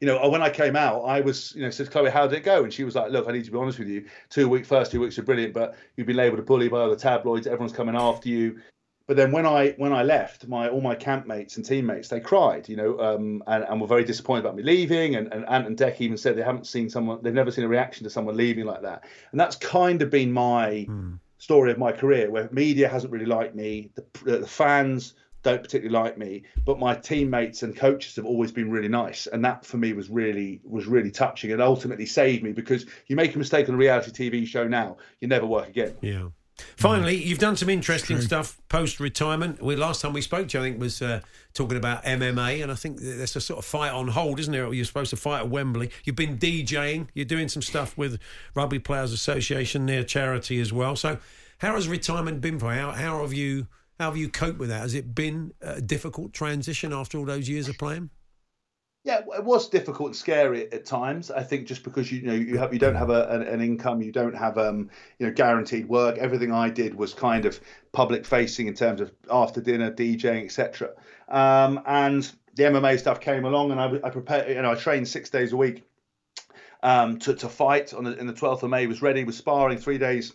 you 0.00 0.06
know, 0.06 0.28
when 0.28 0.42
I 0.42 0.50
came 0.50 0.76
out, 0.76 1.02
I 1.02 1.20
was, 1.20 1.54
you 1.54 1.62
know, 1.62 1.70
said, 1.70 1.90
Chloe, 1.90 2.10
how 2.10 2.26
did 2.26 2.38
it 2.38 2.44
go? 2.44 2.64
And 2.64 2.72
she 2.72 2.84
was 2.84 2.94
like, 2.94 3.10
look, 3.10 3.28
I 3.28 3.32
need 3.32 3.44
to 3.44 3.50
be 3.50 3.58
honest 3.58 3.78
with 3.78 3.88
you. 3.88 4.06
Two 4.30 4.48
week, 4.48 4.64
first 4.64 4.90
two 4.90 5.00
weeks 5.00 5.16
were 5.18 5.22
brilliant, 5.22 5.52
but 5.52 5.74
you've 5.96 6.06
been 6.06 6.16
labelled 6.16 6.40
a 6.40 6.42
bully 6.42 6.68
by 6.68 6.80
other 6.80 6.96
tabloids. 6.96 7.46
Everyone's 7.46 7.72
coming 7.72 7.96
after 7.96 8.28
you 8.28 8.60
but 9.06 9.16
then 9.16 9.30
when 9.30 9.46
I 9.46 9.70
when 9.76 9.92
I 9.92 10.02
left, 10.02 10.48
my 10.48 10.68
all 10.68 10.80
my 10.80 10.96
campmates 10.96 11.56
and 11.56 11.64
teammates 11.64 12.08
they 12.08 12.20
cried, 12.20 12.68
you 12.68 12.76
know, 12.76 12.98
um, 12.98 13.42
and, 13.46 13.64
and 13.64 13.80
were 13.80 13.86
very 13.86 14.04
disappointed 14.04 14.40
about 14.40 14.56
me 14.56 14.62
leaving. 14.62 15.14
And, 15.14 15.32
and 15.32 15.46
Ant 15.48 15.66
and 15.66 15.76
Dec 15.76 16.00
even 16.00 16.16
said 16.16 16.36
they 16.36 16.42
haven't 16.42 16.66
seen 16.66 16.90
someone, 16.90 17.20
they've 17.22 17.32
never 17.32 17.50
seen 17.50 17.64
a 17.64 17.68
reaction 17.68 18.04
to 18.04 18.10
someone 18.10 18.36
leaving 18.36 18.64
like 18.64 18.82
that. 18.82 19.04
And 19.30 19.40
that's 19.40 19.56
kind 19.56 20.02
of 20.02 20.10
been 20.10 20.32
my 20.32 20.86
story 21.38 21.70
of 21.70 21.78
my 21.78 21.92
career, 21.92 22.30
where 22.30 22.48
media 22.50 22.88
hasn't 22.88 23.12
really 23.12 23.26
liked 23.26 23.54
me, 23.54 23.90
the, 23.94 24.38
the 24.38 24.46
fans 24.46 25.14
don't 25.42 25.62
particularly 25.62 25.92
like 25.92 26.18
me, 26.18 26.42
but 26.64 26.80
my 26.80 26.92
teammates 26.92 27.62
and 27.62 27.76
coaches 27.76 28.16
have 28.16 28.26
always 28.26 28.50
been 28.50 28.68
really 28.68 28.88
nice, 28.88 29.28
and 29.28 29.44
that 29.44 29.64
for 29.64 29.76
me 29.76 29.92
was 29.92 30.10
really 30.10 30.60
was 30.64 30.86
really 30.86 31.12
touching 31.12 31.52
and 31.52 31.62
ultimately 31.62 32.06
saved 32.06 32.42
me 32.42 32.50
because 32.50 32.84
you 33.06 33.14
make 33.14 33.32
a 33.32 33.38
mistake 33.38 33.68
on 33.68 33.76
a 33.76 33.78
reality 33.78 34.10
TV 34.10 34.44
show 34.44 34.66
now, 34.66 34.96
you 35.20 35.28
never 35.28 35.46
work 35.46 35.68
again. 35.68 35.94
Yeah. 36.00 36.28
Finally, 36.76 37.16
you've 37.16 37.38
done 37.38 37.56
some 37.56 37.68
interesting 37.68 38.20
stuff 38.20 38.60
post 38.68 38.98
retirement. 39.00 39.62
We 39.62 39.76
last 39.76 40.00
time 40.00 40.12
we 40.12 40.22
spoke 40.22 40.48
to 40.48 40.58
you, 40.58 40.64
I 40.64 40.68
think, 40.68 40.80
was 40.80 41.02
uh, 41.02 41.20
talking 41.54 41.76
about 41.76 42.04
MMA, 42.04 42.62
and 42.62 42.72
I 42.72 42.74
think 42.74 43.00
there's 43.00 43.36
a 43.36 43.40
sort 43.40 43.58
of 43.58 43.64
fight 43.64 43.92
on 43.92 44.08
hold, 44.08 44.40
isn't 44.40 44.52
there? 44.52 44.72
You're 44.72 44.84
supposed 44.84 45.10
to 45.10 45.16
fight 45.16 45.40
at 45.40 45.48
Wembley. 45.50 45.90
You've 46.04 46.16
been 46.16 46.38
DJing. 46.38 47.08
You're 47.14 47.26
doing 47.26 47.48
some 47.48 47.62
stuff 47.62 47.96
with 47.98 48.18
Rugby 48.54 48.78
Players 48.78 49.12
Association, 49.12 49.84
near 49.84 50.02
charity 50.02 50.60
as 50.60 50.72
well. 50.72 50.96
So, 50.96 51.18
how 51.58 51.74
has 51.74 51.88
retirement 51.88 52.40
been 52.40 52.58
for 52.58 52.72
you? 52.74 52.80
How, 52.80 52.92
how 52.92 53.20
have 53.22 53.32
you 53.32 53.66
how 53.98 54.06
have 54.10 54.16
you 54.16 54.28
coped 54.28 54.58
with 54.58 54.68
that? 54.68 54.80
Has 54.80 54.94
it 54.94 55.14
been 55.14 55.52
a 55.62 55.80
difficult 55.80 56.32
transition 56.32 56.92
after 56.92 57.18
all 57.18 57.24
those 57.24 57.48
years 57.48 57.68
of 57.68 57.78
playing? 57.78 58.10
Yeah, 59.06 59.20
it 59.36 59.44
was 59.44 59.68
difficult 59.68 60.08
and 60.08 60.16
scary 60.16 60.72
at 60.72 60.84
times. 60.84 61.30
I 61.30 61.44
think 61.44 61.68
just 61.68 61.84
because 61.84 62.10
you 62.10 62.22
know 62.22 62.32
you 62.32 62.58
have 62.58 62.72
you 62.72 62.80
don't 62.80 62.96
have 62.96 63.08
a, 63.08 63.28
an, 63.28 63.42
an 63.42 63.60
income, 63.60 64.02
you 64.02 64.10
don't 64.10 64.34
have 64.34 64.58
um 64.58 64.90
you 65.20 65.26
know 65.26 65.32
guaranteed 65.32 65.88
work. 65.88 66.18
Everything 66.18 66.50
I 66.50 66.70
did 66.70 66.92
was 66.92 67.14
kind 67.14 67.44
of 67.46 67.60
public 67.92 68.26
facing 68.26 68.66
in 68.66 68.74
terms 68.74 69.00
of 69.00 69.12
after 69.30 69.60
dinner 69.60 69.92
DJing, 69.92 70.46
etc. 70.46 70.90
Um, 71.28 71.80
and 71.86 72.28
the 72.56 72.64
MMA 72.64 72.98
stuff 72.98 73.20
came 73.20 73.44
along, 73.44 73.70
and 73.70 73.80
I, 73.80 73.86
I 74.02 74.10
prepared. 74.10 74.48
You 74.48 74.60
know, 74.60 74.72
I 74.72 74.74
trained 74.74 75.06
six 75.06 75.30
days 75.30 75.52
a 75.52 75.56
week 75.56 75.84
um, 76.82 77.20
to 77.20 77.34
to 77.34 77.48
fight 77.48 77.94
on 77.94 78.02
the, 78.02 78.18
in 78.18 78.26
the 78.26 78.32
12th 78.32 78.64
of 78.64 78.70
May. 78.70 78.88
Was 78.88 79.02
ready, 79.02 79.22
was 79.22 79.36
sparring 79.36 79.78
three 79.78 79.98
days 79.98 80.32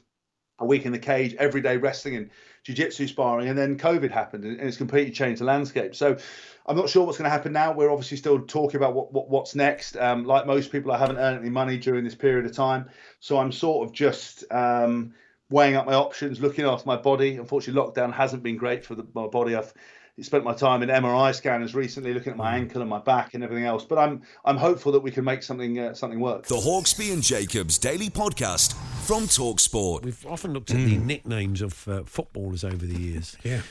a 0.59 0.65
week 0.65 0.85
in 0.85 0.93
the 0.93 0.99
cage, 0.99 1.35
every 1.39 1.59
day 1.59 1.75
wrestling 1.75 2.15
and 2.15 2.29
jiu-jitsu 2.63 3.07
sparring, 3.07 3.49
and 3.49 3.57
then 3.57 3.77
COVID 3.77 4.11
happened, 4.11 4.45
and 4.45 4.61
it's 4.61 4.77
completely 4.77 5.11
changed 5.11 5.41
the 5.41 5.45
landscape. 5.45 5.95
So 5.95 6.17
I'm 6.65 6.75
not 6.75 6.89
sure 6.89 7.05
what's 7.05 7.17
going 7.17 7.25
to 7.25 7.31
happen 7.31 7.53
now. 7.53 7.71
We're 7.71 7.91
obviously 7.91 8.17
still 8.17 8.39
talking 8.39 8.77
about 8.77 8.93
what, 8.93 9.11
what 9.11 9.29
what's 9.29 9.55
next. 9.55 9.97
Um, 9.97 10.25
like 10.25 10.45
most 10.45 10.71
people, 10.71 10.91
I 10.91 10.97
haven't 10.97 11.17
earned 11.17 11.39
any 11.39 11.49
money 11.49 11.77
during 11.77 12.03
this 12.03 12.15
period 12.15 12.45
of 12.45 12.53
time, 12.53 12.89
so 13.19 13.37
I'm 13.37 13.51
sort 13.51 13.87
of 13.87 13.93
just 13.93 14.43
um, 14.51 15.13
weighing 15.49 15.75
up 15.75 15.85
my 15.85 15.93
options, 15.93 16.39
looking 16.39 16.65
after 16.65 16.87
my 16.87 16.97
body. 16.97 17.37
Unfortunately, 17.37 17.81
lockdown 17.81 18.13
hasn't 18.13 18.43
been 18.43 18.57
great 18.57 18.85
for 18.85 18.95
the, 18.95 19.05
my 19.13 19.27
body. 19.27 19.55
I've 19.55 19.73
spent 20.21 20.43
my 20.43 20.53
time 20.53 20.83
in 20.83 20.89
MRI 20.89 21.33
scanners 21.33 21.73
recently, 21.73 22.13
looking 22.13 22.31
at 22.31 22.37
my 22.37 22.55
ankle 22.55 22.81
and 22.81 22.89
my 22.89 22.99
back 22.99 23.33
and 23.33 23.43
everything 23.43 23.65
else. 23.65 23.85
But 23.85 23.97
I'm 23.97 24.21
I'm 24.45 24.57
hopeful 24.57 24.91
that 24.93 25.01
we 25.01 25.11
can 25.11 25.23
make 25.23 25.43
something 25.43 25.79
uh, 25.79 25.93
something 25.93 26.19
work. 26.19 26.45
The 26.47 26.55
Hawksbee 26.55 27.13
and 27.13 27.23
Jacobs 27.23 27.77
Daily 27.77 28.09
Podcast 28.09 28.73
from 29.05 29.23
Talksport. 29.23 30.03
We've 30.03 30.25
often 30.25 30.53
looked 30.53 30.71
at 30.71 30.77
the 30.77 30.97
nicknames 30.97 31.61
of 31.61 31.87
uh, 31.87 32.03
footballers 32.03 32.63
over 32.63 32.85
the 32.85 32.99
years. 32.99 33.37
Yeah. 33.43 33.61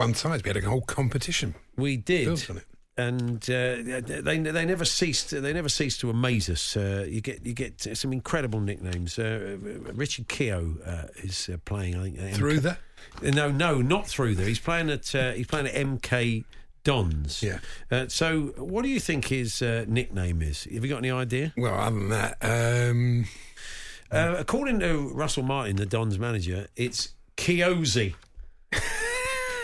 One 0.00 0.14
size, 0.14 0.42
we 0.42 0.48
had 0.48 0.56
a 0.56 0.66
whole 0.66 0.80
competition. 0.80 1.54
We 1.76 1.98
did. 1.98 2.24
Built 2.24 2.48
on 2.48 2.56
it. 2.56 2.64
And 2.96 3.42
uh, 3.50 4.00
they 4.22 4.38
they 4.38 4.64
never 4.64 4.86
ceased 4.86 5.30
they 5.30 5.52
never 5.52 5.68
ceased 5.68 6.00
to 6.00 6.08
amaze 6.10 6.48
us. 6.48 6.74
Uh, 6.76 7.06
you 7.08 7.20
get 7.20 7.44
you 7.44 7.52
get 7.52 7.96
some 7.96 8.10
incredible 8.12 8.60
nicknames. 8.60 9.18
Uh, 9.18 9.58
Richard 9.92 10.28
Keogh 10.28 10.76
uh, 10.86 11.06
is 11.16 11.50
uh, 11.52 11.58
playing. 11.66 11.96
I 11.96 12.10
think 12.10 12.34
Through 12.34 12.60
MK 12.60 12.62
there? 12.62 12.78
No, 13.32 13.50
no, 13.50 13.82
not 13.82 14.06
through 14.06 14.36
there. 14.36 14.46
He's 14.46 14.58
playing 14.58 14.88
at 14.90 15.14
uh, 15.14 15.32
he's 15.32 15.46
playing 15.46 15.66
at 15.66 15.74
MK 15.74 16.44
Dons. 16.82 17.42
Yeah. 17.42 17.58
Uh, 17.90 18.08
so, 18.08 18.54
what 18.56 18.82
do 18.82 18.88
you 18.88 19.00
think 19.00 19.26
his 19.26 19.60
uh, 19.60 19.84
nickname 19.86 20.40
is? 20.40 20.64
Have 20.64 20.82
you 20.82 20.88
got 20.90 20.98
any 20.98 21.10
idea? 21.10 21.52
Well, 21.58 21.74
other 21.74 21.98
than 21.98 22.08
that, 22.08 22.38
um, 22.90 23.26
Uh, 24.10 24.34
according 24.38 24.80
to 24.80 25.10
Russell 25.14 25.42
Martin, 25.44 25.76
the 25.76 25.86
Dons 25.86 26.18
manager, 26.18 26.66
it's 26.74 27.10
Keozi. 27.36 28.14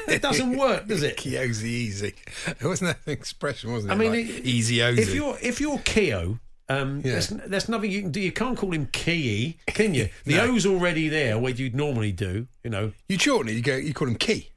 It 0.09 0.23
doesn't 0.23 0.57
work, 0.57 0.87
does 0.87 1.03
it? 1.03 1.16
Keozi 1.19 1.64
easy. 1.64 2.14
It 2.47 2.62
wasn't 2.64 2.90
that 2.90 2.99
an 3.07 3.12
expression, 3.12 3.73
wasn't 3.73 3.92
it? 3.92 3.95
I 3.95 3.99
mean, 3.99 4.11
Like, 4.11 4.27
it- 4.27 4.45
easy 4.45 4.77
Ozy. 4.79 4.99
If 4.99 5.14
you're 5.14 5.37
if 5.42 5.61
you're 5.61 5.79
Keo, 5.79 6.38
um, 6.69 7.03
Yeah. 7.05 7.12
there's, 7.12 7.29
there's 7.29 7.69
nothing 7.69 7.90
you 7.90 8.03
can 8.03 8.11
do. 8.11 8.21
You 8.21 8.33
can't 8.33 8.57
call 8.59 8.73
him 8.73 8.87
Key, 8.92 9.59
can 9.66 9.95
you? 9.95 10.09
The 10.25 10.35
No. 10.37 10.53
O's 10.53 10.66
already 10.66 11.09
there, 11.09 11.38
where 11.38 11.53
you'd 11.53 11.75
normally 11.75 12.12
do. 12.12 12.47
You 12.64 12.71
know, 12.71 12.92
you 13.09 13.19
shorten 13.19 13.51
it, 13.53 13.57
you 13.57 13.62
go, 13.62 13.77
you 13.77 13.92
call 13.95 14.09
him 14.09 14.16
Key 14.16 14.51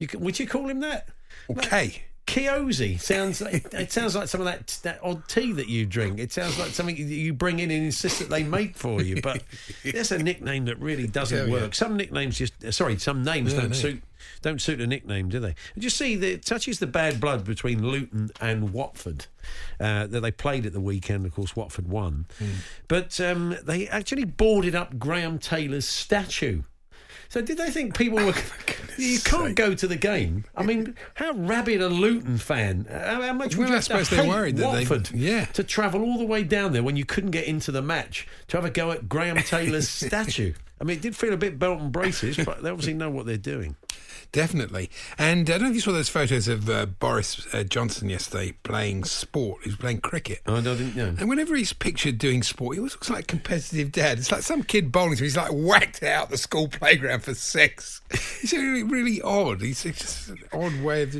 you 0.00 0.08
would 0.18 0.38
you 0.40 0.46
call 0.46 0.66
him 0.68 0.80
that? 0.80 1.08
or 1.46 1.56
K. 1.56 2.04
Keozi 2.30 3.00
sounds 3.00 3.40
like 3.40 3.74
it 3.74 3.90
sounds 3.90 4.14
like 4.14 4.28
some 4.28 4.40
of 4.40 4.44
that 4.44 4.78
that 4.84 5.00
odd 5.02 5.26
tea 5.28 5.52
that 5.52 5.68
you 5.68 5.84
drink. 5.84 6.20
It 6.20 6.32
sounds 6.32 6.58
like 6.60 6.70
something 6.70 6.96
you 6.96 7.32
bring 7.32 7.58
in 7.58 7.70
and 7.72 7.84
insist 7.86 8.20
that 8.20 8.30
they 8.30 8.44
make 8.44 8.76
for 8.76 9.02
you. 9.02 9.20
But 9.20 9.42
that's 9.84 10.12
a 10.12 10.18
nickname 10.18 10.66
that 10.66 10.78
really 10.78 11.08
doesn't 11.08 11.46
Yeah, 11.48 11.52
work. 11.52 11.62
yeah. 11.62 11.70
Some 11.72 11.96
nicknames 11.96 12.38
just 12.38 12.64
uh, 12.64 12.70
sorry, 12.70 12.98
some 12.98 13.24
names 13.24 13.52
No, 13.54 13.62
don't 13.62 13.74
suit 13.74 14.02
don't 14.42 14.60
suit 14.60 14.80
a 14.80 14.86
nickname, 14.86 15.28
do 15.28 15.40
they? 15.40 15.54
And 15.74 15.82
you 15.82 15.90
see, 15.90 16.14
the, 16.14 16.32
it 16.34 16.44
touches 16.44 16.78
the 16.78 16.86
bad 16.86 17.20
blood 17.20 17.44
between 17.44 17.84
Luton 17.86 18.30
and 18.40 18.72
Watford 18.72 19.26
uh, 19.80 20.06
that 20.06 20.20
they 20.20 20.30
played 20.30 20.66
at 20.66 20.72
the 20.72 20.80
weekend. 20.80 21.26
Of 21.26 21.34
course, 21.34 21.56
Watford 21.56 21.88
won, 21.88 22.26
Hmm. 22.38 22.46
but 22.86 23.20
um, 23.20 23.56
they 23.64 23.88
actually 23.88 24.24
boarded 24.24 24.74
up 24.76 24.98
Graham 24.98 25.38
Taylor's 25.38 25.86
statue. 25.88 26.62
So 27.30 27.40
did 27.40 27.56
they 27.56 27.70
think 27.70 27.96
people 27.96 28.18
were? 28.18 28.34
Oh, 28.98 29.02
you 29.02 29.18
can't 29.20 29.46
sake. 29.46 29.56
go 29.56 29.74
to 29.74 29.86
the 29.86 29.96
game. 29.96 30.44
I 30.54 30.62
mean, 30.62 30.94
how 31.14 31.32
rabid 31.32 31.80
a 31.80 31.88
Luton 31.88 32.36
fan? 32.36 32.86
How, 32.90 33.22
how 33.22 33.32
much 33.32 33.56
Well, 33.56 33.60
would 33.60 33.68
you 33.68 33.74
I 33.74 33.76
have 33.76 33.84
to 33.84 34.04
suppose 34.04 34.10
they're 34.10 34.28
worried 34.28 34.58
that 34.58 34.86
they- 35.10 35.18
yeah. 35.18 35.46
to 35.46 35.64
travel 35.64 36.02
all 36.02 36.18
the 36.18 36.26
way 36.26 36.42
down 36.42 36.74
there 36.74 36.82
when 36.82 36.96
you 36.96 37.06
couldn't 37.06 37.30
get 37.30 37.46
into 37.46 37.72
the 37.72 37.80
match 37.80 38.26
to 38.48 38.58
have 38.58 38.66
a 38.66 38.70
go 38.70 38.90
at 38.90 39.08
Graham 39.08 39.38
Taylor's 39.38 39.88
statue. 40.06 40.52
I 40.78 40.84
mean, 40.84 40.96
it 40.98 41.02
did 41.02 41.16
feel 41.16 41.32
a 41.32 41.38
bit 41.38 41.58
belt 41.58 41.80
and 41.80 41.90
braces, 41.90 42.36
but 42.36 42.62
they 42.62 42.68
obviously 42.68 42.92
know 42.92 43.08
what 43.08 43.24
they're 43.24 43.38
doing. 43.38 43.74
Definitely. 44.32 44.90
And 45.18 45.50
I 45.50 45.54
don't 45.54 45.62
know 45.62 45.68
if 45.70 45.74
you 45.74 45.80
saw 45.80 45.92
those 45.92 46.08
photos 46.08 46.46
of 46.46 46.70
uh, 46.70 46.86
Boris 46.86 47.52
uh, 47.52 47.64
Johnson 47.64 48.08
yesterday 48.08 48.52
playing 48.62 49.04
sport. 49.04 49.62
He 49.64 49.70
was 49.70 49.76
playing 49.76 50.00
cricket. 50.00 50.40
Oh, 50.46 50.56
I 50.56 50.60
didn't 50.60 50.94
know. 50.94 51.14
And 51.18 51.28
whenever 51.28 51.56
he's 51.56 51.72
pictured 51.72 52.18
doing 52.18 52.42
sport, 52.42 52.76
he 52.76 52.80
always 52.80 52.92
looks 52.92 53.10
like 53.10 53.24
a 53.24 53.26
competitive 53.26 53.90
dad. 53.90 54.18
It's 54.18 54.30
like 54.30 54.42
some 54.42 54.62
kid 54.62 54.92
bowling 54.92 55.16
to 55.16 55.18
him. 55.18 55.24
He's 55.24 55.36
like 55.36 55.50
whacked 55.52 56.02
out 56.02 56.30
the 56.30 56.38
school 56.38 56.68
playground 56.68 57.24
for 57.24 57.34
sex. 57.34 58.00
He's 58.40 58.52
really, 58.52 58.82
really 58.82 59.20
odd. 59.22 59.60
He's 59.60 59.84
it's 59.84 59.98
just 59.98 60.28
an 60.28 60.38
odd 60.52 60.80
way 60.80 61.02
of 61.02 61.12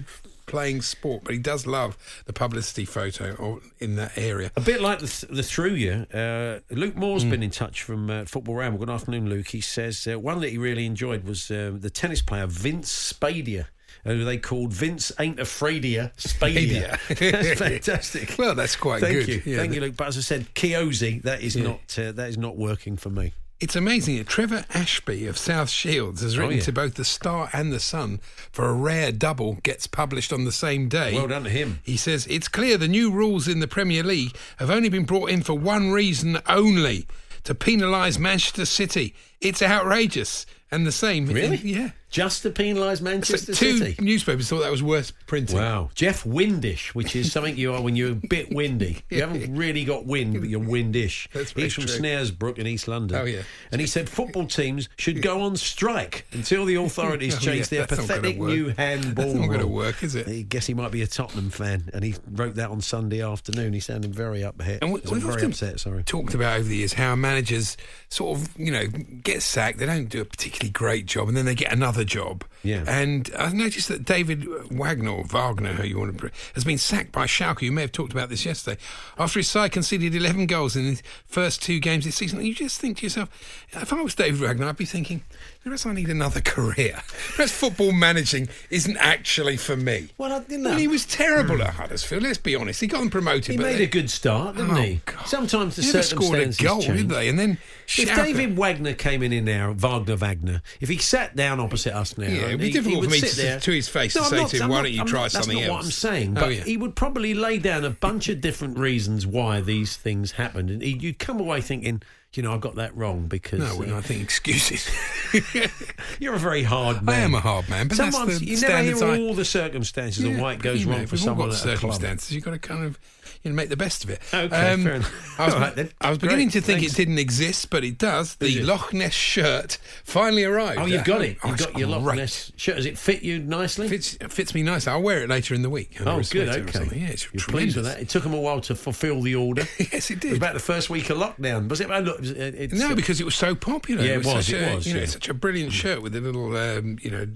playing 0.51 0.83
sport, 0.83 1.23
but 1.25 1.33
he 1.33 1.39
does 1.41 1.67
love 1.67 1.97
the 2.27 2.33
publicity 2.33 2.85
photo 2.85 3.61
in 3.79 3.97
that 3.97 4.19
area. 4.19 4.51
A 4.57 4.61
bit 4.61 4.81
like 4.81 4.99
the, 4.99 5.07
th- 5.07 5.33
the 5.33 5.43
through 5.43 5.75
you, 5.75 6.07
uh, 6.13 6.59
Luke 6.71 6.97
Moore's 6.97 7.23
Hmm. 7.23 7.31
been 7.31 7.43
in 7.43 7.51
touch 7.51 7.83
from 7.83 8.11
uh, 8.11 8.25
Football 8.25 8.57
Ramble. 8.57 8.79
Good 8.81 8.91
afternoon, 8.91 9.29
Luke. 9.29 9.49
He 9.49 9.61
says 9.61 10.07
uh, 10.07 10.19
one 10.19 10.41
that 10.41 10.51
he 10.51 10.59
really 10.59 10.87
enjoyed 10.87 11.25
was 11.25 11.51
uh, 11.51 11.73
the 11.75 11.91
tennis 11.91 12.21
player 12.23 12.47
Vince 12.47 13.13
Spadea, 13.13 13.67
who 14.05 14.25
they 14.25 14.39
called 14.39 14.73
Vince 14.73 15.13
Ain't 15.19 15.39
Afraidia 15.39 16.13
Spadea. 16.17 16.91
Spadea. 17.09 17.31
that's 17.33 17.59
fantastic. 17.61 18.35
Well, 18.39 18.55
that's 18.55 18.77
quite 18.77 19.01
Thank 19.01 19.27
good. 19.27 19.29
you, 19.29 19.43
Yeah, 19.45 19.57
thank 19.59 19.71
the- 19.71 19.75
you, 19.77 19.81
Luke. 19.83 19.97
But 19.97 20.09
as 20.09 20.19
I 20.19 20.23
said, 20.23 20.47
Kiozi, 20.55 21.23
that 21.23 21.43
is 21.43 21.57
not 21.57 21.99
uh, 21.99 22.13
that 22.13 22.29
is 22.29 22.39
not 22.39 22.57
working 22.57 22.97
for 22.97 23.11
me. 23.11 23.33
It's 23.61 23.77
amazing 23.77 24.25
Trevor 24.25 24.65
Ashby 24.73 25.27
of 25.27 25.37
South 25.37 25.69
Shields 25.69 26.23
has 26.23 26.37
oh, 26.39 26.41
written 26.41 26.55
Oh, 26.55 26.57
yeah. 26.57 26.63
to 26.63 26.73
both 26.73 26.95
the 26.95 27.05
Star 27.05 27.51
and 27.53 27.71
the 27.71 27.79
Sun 27.79 28.21
for 28.51 28.65
a 28.67 28.73
rare 28.73 29.13
double 29.13 29.55
gets 29.63 29.87
published 29.87 30.33
on 30.33 30.45
the 30.45 30.53
same 30.53 30.89
day. 30.89 31.15
Well 31.15 31.29
done 31.29 31.45
to 31.45 31.51
him. 31.51 31.81
He 31.83 31.99
says 31.99 32.27
it's 32.31 32.49
clear 32.49 32.79
the 32.79 32.89
new 32.89 33.11
rules 33.11 33.47
in 33.47 33.61
the 33.61 33.69
Premier 33.69 34.03
League 34.03 34.35
have 34.57 34.71
only 34.71 34.89
been 34.89 35.05
brought 35.05 35.29
in 35.29 35.43
for 35.43 35.53
one 35.59 35.91
reason 35.91 36.39
only 36.49 37.07
to 37.45 37.55
penalise 37.55 38.19
Manchester 38.19 38.65
City. 38.65 39.15
It's 39.43 39.61
outrageous. 39.63 40.47
And 40.73 40.87
the 40.87 40.93
same. 40.93 41.27
Really? 41.27 41.57
yeah. 41.57 41.91
Just 42.11 42.43
to 42.43 42.51
penalise 42.51 42.99
So 42.99 43.05
Manchester 43.05 43.55
two 43.55 43.79
City. 43.79 43.97
newspapers 44.05 44.49
thought 44.49 44.61
that 44.63 44.71
was 44.71 44.83
worth 44.83 45.13
printing. 45.29 45.59
Wow. 45.59 45.91
Jeff 45.95 46.25
Windish, 46.25 46.89
which 46.89 47.15
is 47.15 47.31
something 47.31 47.57
you 47.57 47.73
are 47.73 47.81
when 47.81 47.95
you're 47.95 48.11
a 48.13 48.15
bit 48.17 48.53
windy. 48.53 49.03
You 49.11 49.21
haven't 49.21 49.55
really 49.57 49.85
got 49.85 50.07
wind, 50.07 50.35
but 50.41 50.49
you're 50.49 50.61
windish. 50.61 51.29
That's 51.33 51.53
He's 51.53 51.73
from 51.75 51.85
true. 51.87 51.97
Snaresbrook 51.99 52.59
in 52.59 52.67
East 52.67 52.89
London. 52.89 53.17
Oh, 53.19 53.25
yeah. 53.25 53.43
And 53.71 53.81
he 53.81 53.87
said 53.87 54.09
football 54.09 54.47
teams 54.47 54.89
should 54.97 55.23
go 55.23 55.41
on 55.43 55.57
strike 55.57 56.27
until 56.33 56.65
the 56.65 56.77
authorities 56.77 57.35
Oh, 57.37 57.39
change 57.39 57.71
yeah, 57.73 57.79
their 57.79 57.87
that's 57.87 58.01
not 58.01 58.09
gonna 58.09 58.21
pathetic 58.23 58.41
new 58.41 58.69
handball 58.71 59.25
That's 59.27 59.39
not 59.39 59.47
gonna 59.51 59.67
work, 59.69 60.03
is 60.03 60.15
it? 60.17 60.27
I 60.29 60.43
guess 60.43 60.67
he 60.67 60.75
might 60.75 60.91
be 60.91 61.03
a 61.03 61.07
Tottenham 61.07 61.51
fan, 61.51 61.91
and 61.95 62.03
he 62.03 62.15
wrote 62.33 62.57
that 62.57 62.71
on 62.71 62.81
Sunday 62.81 63.23
afternoon. 63.23 63.73
He 63.73 63.81
sounded 63.81 64.13
very 64.15 64.43
upset. 64.43 64.79
And 64.83 64.93
we, 64.93 65.01
So 65.03 65.13
we've 65.13 65.23
very 65.23 65.35
often 65.35 65.51
upset, 65.51 65.79
sorry. 65.81 66.03
talked 66.05 66.35
about 66.35 66.59
over 66.59 66.69
the 66.69 66.77
years 66.79 66.93
how 66.95 67.15
managers 67.15 67.77
sort 68.09 68.39
of, 68.39 68.49
you 68.59 68.73
know, 68.73 68.87
get 69.23 69.43
sacked. 69.43 69.79
They 69.79 69.87
don't 69.87 70.09
do 70.09 70.21
a 70.23 70.25
particularly 70.61 70.73
great 70.73 71.07
job, 71.07 71.29
and 71.29 71.37
then 71.37 71.47
they 71.47 71.55
get 71.55 71.73
another 71.73 72.05
job. 72.05 72.45
Yeah. 72.63 72.85
And 72.87 73.31
I've 73.39 73.55
noticed 73.55 73.89
that 73.89 74.05
David 74.05 74.47
Wagner, 74.71 75.11
or 75.11 75.25
Wagner, 75.25 75.73
who 75.73 75.85
you 75.87 75.99
want 75.99 76.19
to, 76.19 76.31
has 76.55 76.65
been 76.65 76.79
sacked 76.79 77.11
by 77.13 77.27
Schalke. 77.27 77.63
You 77.63 77.73
may 77.73 77.81
have 77.83 77.93
talked 77.93 78.13
about 78.13 78.29
this 78.29 78.45
yesterday. 78.45 78.79
After 79.19 79.39
his 79.39 79.49
side 79.49 79.73
conceded 79.73 80.15
11 80.15 80.47
goals 80.47 80.77
in 80.77 80.85
the 80.95 81.03
first 81.27 81.63
two 81.63 81.81
games 81.81 82.05
this 82.05 82.17
season, 82.17 82.45
you 82.45 82.55
just 82.55 82.81
think 82.81 82.99
to 82.99 83.05
yourself, 83.05 83.29
if 83.73 83.93
I 83.93 84.03
was 84.03 84.15
David 84.15 84.41
Wagner, 84.41 84.67
I'd 84.69 84.77
be 84.77 84.85
thinking, 84.85 85.23
perhaps 85.65 85.87
I 85.87 85.93
need 85.95 86.09
another 86.09 86.41
career. 86.45 87.01
Perhaps 87.37 87.53
football 87.53 87.93
managing 87.93 88.49
isn't 88.69 88.97
actually 88.99 89.57
for 89.57 89.77
me. 89.77 90.09
Well, 90.19 90.33
I 90.33 90.41
didn't 90.41 90.65
Well, 90.65 90.77
he 90.77 90.89
was 90.89 91.07
terrible 91.07 91.63
at 91.63 91.75
Huddersfield. 91.75 92.23
Let's 92.23 92.39
be 92.39 92.55
honest. 92.57 92.81
He 92.81 92.87
got 92.87 93.01
them 93.01 93.11
promoted. 93.11 93.47
He 93.53 93.57
made 93.57 93.79
they- 93.79 93.85
a 93.85 93.89
good 93.89 94.11
start, 94.11 94.57
didn't 94.57 94.73
Oh, 94.73 94.75
he? 94.83 95.01
God. 95.07 95.27
Sometimes 95.27 95.77
the 95.77 95.83
They 95.83 95.89
never 95.89 96.03
scored 96.03 96.39
a 96.41 96.53
circumstances 96.53 96.57
goal, 96.67 96.83
change. 96.83 96.99
did 96.99 97.09
they? 97.09 97.29
And 97.29 97.39
then 97.39 97.59
If 97.97 98.15
David 98.15 98.57
Wagner 98.59 98.93
came 98.93 99.23
in 99.23 99.33
in 99.33 99.45
now, 99.47 99.73
Wagner 99.73 100.17
Wagner, 100.17 100.63
if 100.81 100.89
he 100.89 100.99
sat 100.99 101.35
down 101.37 101.59
opposite 101.61 101.95
us 101.95 102.17
now, 102.19 102.27
Yeah, 102.29 102.50
it'd 102.51 102.61
be 102.61 102.67
he- 102.67 102.73
difficult 102.73 103.05
for 103.05 103.11
me 103.11 103.21
to- 103.21 103.37
there- 103.37 103.61
to 103.61 103.71
his 103.73 103.89
face 103.89 104.13
to 104.15 104.21
I'm 104.21 104.25
say 104.31 104.37
not- 104.37 104.51
to 104.51 104.57
him, 104.57 104.63
I'm 104.65 104.69
"Why 104.71 104.77
not- 104.77 104.83
don't 104.85 104.93
you 104.93 105.01
I'm 105.01 105.07
try 105.07 105.21
not- 105.23 105.33
something 105.33 105.57
That's 105.57 105.67
not 105.69 105.73
what 105.73 105.77
else?" 105.79 105.87
I'm 105.87 105.91
saying, 105.93 106.39
Oh, 106.39 106.41
but 106.41 106.55
yeah. 106.57 106.65
he 106.65 106.77
would 106.77 106.95
probably 106.95 107.35
lay 107.35 107.59
down 107.59 107.85
a 107.85 107.91
bunch 107.91 108.29
of 108.29 108.41
different 108.41 108.79
reasons 108.79 109.27
why 109.27 109.61
these 109.61 109.97
things 109.97 110.33
happened, 110.33 110.71
and 110.71 110.83
he, 110.83 110.97
you'd 111.01 111.19
come 111.19 111.41
away 111.41 111.61
thinking, 111.61 112.03
you 112.35 112.45
know, 112.45 112.55
I 112.55 112.59
got 112.59 112.77
that 112.77 112.97
wrong 112.97 113.27
because 113.27 113.59
No, 113.59 113.95
uh, 113.95 113.99
I 113.99 114.01
think 114.03 114.23
excuses. 114.23 114.89
you're 116.21 116.35
a 116.35 116.39
very 116.39 116.63
hard 116.63 117.03
man. 117.03 117.15
I 117.15 117.19
am 117.25 117.35
a 117.35 117.41
hard 117.41 117.69
man, 117.69 117.89
but 117.89 117.97
that's 117.99 118.15
Sometimes 118.17 118.41
the 118.41 118.47
you 118.47 118.61
never 118.61 118.83
hear 118.83 119.05
I- 119.05 119.19
all 119.19 119.35
the 119.35 119.45
circumstances 119.45 120.25
Yeah, 120.25 120.41
why 120.41 120.53
it 120.55 120.61
goes 120.63 120.85
know, 120.87 120.93
wrong 120.93 121.07
for 121.07 121.17
we've 121.17 121.23
all 121.23 121.27
someone 121.27 121.49
got 121.51 121.57
at 121.57 121.61
a 121.63 121.67
club. 121.79 121.79
circumstances. 121.95 122.33
You've 122.33 122.45
got 122.45 122.53
to 122.53 122.59
kind 122.59 122.85
of 122.85 122.99
you 123.43 123.51
know, 123.51 123.57
make 123.57 123.69
the 123.71 123.77
best 123.77 124.05
of 124.05 124.11
it. 124.11 124.21
Um, 124.33 124.41
Okay, 124.47 124.83
fair 124.83 124.95
enough. 124.97 125.39
I 125.41 125.45
was, 125.47 125.55
right. 125.55 125.93
I 126.01 126.11
was 126.11 126.19
Great, 126.19 126.29
beginning 126.29 126.51
to 126.51 126.61
think 126.61 126.81
thanks. 126.81 126.93
it 126.95 126.97
didn't 126.97 127.19
exist, 127.19 127.71
but 127.71 127.85
it 127.85 127.97
does. 127.99 128.35
The 128.37 128.59
it? 128.59 128.65
Loch 128.65 128.93
Ness 128.93 129.13
shirt 129.15 129.79
finally 130.05 130.45
arrived. 130.45 130.81
Oh, 130.81 130.87
you've 130.87 131.05
got 131.05 131.23
it. 131.23 131.39
Oh, 131.43 131.49
You've 131.49 131.57
it's 131.57 131.67
got 131.67 131.79
your 131.79 131.89
Loch. 131.89 132.15
Ness 132.17 132.53
shirt. 132.57 132.77
Does 132.77 132.87
it 132.87 132.99
fit 132.99 133.23
you 133.23 133.39
nicely? 133.39 133.89
Fits, 133.89 134.19
fits 134.29 134.55
me 134.55 134.63
nicely. 134.63 134.93
I'll 134.93 135.01
wear 135.03 135.23
it 135.23 135.31
later 135.31 135.55
in 135.55 135.63
the 135.63 135.71
week. 135.71 135.97
Oh, 136.05 136.21
good. 136.31 136.49
Okay. 136.49 136.99
Yeah, 136.99 137.09
it's 137.09 137.25
You're 137.33 137.41
tremendous. 137.41 137.45
pleased 137.47 137.77
with 137.77 137.85
that. 137.87 138.01
It 138.01 138.09
took 138.11 138.23
them 138.25 138.35
a 138.35 138.41
while 138.41 138.61
to 138.63 138.75
fulfil 138.75 139.23
the 139.23 139.35
order. 139.37 139.63
yes, 139.79 140.11
it 140.11 140.15
It 140.15 140.21
did. 140.21 140.31
was 140.33 140.39
about 140.39 140.55
the 140.55 140.61
first 140.61 140.91
week 140.91 141.09
of 141.11 141.17
lockdown. 141.19 141.69
Was 141.69 141.81
it? 141.81 141.91
Oh, 141.91 141.97
it 142.05 142.27
it- 142.27 142.55
it's, 142.61 142.75
No, 142.75 142.95
because 142.95 143.21
it 143.21 143.25
was 143.25 143.35
so 143.35 143.55
popular. 143.55 144.05
Yeah, 144.05 144.15
it 144.15 144.19
was, 144.19 144.47
Such 144.47 144.51
it 144.55 144.71
a, 144.71 144.75
was, 144.77 144.87
You 144.87 144.95
know, 144.95 145.01
yeah. 145.01 145.07
such 145.07 145.29
a 145.29 145.35
brilliant 145.35 145.73
shirt 145.73 146.03
with 146.03 146.15
a 146.15 146.21
little, 146.21 146.55
um, 146.57 146.99
you 147.01 147.11
know, 147.11 147.27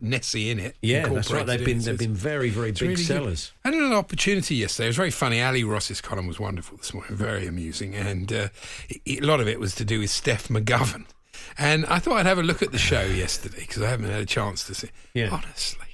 Nessie 0.00 0.50
in 0.50 0.58
it. 0.58 0.76
yeah, 0.82 1.08
that's 1.08 1.30
right. 1.30 1.46
They've 1.46 1.64
been 1.64 1.80
they've 1.80 1.98
been 1.98 2.14
very 2.14 2.50
very 2.50 2.72
big 2.72 2.98
sellers. 2.98 3.52
I 3.64 3.70
had 3.70 3.74
an 3.74 3.92
opportunity 3.92 4.56
yesterday. 4.56 4.86
It 4.86 4.88
was 4.88 4.96
very 4.96 5.10
funny. 5.10 5.38
Ally 5.40 5.62
Ross's 5.62 6.00
column 6.00 6.26
was 6.26 6.40
wonderful 6.40 6.78
this 6.78 6.92
morning, 6.92 7.16
very 7.16 7.46
amusing, 7.46 7.94
and 7.94 8.32
uh, 8.32 8.48
it, 8.88 9.22
a 9.22 9.26
lot 9.26 9.40
of 9.40 9.48
it 9.48 9.60
was 9.60 9.74
to 9.76 9.84
do 9.84 10.00
with 10.00 10.10
Steph 10.10 10.48
McGovern. 10.48 11.06
And 11.58 11.86
I 11.86 11.98
thought 11.98 12.18
I'd 12.18 12.26
have 12.26 12.38
a 12.38 12.42
look 12.42 12.62
at 12.62 12.72
the 12.72 12.78
show 12.78 13.02
yesterday 13.02 13.60
because 13.60 13.82
I 13.82 13.88
haven't 13.88 14.10
had 14.10 14.20
a 14.20 14.26
chance 14.26 14.64
to 14.64 14.74
see. 14.74 14.88
Yeah. 15.14 15.28
Honestly. 15.30 15.86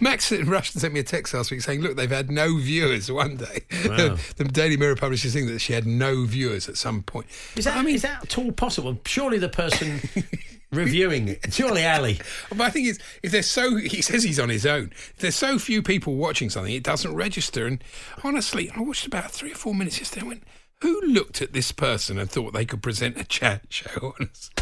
Max 0.00 0.32
Rushton 0.32 0.80
sent 0.80 0.94
me 0.94 1.00
a 1.00 1.04
text 1.04 1.34
last 1.34 1.50
week 1.50 1.62
saying, 1.62 1.80
"Look, 1.80 1.96
they've 1.96 2.10
had 2.10 2.30
no 2.30 2.56
viewers 2.56 3.10
one 3.10 3.36
day." 3.36 3.64
Wow. 3.86 4.16
the 4.36 4.44
Daily 4.44 4.76
Mirror 4.76 4.96
published 4.96 5.24
this 5.24 5.34
thing 5.34 5.46
that 5.46 5.60
she 5.60 5.72
had 5.72 5.86
no 5.86 6.24
viewers 6.24 6.68
at 6.68 6.76
some 6.76 7.02
point. 7.02 7.26
Is 7.56 7.64
that 7.64 7.76
I 7.76 7.82
mean, 7.82 7.94
is 7.94 8.02
that 8.02 8.24
at 8.24 8.38
all 8.38 8.52
possible? 8.52 8.98
Surely 9.06 9.38
the 9.38 9.48
person 9.48 10.00
reviewing 10.72 11.28
it, 11.28 11.52
surely 11.52 11.86
Ali. 11.86 12.18
But 12.50 12.60
I 12.60 12.70
think 12.70 12.88
it's 12.88 12.98
if 13.22 13.32
there's 13.32 13.50
so 13.50 13.76
he 13.76 14.02
says 14.02 14.22
he's 14.22 14.40
on 14.40 14.48
his 14.48 14.66
own. 14.66 14.90
If 14.92 15.16
there's 15.18 15.36
so 15.36 15.58
few 15.58 15.82
people 15.82 16.16
watching 16.16 16.50
something, 16.50 16.74
it 16.74 16.82
doesn't 16.82 17.14
register. 17.14 17.66
And 17.66 17.82
honestly, 18.24 18.70
I 18.70 18.80
watched 18.80 19.06
about 19.06 19.30
three 19.30 19.52
or 19.52 19.56
four 19.56 19.74
minutes 19.74 19.98
yesterday. 19.98 20.20
and 20.20 20.28
went, 20.28 20.42
who 20.82 21.00
looked 21.02 21.40
at 21.40 21.52
this 21.52 21.72
person 21.72 22.18
and 22.18 22.30
thought 22.30 22.52
they 22.52 22.66
could 22.66 22.82
present 22.82 23.18
a 23.18 23.24
chat 23.24 23.62
show? 23.70 24.14
Honestly, 24.20 24.54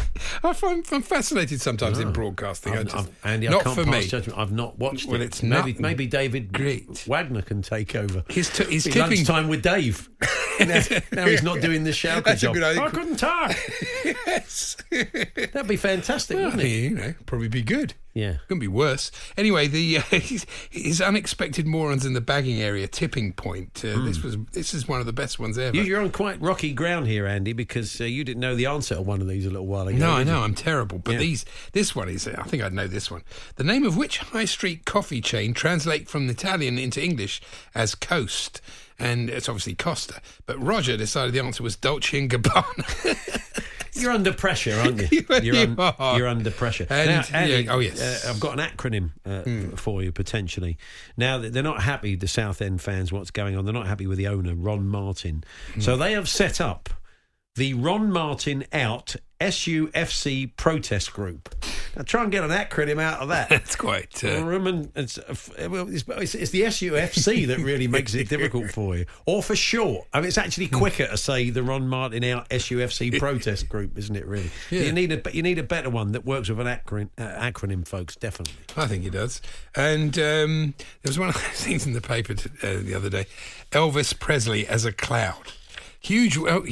I 0.43 0.53
find 0.53 0.85
I'm 0.91 1.01
fascinated 1.01 1.61
sometimes 1.61 1.99
in 1.99 2.07
ah. 2.07 2.11
broadcasting. 2.11 2.73
I 2.73 2.77
I've- 2.77 2.83
just, 2.85 2.95
I've- 2.95 3.11
Andy, 3.23 3.47
I 3.47 3.51
not 3.51 3.63
can't 3.63 3.75
for 3.75 3.83
pass 3.85 4.03
me. 4.03 4.07
judgment. 4.07 4.39
I've 4.39 4.51
not 4.51 4.77
watched 4.79 5.07
Well, 5.07 5.21
it. 5.21 5.25
it's 5.25 5.43
maybe 5.43 5.75
maybe 5.79 6.07
David 6.07 6.53
great. 6.53 7.05
Wagner 7.07 7.41
can 7.41 7.61
take 7.61 7.95
over. 7.95 8.23
His 8.29 8.49
t- 8.49 8.63
his 8.65 8.85
Be 8.85 8.91
tipping- 8.91 9.09
lunchtime 9.17 9.47
with 9.47 9.61
Dave. 9.61 10.09
now, 10.59 10.81
now 11.11 11.25
he's 11.25 11.43
not 11.43 11.59
doing 11.61 11.83
the 11.83 11.91
shout 11.93 12.23
That's 12.23 12.41
job. 12.41 12.55
I 12.57 12.89
couldn't 12.89 13.17
talk. 13.17 13.55
yes, 14.05 14.77
That'd 14.89 15.67
be 15.67 15.75
fantastic, 15.75 16.37
well, 16.37 16.45
wouldn't 16.45 16.63
it? 16.63 16.67
you 16.69 16.89
know, 16.91 17.13
probably 17.25 17.47
be 17.49 17.61
good. 17.61 17.93
Yeah. 18.15 18.37
Couldn't 18.47 18.61
be 18.61 18.69
worse. 18.69 19.11
Anyway, 19.37 19.67
the 19.67 19.97
uh, 19.97 20.01
his, 20.09 20.45
his 20.69 21.01
unexpected 21.01 21.67
morons 21.67 22.05
in 22.05 22.13
the 22.13 22.21
bagging 22.21 22.61
area 22.61 22.87
tipping 22.87 23.33
point. 23.33 23.83
Uh, 23.83 24.03
This 24.05 24.23
was 24.23 24.37
this 24.53 24.73
is 24.73 24.87
one 24.87 25.01
of 25.01 25.05
the 25.05 25.11
best 25.11 25.37
ones 25.37 25.57
ever. 25.57 25.75
You, 25.75 25.83
you're 25.83 26.01
on 26.01 26.11
quite 26.11 26.39
rocky 26.41 26.71
ground 26.71 27.07
here, 27.07 27.27
Andy, 27.27 27.51
because 27.51 27.99
uh, 27.99 28.05
you 28.05 28.23
didn't 28.23 28.39
know 28.39 28.55
the 28.55 28.67
answer 28.67 28.95
to 28.95 29.01
one 29.01 29.19
of 29.21 29.27
these 29.27 29.45
a 29.45 29.49
little 29.49 29.67
while 29.67 29.89
ago. 29.89 29.97
No, 29.97 30.11
I 30.13 30.23
know 30.23 30.43
I'm 30.43 30.55
terrible, 30.55 30.97
but 30.97 31.11
Yeah. 31.15 31.19
these 31.19 31.45
this 31.73 31.93
one 31.93 32.07
is. 32.07 32.25
I 32.25 32.43
think 32.43 32.63
I'd 32.63 32.71
know 32.73 32.87
this 32.87 33.11
one. 33.11 33.21
The 33.57 33.65
name 33.65 33.83
of 33.85 33.97
which 33.97 34.19
high 34.19 34.45
street 34.45 34.85
coffee 34.85 35.19
chain 35.19 35.53
translate 35.53 36.07
from 36.07 36.29
Italian 36.29 36.79
into 36.79 37.03
English 37.03 37.41
as 37.75 37.95
Coast, 37.95 38.61
and 38.97 39.29
it's 39.29 39.49
obviously 39.49 39.75
Costa. 39.75 40.21
But 40.45 40.57
Roger 40.63 40.95
decided 40.95 41.33
the 41.33 41.43
answer 41.43 41.63
was 41.63 41.75
Dolce 41.75 42.17
and 42.17 42.29
Gabbana. 42.29 43.61
You're 43.95 44.11
under 44.11 44.33
pressure, 44.33 44.75
aren't 44.79 44.99
you? 44.99 45.07
You- 45.29 45.41
You're, 45.41 45.55
you 45.55 45.75
are. 45.77 46.17
you're 46.17 46.27
under 46.27 46.51
pressure. 46.51 46.85
And- 46.89 47.09
now, 47.09 47.23
Andy, 47.37 47.53
yeah, 47.63 47.73
oh, 47.73 47.79
yes. 47.79 48.25
Uh, 48.25 48.29
I've 48.29 48.39
got 48.39 48.59
an 48.59 48.65
acronym 48.65 49.11
uh, 49.25 49.75
for 49.77 50.03
you 50.03 50.11
potentially. 50.11 50.77
Now 51.17 51.37
they're 51.37 51.63
not 51.63 51.81
happy, 51.81 52.15
the 52.15 52.27
Southend 52.27 52.81
fans, 52.81 53.11
what's 53.11 53.31
going 53.31 53.55
on. 53.57 53.65
They're 53.65 53.73
not 53.73 53.87
happy 53.87 54.07
with 54.07 54.17
the 54.17 54.27
owner, 54.27 54.53
Ron 54.55 54.87
Martin. 54.87 55.43
Hmm. 55.73 55.81
So 55.81 55.97
they 55.97 56.13
have 56.13 56.27
set 56.29 56.59
up 56.61 56.89
the 57.55 57.73
Ron 57.73 58.11
Martin 58.11 58.65
Out 58.73 59.15
SUFC 59.39 60.55
protest 60.57 61.13
group. 61.13 61.53
Now 61.95 62.03
try 62.03 62.23
and 62.23 62.31
get 62.31 62.43
an 62.43 62.49
acronym 62.51 63.01
out 63.01 63.19
of 63.21 63.29
that. 63.29 63.49
That's 63.49 63.75
quite. 63.75 64.23
Uh, 64.23 64.43
Roman, 64.43 64.91
it's, 64.95 65.17
uh, 65.17 65.69
well, 65.69 65.87
it's, 65.89 66.03
it's, 66.07 66.35
it's 66.35 66.51
the 66.51 66.61
SUFC 66.63 67.47
that 67.47 67.59
really 67.59 67.87
makes 67.87 68.13
it 68.13 68.27
difficult 68.29 68.71
for 68.71 68.97
you. 68.97 69.05
Or 69.25 69.41
for 69.41 69.55
short. 69.55 70.07
I 70.13 70.19
mean, 70.19 70.27
it's 70.27 70.37
actually 70.37 70.67
quicker 70.67 71.07
to 71.07 71.17
say 71.17 71.49
the 71.49 71.63
Ron 71.63 71.87
Martin 71.87 72.23
out 72.25 72.49
SUFC 72.49 73.17
protest 73.19 73.69
group, 73.69 73.97
isn't 73.97 74.15
it? 74.15 74.25
Really, 74.25 74.49
Yeah. 74.71 74.81
you 74.83 74.91
need 74.91 75.11
a 75.11 75.21
you 75.33 75.41
need 75.43 75.59
a 75.59 75.63
better 75.63 75.89
one 75.89 76.11
that 76.13 76.25
works 76.25 76.49
with 76.49 76.59
an 76.59 76.67
acronym, 76.67 77.09
uh, 77.17 77.23
acronym 77.39 77.87
folks. 77.87 78.15
Definitely. 78.15 78.55
I 78.77 78.87
think 78.87 79.03
he 79.03 79.09
does. 79.09 79.41
And 79.75 80.17
um, 80.19 80.73
there 81.03 81.09
was 81.09 81.19
one 81.19 81.29
of 81.29 81.35
those 81.35 81.63
things 81.63 81.85
in 81.85 81.93
the 81.93 82.01
paper 82.01 82.33
t- 82.33 82.49
uh, 82.63 82.77
the 82.81 82.93
other 82.93 83.09
day 83.09 83.25
Elvis 83.71 84.17
Presley 84.17 84.67
as 84.67 84.85
a 84.85 84.91
cloud. 84.91 85.53
Huge, 86.05 86.37
well, 86.37 86.63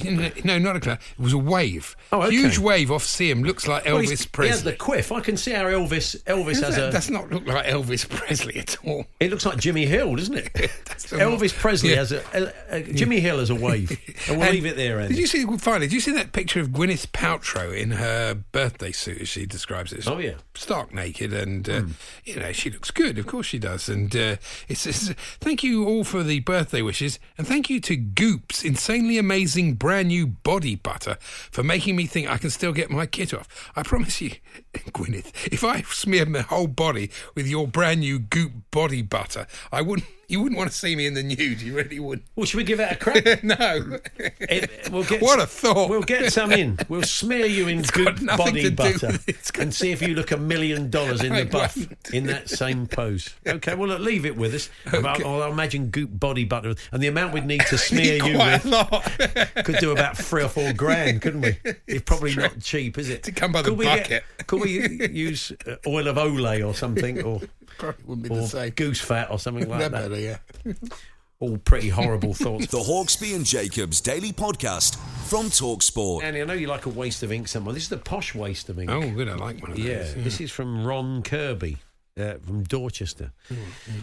no, 0.43 0.59
not 0.59 0.75
a 0.75 0.79
cloud. 0.79 0.99
It 1.17 1.21
was 1.21 1.34
a 1.34 1.38
wave. 1.38 1.95
Oh, 2.11 2.21
okay. 2.21 2.36
Huge 2.36 2.57
wave 2.59 2.91
off 2.91 3.03
CM. 3.03 3.43
Looks 3.45 3.67
like 3.67 3.86
Well, 3.86 3.97
Elvis 3.99 4.21
He 4.23 4.27
Presley. 4.29 4.49
has 4.51 4.63
the 4.63 4.73
quiff. 4.73 5.11
I 5.11 5.21
can 5.21 5.38
see 5.38 5.51
how 5.51 5.63
Elvis 5.65 6.21
Elvis 6.23 6.61
has 6.61 6.75
that 6.75 6.89
a. 6.89 6.91
does 6.91 7.09
not 7.09 7.31
look 7.31 7.45
like 7.47 7.65
Elvis 7.65 8.07
Presley 8.07 8.59
at 8.59 8.77
all. 8.86 9.05
It 9.19 9.31
looks 9.31 9.45
like 9.45 9.57
Jimmy 9.57 9.86
Hill, 9.88 10.15
doesn't 10.15 10.36
it? 10.38 10.53
Elvis 10.53 11.41
not- 11.53 11.61
Presley 11.61 11.89
Yeah. 11.91 11.95
has 11.95 12.11
a, 12.11 12.23
a, 12.69 12.75
a 12.77 12.84
Jimmy 12.93 13.19
Hill 13.19 13.39
has 13.39 13.49
a 13.49 13.55
wave. 13.55 13.99
And 14.27 14.38
we'll 14.38 14.45
And 14.47 14.53
leave 14.55 14.65
it 14.65 14.77
there. 14.77 14.99
Andy. 14.99 15.15
Did 15.15 15.19
you 15.21 15.27
see 15.27 15.45
finally? 15.57 15.88
Did 15.88 15.93
you 15.93 15.99
see 15.99 16.11
that 16.13 16.31
picture 16.31 16.59
of 16.61 16.69
Gwyneth 16.69 17.07
Paltrow 17.07 17.75
in 17.75 17.91
her 17.91 18.36
birthday 18.36 18.91
suit, 18.91 19.21
as 19.21 19.27
she 19.29 19.45
describes 19.45 19.91
it? 19.91 19.97
It's 19.99 20.07
Oh, 20.07 20.17
yeah. 20.19 20.36
stark 20.55 20.93
naked, 20.93 21.34
and 21.34 21.67
uh, 21.67 21.81
you 22.23 22.36
know 22.39 22.51
she 22.53 22.69
looks 22.69 22.91
good. 22.91 23.17
Of 23.17 23.25
course 23.27 23.47
she 23.47 23.59
does. 23.59 23.89
And 23.89 24.15
uh, 24.15 24.36
it's, 24.69 24.86
it's 24.86 25.09
thank 25.41 25.63
you 25.63 25.86
all 25.86 26.03
for 26.05 26.23
the 26.23 26.39
birthday 26.41 26.81
wishes, 26.81 27.19
and 27.38 27.45
thank 27.47 27.69
you 27.69 27.79
to 27.81 27.97
Goop's 27.97 28.63
insanely 28.63 29.17
amazing 29.24 29.76
brand 29.76 30.09
new 30.09 30.28
body 30.28 30.76
butter 30.76 31.15
for 31.21 31.63
making 31.63 31.95
me 31.95 32.05
think 32.05 32.30
I 32.30 32.38
can 32.38 32.49
still 32.49 32.74
get 32.74 32.89
my 32.89 33.05
kit 33.05 33.34
off. 33.34 33.71
I 33.74 33.84
promise 33.84 34.19
you, 34.19 34.32
Gwyneth, 34.93 35.32
if 35.51 35.63
I 35.63 35.82
smeared 35.84 36.30
my 36.30 36.41
whole 36.41 36.67
body 36.67 37.09
with 37.36 37.47
your 37.47 37.67
brand 37.67 37.99
new 38.01 38.19
Goop 38.19 38.51
body 38.71 39.01
butter, 39.01 39.47
I 39.71 39.82
wouldn't. 39.82 40.07
You 40.30 40.41
wouldn't 40.41 40.57
want 40.57 40.71
to 40.71 40.76
see 40.76 40.95
me 40.95 41.05
in 41.05 41.13
the 41.13 41.21
nude. 41.21 41.61
You 41.61 41.76
really 41.76 41.99
wouldn't. 41.99 42.26
Well, 42.36 42.45
should 42.45 42.57
we 42.57 42.63
give 42.63 42.80
it 42.80 42.89
a 42.91 42.95
crack? 42.95 43.43
no. 43.43 43.99
It- 44.39 44.89
we'll 44.91 45.03
get 45.03 45.21
What 45.21 45.39
a 45.39 45.45
thought. 45.45 45.89
We'll 45.89 46.01
get 46.01 46.32
some 46.34 46.51
in. 46.53 46.80
We'll 46.89 47.03
smear 47.03 47.45
you 47.45 47.67
in 47.67 47.84
good 47.84 48.21
nothing 48.24 48.45
body 48.45 48.69
butter 48.71 49.07
with 49.07 49.30
it. 49.30 49.36
It's 49.36 49.51
got- 49.51 49.63
and 49.63 49.76
see 49.76 49.91
if 49.91 50.01
you 50.01 50.15
look 50.15 50.32
a 50.32 50.38
million 50.38 50.89
dollars 50.89 51.21
in 51.21 51.34
I 51.34 51.43
the 51.43 51.49
buff 51.49 51.78
in 52.13 52.26
that 52.28 52.49
same 52.49 52.88
pose. 52.88 53.36
Okay, 53.45 53.76
well, 53.76 53.89
look, 53.89 53.99
leave 53.99 54.26
it 54.26 54.36
with 54.36 54.55
us. 54.55 54.69
I'll, 54.91 55.05
I'll 55.43 55.51
imagine 55.51 55.89
goop 55.89 56.09
body 56.19 56.45
butter 56.45 56.74
and 56.91 57.03
the 57.03 57.07
amount 57.07 57.34
we'd 57.34 57.45
need 57.45 57.61
to 57.67 57.78
smear 57.78 58.15
you 58.26 58.38
with 58.38 58.65
a 58.65 58.69
lot. 58.69 59.65
could 59.65 59.78
do 59.80 59.91
about 59.91 60.17
three 60.17 60.41
or 60.43 60.49
four 60.49 60.74
grand, 60.74 61.21
couldn't 61.21 61.41
we? 61.41 61.57
It's 61.86 62.03
probably 62.05 62.34
not 62.34 62.59
cheap, 62.59 62.97
is 62.97 63.09
it? 63.09 63.24
To 63.24 63.32
come 63.34 63.51
by 63.51 63.61
the 63.61 63.69
could 63.69 63.78
we 63.78 63.86
bucket. 63.86 64.24
could 64.47 64.61
we 64.64 65.07
use 65.11 65.51
uh, 65.68 65.76
oil 65.88 66.07
of 66.07 66.16
Olay 66.18 66.66
or 66.68 66.74
something, 66.74 67.22
or, 67.24 67.41
Probably 67.78 68.30
or 68.30 68.38
the 68.38 68.47
same. 68.47 68.70
goose 68.72 69.01
fat 69.01 69.30
or 69.32 69.39
something 69.39 69.68
like 69.70 69.80
That 69.80 69.91
that? 69.91 70.09
better, 70.09 70.20
yeah. 70.20 70.38
All 71.39 71.57
pretty 71.57 71.89
horrible 71.89 72.34
thoughts. 72.34 72.68
The 72.68 72.78
Hawksbee 72.80 73.36
and 73.36 73.43
Jacobs 73.45 73.99
Daily 73.99 74.32
Podcast 74.32 74.95
from 75.28 75.47
Talksport. 75.47 76.24
Andy, 76.24 76.41
I 76.41 76.45
know 76.45 76.53
you 76.53 76.68
like 76.68 76.86
a 76.86 76.89
waste 76.89 77.22
of 77.22 77.34
ink 77.34 77.49
somewhere. 77.49 77.74
This 77.74 77.84
is 77.84 77.89
the 77.89 77.97
posh 77.97 78.34
waste 78.34 78.70
of 78.70 78.80
ink. 78.80 78.89
Oh, 78.89 79.01
good. 79.11 79.28
I 79.28 79.36
like 79.36 79.61
one 79.61 79.72
of 79.72 79.80
Yeah, 79.80 80.03
those. 80.03 80.16
this 80.24 80.39
is 80.41 80.51
from 80.51 80.86
Ron 80.88 81.22
Kirby. 81.22 81.78
Uh, 82.18 82.36
from 82.45 82.61
Dorchester. 82.64 83.34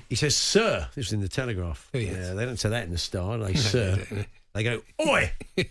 He 0.09 0.17
says, 0.17 0.35
Sir, 0.35 0.89
this 0.97 1.07
was 1.07 1.13
in 1.13 1.21
the 1.21 1.29
Telegraph. 1.29 1.89
Oh, 1.95 1.99
yes. 1.99 2.35
they 2.35 2.45
don't 2.45 2.59
say 2.59 2.69
that 2.69 2.83
in 2.85 2.91
the 2.91 2.99
Star, 2.99 3.39
they, 3.39 3.55
Sir. 3.55 4.05
They? 4.53 4.65
Go, 4.65 4.83
oi! 5.01 5.33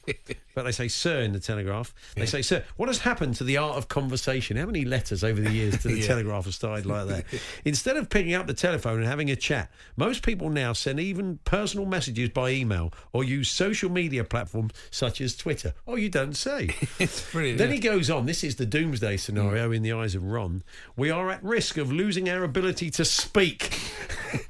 but 0.55 0.63
they 0.63 0.71
say 0.71 0.87
sir 0.87 1.21
in 1.21 1.33
the 1.33 1.39
Telegraph. 1.39 1.93
They 2.15 2.25
say, 2.25 2.41
sir, 2.41 2.63
what 2.77 2.87
has 2.89 2.99
happened 2.99 3.35
to 3.35 3.43
the 3.43 3.57
art 3.57 3.77
of 3.77 3.87
conversation? 3.87 4.57
How 4.57 4.65
many 4.65 4.85
letters 4.85 5.23
over 5.23 5.39
the 5.41 5.51
years 5.51 5.79
to 5.79 5.87
the 5.87 5.95
Yeah. 5.99 6.07
Telegraph 6.07 6.45
have 6.45 6.53
started 6.55 6.85
like 6.85 7.07
that? 7.07 7.25
Instead 7.65 7.97
of 7.97 8.09
picking 8.09 8.33
up 8.33 8.47
the 8.47 8.53
telephone 8.53 8.99
and 8.99 9.07
having 9.07 9.29
a 9.29 9.35
chat, 9.35 9.69
most 9.95 10.23
people 10.23 10.49
now 10.49 10.73
send 10.73 10.99
even 10.99 11.39
personal 11.45 11.85
messages 11.85 12.29
by 12.29 12.51
email 12.51 12.93
or 13.13 13.23
use 13.23 13.49
social 13.49 13.89
media 13.89 14.23
platforms 14.23 14.71
such 14.91 15.21
as 15.21 15.35
Twitter. 15.35 15.73
Oh, 15.87 15.95
you 15.95 16.09
don't 16.09 16.35
say. 16.35 16.69
It's 16.99 17.29
brilliant. 17.31 17.57
Then 17.57 17.69
yeah. 17.69 17.75
he 17.75 17.79
goes 17.79 18.09
on. 18.09 18.25
This 18.25 18.43
is 18.43 18.55
the 18.55 18.65
doomsday 18.65 19.17
scenario 19.17 19.69
mm. 19.69 19.75
in 19.75 19.83
the 19.83 19.93
eyes 19.93 20.15
of 20.15 20.23
Ron. 20.23 20.63
We 20.95 21.11
are 21.11 21.29
at 21.29 21.43
risk 21.43 21.77
of 21.77 21.91
losing 21.91 22.29
our 22.29 22.43
ability 22.43 22.91
to 22.91 23.05
speak 23.05 23.79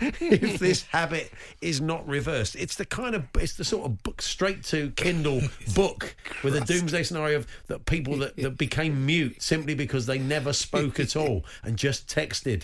if 0.01 0.59
this 0.59 0.84
habit 0.84 1.32
is 1.61 1.82
not 1.82 2.07
reversed. 2.07 2.55
It's 2.55 2.75
the 2.75 2.86
kind 2.86 3.15
of 3.15 3.25
it's 3.36 3.53
the 3.53 3.63
sort 3.63 3.86
of 3.86 4.03
book 4.03 4.18
straight 4.22 4.63
to 4.65 4.91
Kindle 4.91 5.41
book 5.76 6.15
with 6.43 6.55
a 6.55 6.61
doomsday 6.61 7.03
scenario 7.03 7.38
of 7.38 7.47
that 7.67 7.86
people 7.86 8.17
that, 8.17 8.36
that 8.38 8.57
became 8.57 9.05
mute 9.05 9.41
simply 9.41 9.76
because 9.76 10.05
they 10.05 10.17
never 10.20 10.53
spoke 10.53 10.99
at 10.99 11.15
all 11.15 11.43
and 11.63 11.78
just 11.78 12.07
texted 12.07 12.63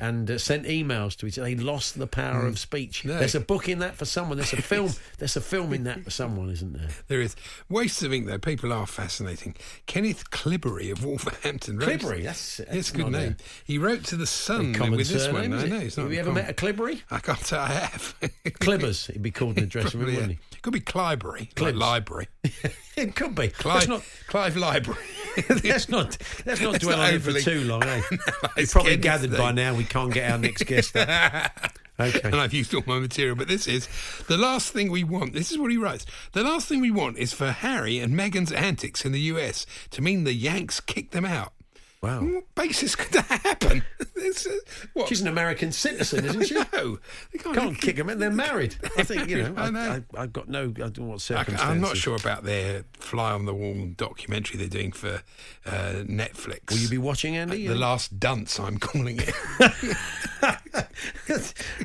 and 0.00 0.30
uh, 0.30 0.38
sent 0.38 0.64
emails 0.66 1.16
to 1.16 1.26
each 1.26 1.38
other. 1.38 1.48
They 1.48 1.54
lost 1.56 1.98
the 1.98 2.06
power 2.06 2.46
of 2.46 2.58
speech. 2.58 3.04
No. 3.04 3.18
There's 3.18 3.34
a 3.34 3.40
book 3.40 3.68
in 3.68 3.78
that 3.80 3.94
for 3.96 4.04
someone. 4.04 4.38
There's 4.38 4.52
a 4.52 4.62
film. 4.62 4.90
There's 5.18 5.36
a 5.36 5.40
film 5.40 5.72
in 5.72 5.84
that 5.84 6.02
for 6.02 6.10
someone, 6.10 6.50
isn't 6.50 6.72
there? 6.72 6.88
There 7.08 7.20
is 7.20 7.36
wastes 7.68 8.02
of 8.02 8.12
ink 8.12 8.26
though. 8.26 8.38
People 8.38 8.72
are 8.72 8.86
fascinating. 8.86 9.54
Kenneth 9.86 10.30
Clibbery 10.30 10.90
of 10.90 11.04
Wolverhampton. 11.04 11.78
Clibbery, 11.78 12.18
that's- 12.24 12.56
that's 12.58 12.74
It's 12.74 12.90
a 12.90 12.94
good 12.94 13.10
not 13.12 13.20
a- 13.20 13.24
name. 13.26 13.36
He 13.64 13.78
wrote 13.78 14.04
to 14.06 14.16
the 14.16 14.26
Sun 14.26 14.72
with 14.90 15.08
this 15.08 15.28
one. 15.28 15.52
I 15.52 15.66
know. 15.66 15.76
It's 15.76 15.96
not 15.96 16.04
Have 16.04 16.12
you 16.12 16.20
ever 16.20 16.30
common. 16.30 16.44
met 16.46 16.50
a 16.50 16.54
Clibbery? 16.54 17.02
I 17.10 17.18
can't 17.18 17.38
say 17.44 17.56
I 17.58 17.66
have. 17.68 18.14
Clibbers, 18.44 19.12
he'd 19.12 19.22
be 19.22 19.30
called 19.30 19.58
in 19.58 19.64
the 19.64 19.70
dressing 19.70 20.00
room, 20.00 20.08
yeah. 20.10 20.16
wouldn't 20.20 20.38
Could 20.62 20.72
be 20.72 20.80
like 20.80 21.74
Clibs. 21.74 21.78
library. 21.78 22.28
It 22.96 23.16
could 23.16 23.34
be. 23.34 23.48
Clive, 23.60 23.88
not, 23.88 24.02
Clive 24.26 24.56
Library. 24.56 25.00
let's 25.64 25.88
not, 25.88 26.18
let's 26.44 26.60
not 26.60 26.80
dwell 26.80 27.00
on 27.00 27.14
it 27.14 27.22
for 27.22 27.32
too 27.32 27.64
long, 27.64 27.82
eh? 27.84 28.02
You've 28.10 28.20
analyse 28.56 28.72
probably 28.72 28.96
gathered 28.96 29.36
by 29.36 29.52
now 29.52 29.74
we 29.74 29.84
can't 29.84 30.12
get 30.12 30.30
our 30.30 30.38
next 30.38 30.64
guest 30.64 30.96
up. 30.96 31.52
Okay. 31.98 32.20
and 32.24 32.36
I've 32.36 32.54
used 32.54 32.74
all 32.74 32.82
my 32.86 32.98
material. 32.98 33.36
But 33.36 33.48
this 33.48 33.66
is 33.66 33.88
the 34.26 34.38
last 34.38 34.72
thing 34.72 34.90
we 34.90 35.04
want. 35.04 35.34
This 35.34 35.52
is 35.52 35.58
what 35.58 35.70
he 35.70 35.76
writes. 35.76 36.06
The 36.32 36.42
last 36.42 36.66
thing 36.66 36.80
we 36.80 36.90
want 36.90 37.18
is 37.18 37.32
for 37.32 37.52
Harry 37.52 37.98
and 37.98 38.14
Meghan's 38.14 38.52
antics 38.52 39.04
in 39.04 39.12
the 39.12 39.20
US 39.20 39.66
to 39.90 40.02
mean 40.02 40.24
the 40.24 40.32
Yanks 40.32 40.80
kick 40.80 41.10
them 41.10 41.24
out. 41.24 41.52
Wow. 42.02 42.18
On 42.20 42.34
what 42.34 42.54
basis 42.54 42.94
could 42.96 43.12
that 43.12 43.26
happen? 43.26 43.82
Uh, 44.20 44.52
what? 44.92 45.08
She's 45.08 45.22
an 45.22 45.28
American 45.28 45.72
citizen, 45.72 46.24
isn't 46.24 46.44
she? 46.44 46.54
no, 46.74 46.98
they 47.32 47.38
can't, 47.38 47.54
Can't 47.56 47.80
kick 47.80 47.96
them 47.96 48.10
in. 48.10 48.18
They're 48.18 48.30
married. 48.48 48.76
I 48.98 49.02
think 49.02 49.28
you 49.30 49.42
know. 49.42 49.54
I 49.56 49.66
I, 49.66 49.70
know. 49.70 50.02
I, 50.14 50.22
I've 50.22 50.32
got 50.32 50.46
no. 50.48 50.64
I 50.64 50.72
don't 50.72 50.98
know 50.98 51.04
what 51.06 51.14
I, 51.14 51.18
circumstances. 51.18 51.68
am 51.68 51.80
not 51.80 51.96
sure 51.96 52.16
about 52.16 52.44
their 52.44 52.84
fly 52.98 53.32
on 53.32 53.46
the 53.46 53.54
wall 53.54 53.88
documentary 53.96 54.58
they're 54.58 54.68
doing 54.68 54.92
for 54.92 55.22
uh, 55.66 56.02
Netflix. 56.04 56.70
Will 56.70 56.78
you 56.78 56.88
be 56.88 56.98
watching, 56.98 57.36
Andy? 57.36 57.66
the 57.66 57.74
last 57.74 58.20
dunce? 58.20 58.60
I'm 58.60 58.78
calling 58.78 59.18
it. 59.20 59.34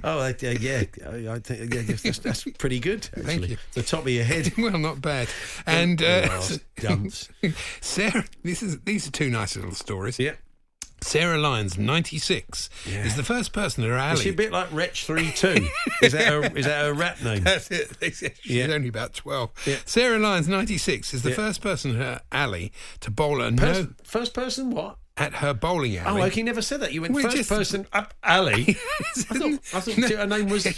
oh, 0.04 0.20
I- 0.20 0.32
uh, 0.32 0.56
yeah. 0.60 0.84
I, 1.08 1.36
I 1.36 1.40
think 1.40 1.74
yeah, 1.74 1.82
that's, 1.88 2.20
that's 2.20 2.44
pretty 2.58 2.80
good. 2.80 3.10
Actually, 3.18 3.48
you. 3.52 3.58
the 3.74 3.82
top 3.84 4.02
of 4.02 4.10
your 4.10 4.26
head. 4.26 4.52
well, 4.58 4.78
not 4.78 5.02
bad. 5.02 5.30
And 5.66 6.02
uh, 6.04 6.28
last 6.30 6.60
dunce. 6.76 7.30
Sarah, 7.82 8.26
this 8.44 8.62
is 8.62 8.80
these 8.82 9.08
are 9.08 9.12
two 9.12 9.30
nice 9.30 9.56
little 9.56 9.72
stories. 9.72 10.05
Yeah. 10.20 10.34
Sarah 11.02 11.38
Lyons, 11.38 11.78
96, 11.78 12.70
is 12.88 13.16
the 13.16 13.24
first 13.24 13.54
person 13.54 13.84
at 13.84 13.90
her 13.90 13.98
alley. 13.98 14.14
Is 14.14 14.22
she 14.22 14.30
a 14.30 14.34
bit 14.34 14.52
like 14.52 14.72
Wretch 14.72 15.06
Three 15.06 15.30
Two? 15.32 15.68
Is 16.02 16.14
that 16.14 16.26
her, 16.28 16.58
is 16.58 16.66
that 16.66 16.86
her 16.86 16.94
rap 16.94 17.22
name? 17.22 17.44
That's 17.44 17.70
it. 17.70 17.92
She's 18.02 18.32
Yeah. 18.46 18.68
only 18.74 18.88
about 18.88 19.14
12. 19.14 19.52
Yeah. 19.68 19.76
Sarah 19.86 20.18
Lyons, 20.18 20.48
96, 20.48 21.14
is 21.14 21.22
the 21.22 21.30
Yeah. 21.30 21.36
first 21.36 21.62
person 21.62 21.92
at 21.92 21.98
her 21.98 22.22
alley 22.32 22.72
to 23.02 23.12
bowl 23.12 23.42
a 23.42 23.52
Pers- 23.52 23.86
no 23.86 23.94
First 24.04 24.34
person, 24.34 24.72
what? 24.72 24.98
at 25.18 25.36
her 25.36 25.54
bowling 25.54 25.96
alley. 25.98 26.22
Oh, 26.22 26.26
okay, 26.26 26.42
never 26.44 26.62
said 26.62 26.80
that. 26.82 26.92
You 26.92 27.02
went 27.02 27.14
Well, 27.14 27.24
first 27.24 27.38
just- 27.38 27.50
person 27.50 27.86
up 27.94 28.14
alley. 28.24 28.76
I 29.30 29.38
thought, 29.38 29.52
I 29.74 29.80
thought 29.82 30.12
her 30.18 30.26
name 30.28 30.50
was 30.50 30.66
at 30.66 30.76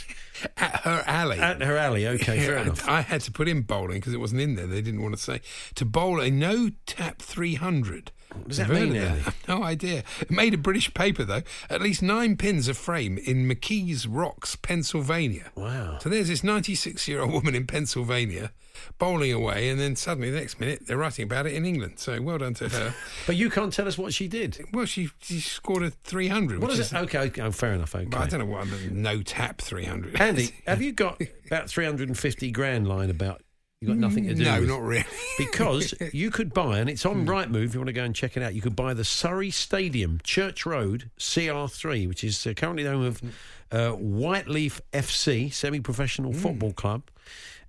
her 0.82 1.03
alley. 1.07 1.39
at 1.39 1.61
her 1.61 1.78
alley. 1.78 2.05
Okay, 2.07 2.39
fair 2.39 2.55
Yeah, 2.55 2.61
enough. 2.63 2.88
I 2.89 3.01
had 3.01 3.21
to 3.21 3.32
put 3.32 3.47
in 3.47 3.61
bowling 3.61 3.99
because 3.99 4.13
it 4.13 4.19
wasn't 4.19 4.41
in 4.41 4.55
there. 4.55 4.67
They 4.67 4.82
didn't 4.82 5.01
want 5.03 5.15
to 5.15 5.21
say 5.21 5.41
to 5.75 5.86
bowl 5.86 6.19
a 6.19 6.30
no 6.30 6.71
tap 6.86 7.19
300. 7.21 8.11
What 8.34 8.47
does 8.49 8.57
that 8.57 8.69
mean, 8.69 8.95
Andy? 8.95 9.23
No 9.47 9.63
idea. 9.63 10.03
It 10.19 10.30
made 10.30 10.53
a 10.53 10.57
British 10.57 10.93
paper 10.93 11.23
though. 11.23 11.43
At 11.69 11.82
least 11.82 12.01
nine 12.01 12.36
pins 12.36 12.67
a 12.67 12.73
frame 12.73 13.17
in 13.17 13.47
McKees 13.47 14.05
Rocks, 14.09 14.55
Pennsylvania. 14.55 15.51
Wow. 15.55 15.99
So 16.01 16.09
there's 16.09 16.28
this 16.28 16.43
96 16.43 17.07
year 17.07 17.21
old 17.21 17.32
woman 17.34 17.55
in 17.55 17.65
Pennsylvania 17.65 18.51
bowling 18.99 19.34
away, 19.34 19.69
and 19.69 19.80
then 19.80 19.95
suddenly 19.95 20.30
the 20.30 20.39
next 20.39 20.59
minute 20.59 20.86
they're 20.86 20.97
writing 20.97 21.23
about 21.23 21.45
it 21.47 21.53
in 21.53 21.65
England. 21.65 21.99
So 21.99 22.21
well 22.21 22.38
done 22.38 22.53
to 22.55 22.69
her. 22.69 22.93
But 23.25 23.36
you 23.36 23.49
can't 23.49 23.73
tell 23.73 23.88
us 23.88 23.97
what 23.97 24.13
she 24.13 24.28
did. 24.28 24.63
well, 24.73 24.86
she 24.86 25.09
she 25.21 25.39
scored 25.39 25.84
a 25.84 25.89
300. 25.89 26.61
What 26.61 26.71
is 26.71 26.80
it? 26.80 26.93
Okay, 26.93 27.19
okay, 27.19 27.41
oh, 27.41 27.51
fair 27.51 27.73
enough. 27.73 27.95
Okay. 27.95 28.17
I 28.17 28.28
don't 28.28 28.39
know 28.39 28.45
what 28.45 28.67
a 28.67 28.93
no 28.93 29.21
tap 29.21 29.61
300. 29.61 30.19
Andy, 30.19 30.51
have 30.65 30.82
you 30.82 30.91
got 30.91 31.21
about 31.47 31.69
350 31.69 32.51
grand 32.51 32.88
lying 32.88 33.09
about? 33.09 33.41
You 33.82 33.89
got 33.89 33.97
nothing 33.97 34.28
to 34.28 34.34
do 34.34 34.43
no, 34.43 34.59
with? 34.59 34.69
not 34.69 34.82
really. 34.82 35.05
Because 35.38 35.93
you 36.11 36.32
could 36.32 36.51
buy, 36.51 36.80
and 36.80 36.89
it's 36.89 37.05
on 37.05 37.21
Hmm. 37.25 37.30
Rightmove 37.30 37.63
if 37.65 37.73
you 37.75 37.80
want 37.80 37.88
to 37.89 37.93
go 37.93 38.03
and 38.03 38.15
check 38.15 38.36
it 38.36 38.41
out, 38.41 38.55
you 38.55 38.61
could 38.61 38.75
buy 38.75 38.95
the 38.95 39.05
Surrey 39.05 39.51
Stadium, 39.51 40.19
Church 40.23 40.65
Road, 40.65 41.11
CR3, 41.19 42.07
which 42.07 42.23
is 42.23 42.47
uh, 42.47 42.53
currently 42.55 42.82
the 42.82 42.89
home 42.89 43.03
of 43.03 43.19
Hmm. 43.19 43.28
uh, 43.71 43.91
Whyteleafe 43.91 44.80
FC, 44.93 45.53
semi 45.53 45.80
professional 45.80 46.34
football 46.34 46.73
club. 46.73 47.03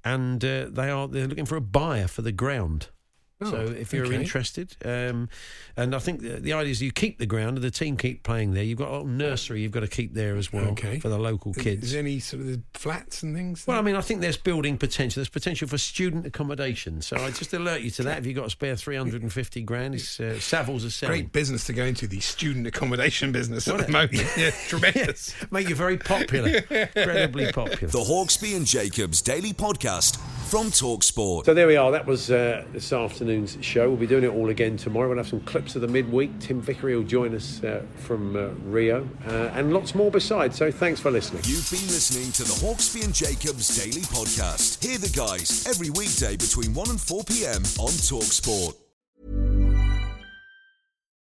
And 0.03 0.43
uh, 0.43 0.69
they 0.71 0.89
are 0.89 1.09
they're 1.09 1.27
looking 1.27 1.45
for 1.45 1.57
a 1.57 1.61
buyer 1.61 2.07
for 2.09 2.23
the 2.23 2.33
ground. 2.33 2.89
So 3.41 3.57
Oh, 3.57 3.67
if 3.71 3.93
you're 3.93 4.07
okay. 4.07 4.17
interested, 4.17 4.75
um, 4.85 5.29
and 5.77 5.95
I 5.95 6.01
think 6.01 6.23
the, 6.23 6.41
the 6.41 6.53
idea 6.55 6.73
is 6.73 6.83
you 6.83 6.91
keep 6.91 7.19
the 7.21 7.27
ground 7.27 7.57
and 7.57 7.65
the 7.65 7.71
team 7.71 7.97
keep 7.97 8.25
playing 8.25 8.53
there. 8.55 8.65
You've 8.65 8.79
got 8.79 8.89
a 8.89 8.91
little 8.93 9.07
nursery 9.07 9.61
you've 9.63 9.71
got 9.71 9.81
to 9.81 9.87
keep 9.89 10.13
there 10.15 10.37
as 10.37 10.53
well 10.53 10.71
Okay. 10.71 10.99
for 10.99 11.09
the 11.09 11.19
local 11.19 11.55
kids. 11.55 11.85
Is 11.85 11.93
there 11.93 12.01
any 12.01 12.19
sort 12.19 12.43
of 12.43 12.61
flats 12.75 13.23
and 13.23 13.37
things? 13.37 13.65
Well, 13.65 13.79
I 13.79 13.83
mean, 13.83 13.95
I 13.95 14.01
think 14.01 14.23
there's 14.23 14.37
building 14.37 14.77
potential. 14.77 15.21
There's 15.21 15.29
potential 15.29 15.69
for 15.69 15.79
student 15.79 16.27
accommodation. 16.27 17.01
So 17.01 17.17
I 17.17 17.31
just 17.31 17.53
alert 17.55 17.83
you 17.83 17.91
to 17.93 18.03
that. 18.05 18.19
If 18.19 18.27
you've 18.27 18.35
got 18.35 18.47
a 18.47 18.51
spare 18.51 18.75
350 18.75 19.63
grand, 19.63 19.95
it's 19.95 20.19
uh, 20.19 20.35
Savills 20.39 20.85
are 20.85 20.91
selling. 20.91 21.21
Great 21.21 21.33
business 21.33 21.65
to 21.67 21.73
go 21.73 21.85
into 21.85 22.09
the 22.09 22.19
student 22.19 22.67
accommodation 22.67 23.31
business 23.31 23.69
at 23.69 23.75
Wasn't 23.75 23.87
the 23.87 23.93
moment. 23.93 24.29
Yeah, 24.37 24.51
tremendous. 24.67 25.33
Make 25.53 25.69
you 25.69 25.77
very 25.77 25.97
popular, 25.97 26.49
incredibly 26.71 27.53
popular. 27.53 27.87
The 27.93 27.99
Hawksbee 28.01 28.57
and 28.57 28.67
Jacobs 28.67 29.23
Daily 29.23 29.53
Podcast 29.53 30.19
from 30.51 30.69
Talksport. 30.73 31.45
So 31.45 31.55
there 31.55 31.67
we 31.67 31.77
are. 31.77 31.91
That 31.93 32.07
was 32.07 32.31
uh, 32.31 32.65
this 32.73 32.91
afternoon's 33.29 33.63
show. 33.63 33.89
We'll 33.89 33.99
be 33.99 34.07
doing 34.07 34.25
it 34.25 34.29
all 34.29 34.49
again 34.49 34.77
tomorrow. 34.79 35.09
We'll 35.09 35.19
have 35.19 35.29
some 35.29 35.41
clips 35.41 35.77
of 35.77 35.83
the 35.83 35.89
midweek. 35.89 36.39
Tim 36.41 36.63
Vickery 36.63 36.97
will 36.97 37.05
join 37.05 37.35
us 37.35 37.63
uh, 37.63 37.83
from 37.97 38.37
uh, 38.37 38.49
Rio 38.65 39.07
uh, 39.27 39.51
and 39.55 39.75
lots 39.75 39.95
more 39.95 40.11
besides. 40.11 40.57
So 40.57 40.71
thanks 40.71 40.99
for 40.99 41.11
listening. 41.11 41.43
You've 41.45 41.71
been 41.71 41.87
listening 41.89 42.33
to 42.33 42.45
the 42.45 42.67
Hawksbee 42.67 43.05
and 43.05 43.15
Jacobs 43.15 43.77
Daily 43.77 44.03
Podcast. 44.03 44.83
Hear 44.83 44.97
the 44.97 45.13
guys 45.15 45.67
every 45.67 45.91
weekday 45.91 46.37
between 46.37 46.73
1 46.73 46.91
and 46.91 47.01
4 47.01 47.25
p.m. 47.25 47.63
on 47.79 47.91
Talksport. 47.91 48.88